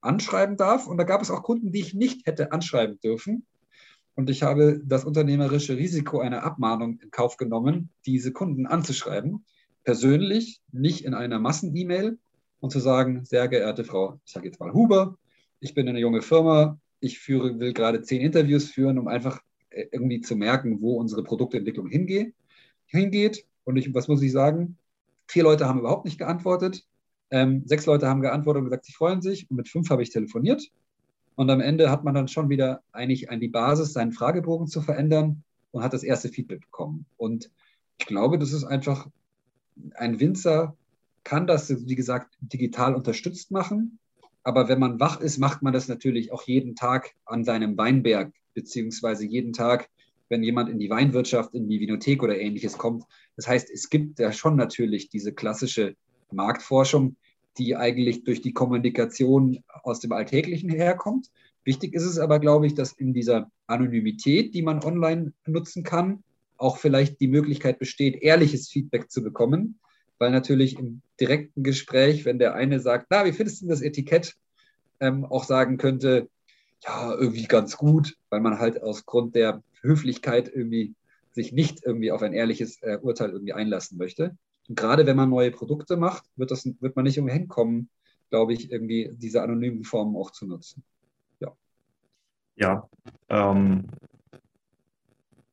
[0.01, 0.87] anschreiben darf.
[0.87, 3.47] Und da gab es auch Kunden, die ich nicht hätte anschreiben dürfen.
[4.15, 9.45] Und ich habe das unternehmerische Risiko einer Abmahnung in Kauf genommen, diese Kunden anzuschreiben.
[9.89, 12.19] Persönlich, nicht in einer Massen-E-Mail
[12.61, 15.17] und zu sagen, sehr geehrte Frau, ich sage jetzt mal Huber,
[15.61, 19.41] ich bin eine junge Firma, ich führe, will gerade zehn Interviews führen, um einfach
[19.71, 22.35] irgendwie zu merken, wo unsere Produktentwicklung hingeht.
[22.85, 23.47] hingeht.
[23.65, 24.77] Und ich, was muss ich sagen?
[25.27, 26.85] Vier Leute haben überhaupt nicht geantwortet.
[27.31, 29.49] Ähm, sechs Leute haben geantwortet und gesagt, sie freuen sich.
[29.49, 30.71] Und mit fünf habe ich telefoniert.
[31.35, 34.83] Und am Ende hat man dann schon wieder eigentlich an die Basis, seinen Fragebogen zu
[34.83, 37.07] verändern und hat das erste Feedback bekommen.
[37.17, 37.51] Und
[37.97, 39.09] ich glaube, das ist einfach,
[39.95, 40.77] ein Winzer
[41.25, 43.99] kann das, wie gesagt, digital unterstützt machen.
[44.43, 48.33] Aber wenn man wach ist, macht man das natürlich auch jeden Tag an seinem Weinberg
[48.55, 49.91] beziehungsweise jeden Tag,
[50.29, 53.05] wenn jemand in die Weinwirtschaft, in die Vinothek oder ähnliches kommt.
[53.37, 55.97] Das heißt, es gibt ja schon natürlich diese klassische
[56.33, 57.17] Marktforschung,
[57.59, 61.31] die eigentlich durch die Kommunikation aus dem Alltäglichen herkommt.
[61.65, 66.23] Wichtig ist es aber, glaube ich, dass in dieser Anonymität, die man online nutzen kann,
[66.59, 69.79] auch vielleicht die Möglichkeit besteht, ehrliches Feedback zu bekommen,
[70.19, 74.35] weil natürlich im direkten Gespräch, wenn der eine sagt, na, wie findest du das Etikett,
[75.01, 76.29] ähm, auch sagen könnte,
[76.85, 80.95] ja, irgendwie ganz gut, weil man halt aus Grund der Höflichkeit irgendwie
[81.33, 84.37] sich nicht irgendwie auf ein ehrliches äh, Urteil irgendwie einlassen möchte.
[84.69, 87.89] Und gerade wenn man neue Produkte macht, wird, das, wird man nicht irgendwie hinkommen,
[88.31, 90.83] glaube ich, irgendwie diese anonymen Formen auch zu nutzen.
[91.41, 91.53] Ja.
[92.57, 92.89] Ja,
[93.29, 93.87] ähm,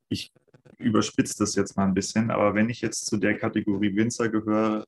[0.09, 0.31] ich
[0.77, 4.85] überspitze das jetzt mal ein bisschen, aber wenn ich jetzt zu der Kategorie Winzer gehöre,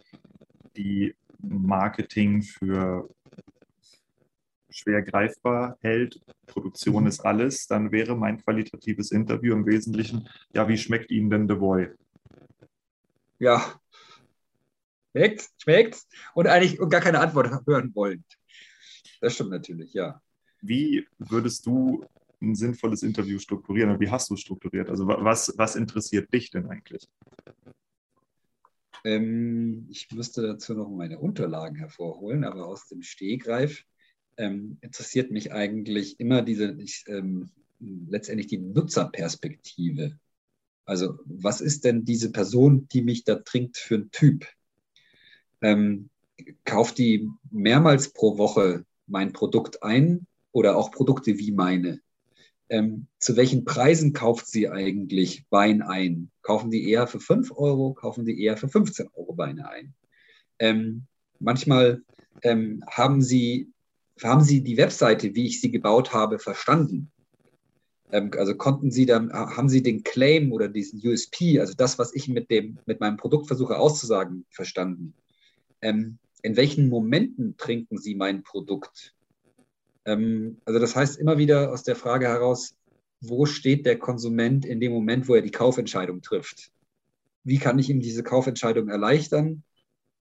[0.76, 3.10] die Marketing für
[4.70, 7.10] schwer greifbar hält, Produktion mhm.
[7.10, 11.56] ist alles, dann wäre mein qualitatives Interview im Wesentlichen, ja, wie schmeckt Ihnen denn The
[11.56, 11.90] Boy?
[13.40, 13.80] Ja,
[15.12, 16.02] schmeckt, schmeckt
[16.34, 18.24] und eigentlich gar keine Antwort hören wollen.
[19.22, 20.22] Das stimmt natürlich, ja.
[20.62, 22.06] Wie würdest du
[22.42, 24.90] ein sinnvolles Interview strukturieren und wie hast du es strukturiert?
[24.90, 27.08] Also was, was interessiert dich denn eigentlich?
[29.04, 33.84] Ähm, ich müsste dazu noch meine Unterlagen hervorholen, aber aus dem Stehgreif
[34.38, 37.50] ähm, interessiert mich eigentlich immer diese, ich, ähm,
[37.80, 40.20] letztendlich die Nutzerperspektive.
[40.86, 44.46] Also was ist denn diese Person, die mich da trinkt, für ein Typ?
[45.62, 46.10] Ähm,
[46.66, 52.02] kauft die mehrmals pro Woche mein Produkt ein oder auch Produkte wie meine?
[52.70, 56.32] Ähm, zu welchen Preisen kauft sie eigentlich Wein ein?
[56.42, 59.94] Kaufen die eher für 5 Euro, kaufen die eher für 15 Euro Weine ein?
[60.60, 61.06] Ähm,
[61.40, 62.04] manchmal
[62.44, 63.72] ähm, haben, sie,
[64.22, 67.12] haben sie die Webseite, wie ich sie gebaut habe, verstanden.
[68.12, 72.14] Ähm, also konnten sie dann, haben sie den Claim oder diesen USP, also das, was
[72.14, 75.14] ich mit, dem, mit meinem Produkt versuche auszusagen, verstanden?
[75.82, 79.14] Ähm, in welchen Momenten trinken sie mein Produkt?
[80.08, 82.76] Ähm, also das heißt immer wieder aus der Frage heraus,
[83.20, 86.72] wo steht der Konsument in dem Moment, wo er die Kaufentscheidung trifft?
[87.44, 89.64] Wie kann ich ihm diese Kaufentscheidung erleichtern?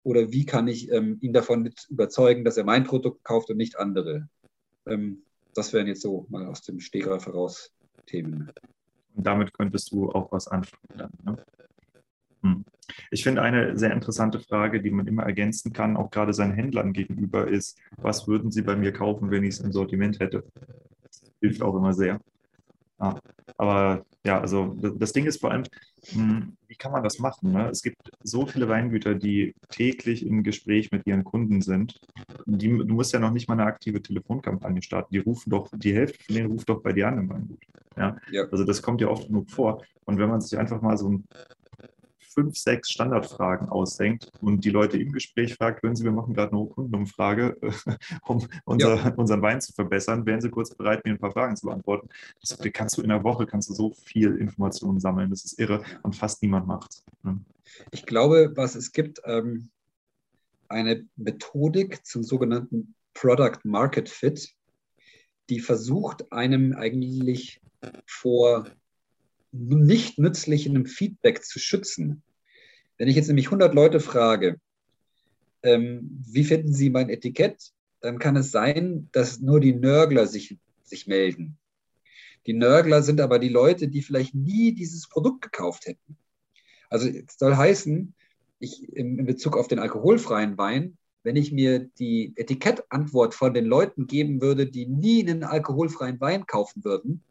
[0.02, 3.78] Oder wie kann ich ähm, ihn davon überzeugen, dass er mein Produkt kauft und nicht
[3.78, 4.28] andere?
[4.86, 5.22] Ähm,
[5.54, 7.72] das wären jetzt so mal aus dem Stegreif heraus
[8.06, 8.50] Themen.
[9.14, 10.82] Und damit könntest du auch was anfangen.
[10.96, 11.44] Dann, ne?
[12.42, 12.64] Hm.
[13.10, 16.92] Ich finde eine sehr interessante Frage, die man immer ergänzen kann, auch gerade seinen Händlern
[16.92, 20.44] gegenüber, ist, was würden sie bei mir kaufen, wenn ich es im Sortiment hätte?
[21.02, 22.20] Das hilft auch immer sehr.
[22.98, 23.18] Ja,
[23.58, 25.64] aber ja, also das Ding ist vor allem,
[26.08, 27.52] hm, wie kann man das machen?
[27.52, 27.68] Ne?
[27.68, 32.00] Es gibt so viele Weingüter, die täglich im Gespräch mit ihren Kunden sind.
[32.46, 35.12] Die, du musst ja noch nicht mal eine aktive Telefonkampagne starten.
[35.12, 37.62] Die rufen doch, die Hälfte von denen ruft doch bei dir an im Weingut.
[37.96, 38.16] Ja?
[38.30, 38.44] ja?
[38.50, 39.84] Also das kommt ja oft genug vor.
[40.06, 41.24] Und wenn man sich einfach mal so ein
[42.36, 46.52] fünf, sechs Standardfragen ausdenkt und die Leute im Gespräch fragt, wenn sie, wir machen gerade
[46.52, 47.56] eine Kundenumfrage,
[48.26, 49.14] um unser, ja.
[49.14, 52.08] unseren Wein zu verbessern, wären sie kurz bereit, mir ein paar Fragen zu beantworten.
[52.40, 55.30] Das kannst du in einer Woche kannst du so viel Informationen sammeln.
[55.30, 57.04] Das ist irre und fast niemand macht es.
[57.22, 57.40] Ne?
[57.90, 59.70] Ich glaube, was es gibt, ähm,
[60.68, 64.52] eine Methodik zum sogenannten Product Market Fit,
[65.48, 67.60] die versucht, einem eigentlich
[68.04, 68.66] vor
[69.52, 72.22] nicht nützlichem Feedback zu schützen.
[72.98, 74.58] Wenn ich jetzt nämlich 100 Leute frage,
[75.62, 80.58] ähm, wie finden Sie mein Etikett, dann kann es sein, dass nur die Nörgler sich,
[80.82, 81.58] sich melden.
[82.46, 86.16] Die Nörgler sind aber die Leute, die vielleicht nie dieses Produkt gekauft hätten.
[86.88, 88.14] Also es soll heißen,
[88.60, 94.06] ich in Bezug auf den alkoholfreien Wein, wenn ich mir die Etikettantwort von den Leuten
[94.06, 97.22] geben würde, die nie einen alkoholfreien Wein kaufen würden,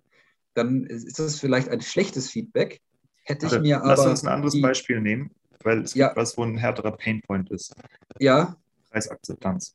[0.54, 2.82] dann ist das vielleicht ein schlechtes Feedback.
[3.24, 3.88] Hätte ich mir aber.
[3.88, 5.32] Lass uns ein anderes die, Beispiel nehmen
[5.66, 6.08] weil es ja.
[6.08, 7.76] gibt was, wo ein härterer Painpoint ist.
[8.20, 8.56] Ja.
[8.92, 9.74] Preisakzeptanz.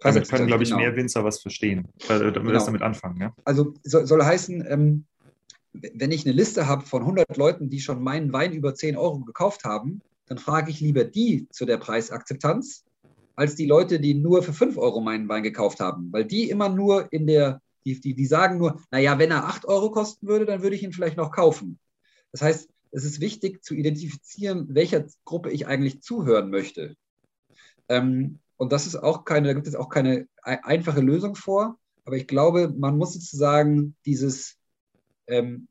[0.00, 0.82] Damit können, glaube ich, genau.
[0.82, 2.52] mehr Winzer was verstehen, äh, damit genau.
[2.52, 3.20] das damit anfangen.
[3.20, 3.34] Ja?
[3.44, 5.04] Also soll, soll heißen, ähm,
[5.72, 9.20] wenn ich eine Liste habe von 100 Leuten, die schon meinen Wein über 10 Euro
[9.20, 12.84] gekauft haben, dann frage ich lieber die zu der Preisakzeptanz,
[13.34, 16.12] als die Leute, die nur für 5 Euro meinen Wein gekauft haben.
[16.12, 19.64] Weil die immer nur in der, die, die, die sagen nur, naja, wenn er 8
[19.66, 21.78] Euro kosten würde, dann würde ich ihn vielleicht noch kaufen.
[22.30, 26.94] Das heißt, es ist wichtig zu identifizieren, welcher Gruppe ich eigentlich zuhören möchte.
[27.88, 32.16] Ähm, und das ist auch keine, da gibt es auch keine einfache Lösung vor, aber
[32.16, 34.56] ich glaube, man muss sozusagen dieses
[35.26, 35.66] ähm,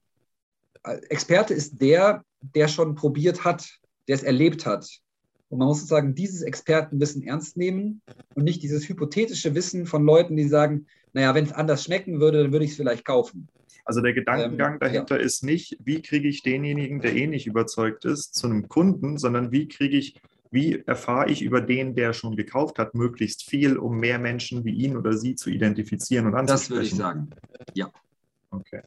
[0.83, 3.69] Experte ist der, der schon probiert hat,
[4.09, 4.85] der es erlebt hat.
[5.47, 8.01] Und man muss sozusagen dieses Expertenwissen ernst nehmen
[8.35, 12.43] und nicht dieses hypothetische Wissen von Leuten, die sagen, naja, wenn es anders schmecken würde,
[12.43, 13.47] dann würde ich es vielleicht kaufen.
[13.85, 15.26] Also der Gedankengang ähm, dahinter ja.
[15.26, 19.51] ist nicht, wie kriege ich denjenigen, der eh nicht überzeugt ist, zu einem Kunden, sondern
[19.51, 23.97] wie kriege ich, wie erfahre ich über den, der schon gekauft hat, möglichst viel, um
[23.97, 26.69] mehr Menschen wie ihn oder sie zu identifizieren und anzusprechen.
[26.69, 27.30] Das würde ich sagen.
[27.73, 27.91] Ja.
[28.51, 28.81] Okay.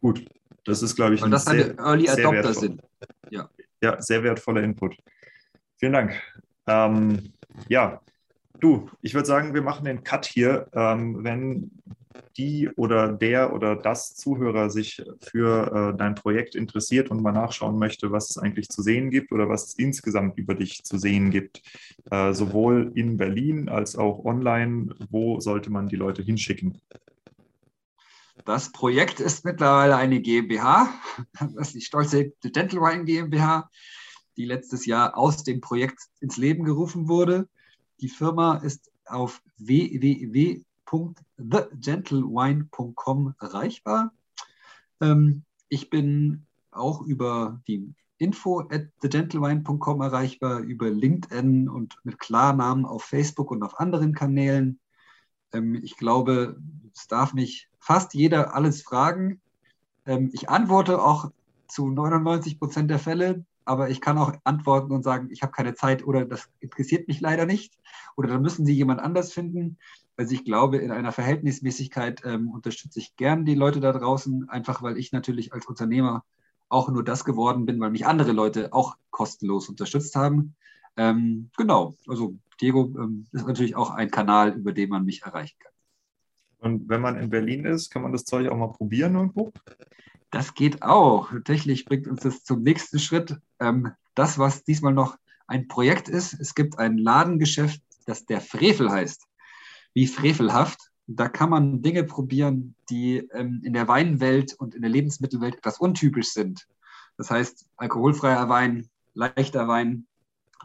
[0.00, 0.24] Gut.
[0.64, 2.82] Das ist, glaube ich, Weil ein das sehr, Early Adopter sind.
[3.30, 3.48] Ja.
[3.80, 4.96] ja, sehr wertvoller Input.
[5.76, 6.20] Vielen Dank.
[6.66, 7.32] Ähm,
[7.68, 8.02] ja,
[8.60, 10.68] du, ich würde sagen, wir machen den Cut hier.
[10.74, 11.70] Ähm, wenn
[12.36, 17.78] die oder der oder das Zuhörer sich für äh, dein Projekt interessiert und mal nachschauen
[17.78, 21.30] möchte, was es eigentlich zu sehen gibt oder was es insgesamt über dich zu sehen
[21.30, 21.62] gibt,
[22.10, 26.80] äh, sowohl in Berlin als auch online, wo sollte man die Leute hinschicken?
[28.44, 30.88] Das Projekt ist mittlerweile eine GmbH,
[31.40, 33.68] das ist die stolze Dental GmbH,
[34.36, 37.48] die letztes Jahr aus dem Projekt ins Leben gerufen wurde.
[38.00, 44.12] Die Firma ist auf www www.thegentlewine.com erreichbar.
[45.00, 52.84] Ähm, ich bin auch über die info at thegentlewine.com erreichbar, über LinkedIn und mit Klarnamen
[52.84, 54.80] auf Facebook und auf anderen Kanälen.
[55.52, 56.56] Ähm, ich glaube,
[56.94, 59.40] es darf mich fast jeder alles fragen.
[60.04, 61.30] Ähm, ich antworte auch
[61.68, 65.74] zu 99 Prozent der Fälle, aber ich kann auch antworten und sagen, ich habe keine
[65.74, 67.78] Zeit oder das interessiert mich leider nicht
[68.16, 69.76] oder dann müssen Sie jemand anders finden.
[70.18, 74.82] Also ich glaube, in einer Verhältnismäßigkeit ähm, unterstütze ich gern die Leute da draußen, einfach
[74.82, 76.24] weil ich natürlich als Unternehmer
[76.68, 80.56] auch nur das geworden bin, weil mich andere Leute auch kostenlos unterstützt haben.
[80.96, 85.56] Ähm, genau, also Diego ähm, ist natürlich auch ein Kanal, über den man mich erreichen
[85.60, 85.72] kann.
[86.58, 89.52] Und wenn man in Berlin ist, kann man das Zeug auch mal probieren irgendwo?
[90.32, 91.30] Das geht auch.
[91.30, 93.36] Tatsächlich bringt uns das zum nächsten Schritt.
[93.60, 95.16] Ähm, das, was diesmal noch
[95.46, 99.27] ein Projekt ist, es gibt ein Ladengeschäft, das der Frevel heißt.
[99.94, 100.90] Wie frevelhaft.
[101.06, 105.78] Da kann man Dinge probieren, die ähm, in der Weinwelt und in der Lebensmittelwelt etwas
[105.78, 106.66] untypisch sind.
[107.16, 110.06] Das heißt, alkoholfreier Wein, leichter Wein,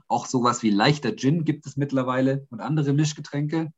[0.07, 3.73] auch sowas wie leichter Gin gibt es mittlerweile und andere Mischgetränke.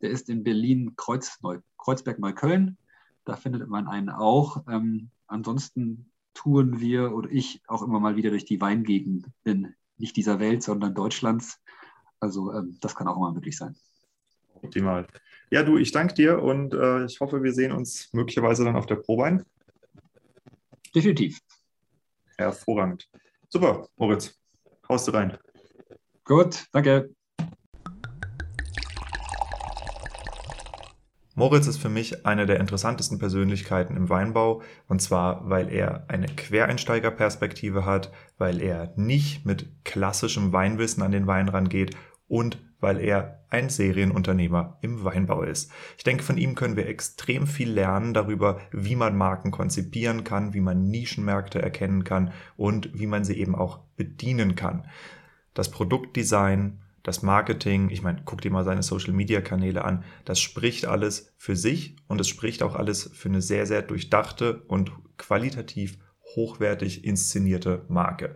[0.00, 2.76] Der ist in Berlin Kreuz, Neu, Kreuzberg Neukölln.
[3.24, 4.62] Da findet man einen auch.
[4.68, 10.38] Ähm, ansonsten touren wir oder ich auch immer mal wieder durch die Weingegenden, nicht dieser
[10.40, 11.60] Welt, sondern Deutschlands.
[12.20, 13.76] Also ähm, das kann auch immer möglich sein.
[14.64, 15.06] Optimal.
[15.50, 18.86] Ja, du, ich danke dir und äh, ich hoffe, wir sehen uns möglicherweise dann auf
[18.86, 19.44] der Probein.
[20.94, 21.38] Definitiv.
[22.38, 23.08] Hervorragend.
[23.48, 24.34] Super, Moritz.
[24.88, 25.38] Haust du rein.
[26.24, 27.10] Gut, danke.
[31.36, 36.26] Moritz ist für mich eine der interessantesten Persönlichkeiten im Weinbau, und zwar, weil er eine
[36.26, 41.96] Quereinsteigerperspektive hat, weil er nicht mit klassischem Weinwissen an den Wein rangeht
[42.28, 45.72] und weil er ein Serienunternehmer im Weinbau ist.
[45.96, 50.52] Ich denke, von ihm können wir extrem viel lernen darüber, wie man Marken konzipieren kann,
[50.52, 54.86] wie man Nischenmärkte erkennen kann und wie man sie eben auch bedienen kann.
[55.54, 61.32] Das Produktdesign, das Marketing, ich meine, guck dir mal seine Social-Media-Kanäle an, das spricht alles
[61.38, 65.96] für sich und es spricht auch alles für eine sehr, sehr durchdachte und qualitativ
[66.36, 68.34] hochwertig inszenierte Marke.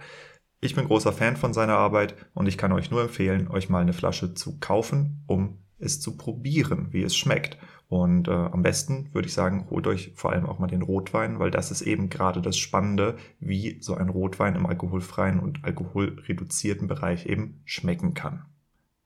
[0.60, 3.80] Ich bin großer Fan von seiner Arbeit und ich kann euch nur empfehlen, euch mal
[3.80, 7.58] eine Flasche zu kaufen, um es zu probieren, wie es schmeckt.
[7.88, 11.38] Und äh, am besten würde ich sagen, holt euch vor allem auch mal den Rotwein,
[11.38, 16.88] weil das ist eben gerade das Spannende, wie so ein Rotwein im alkoholfreien und alkoholreduzierten
[16.88, 18.44] Bereich eben schmecken kann.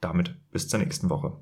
[0.00, 1.36] Damit bis zur nächsten Woche.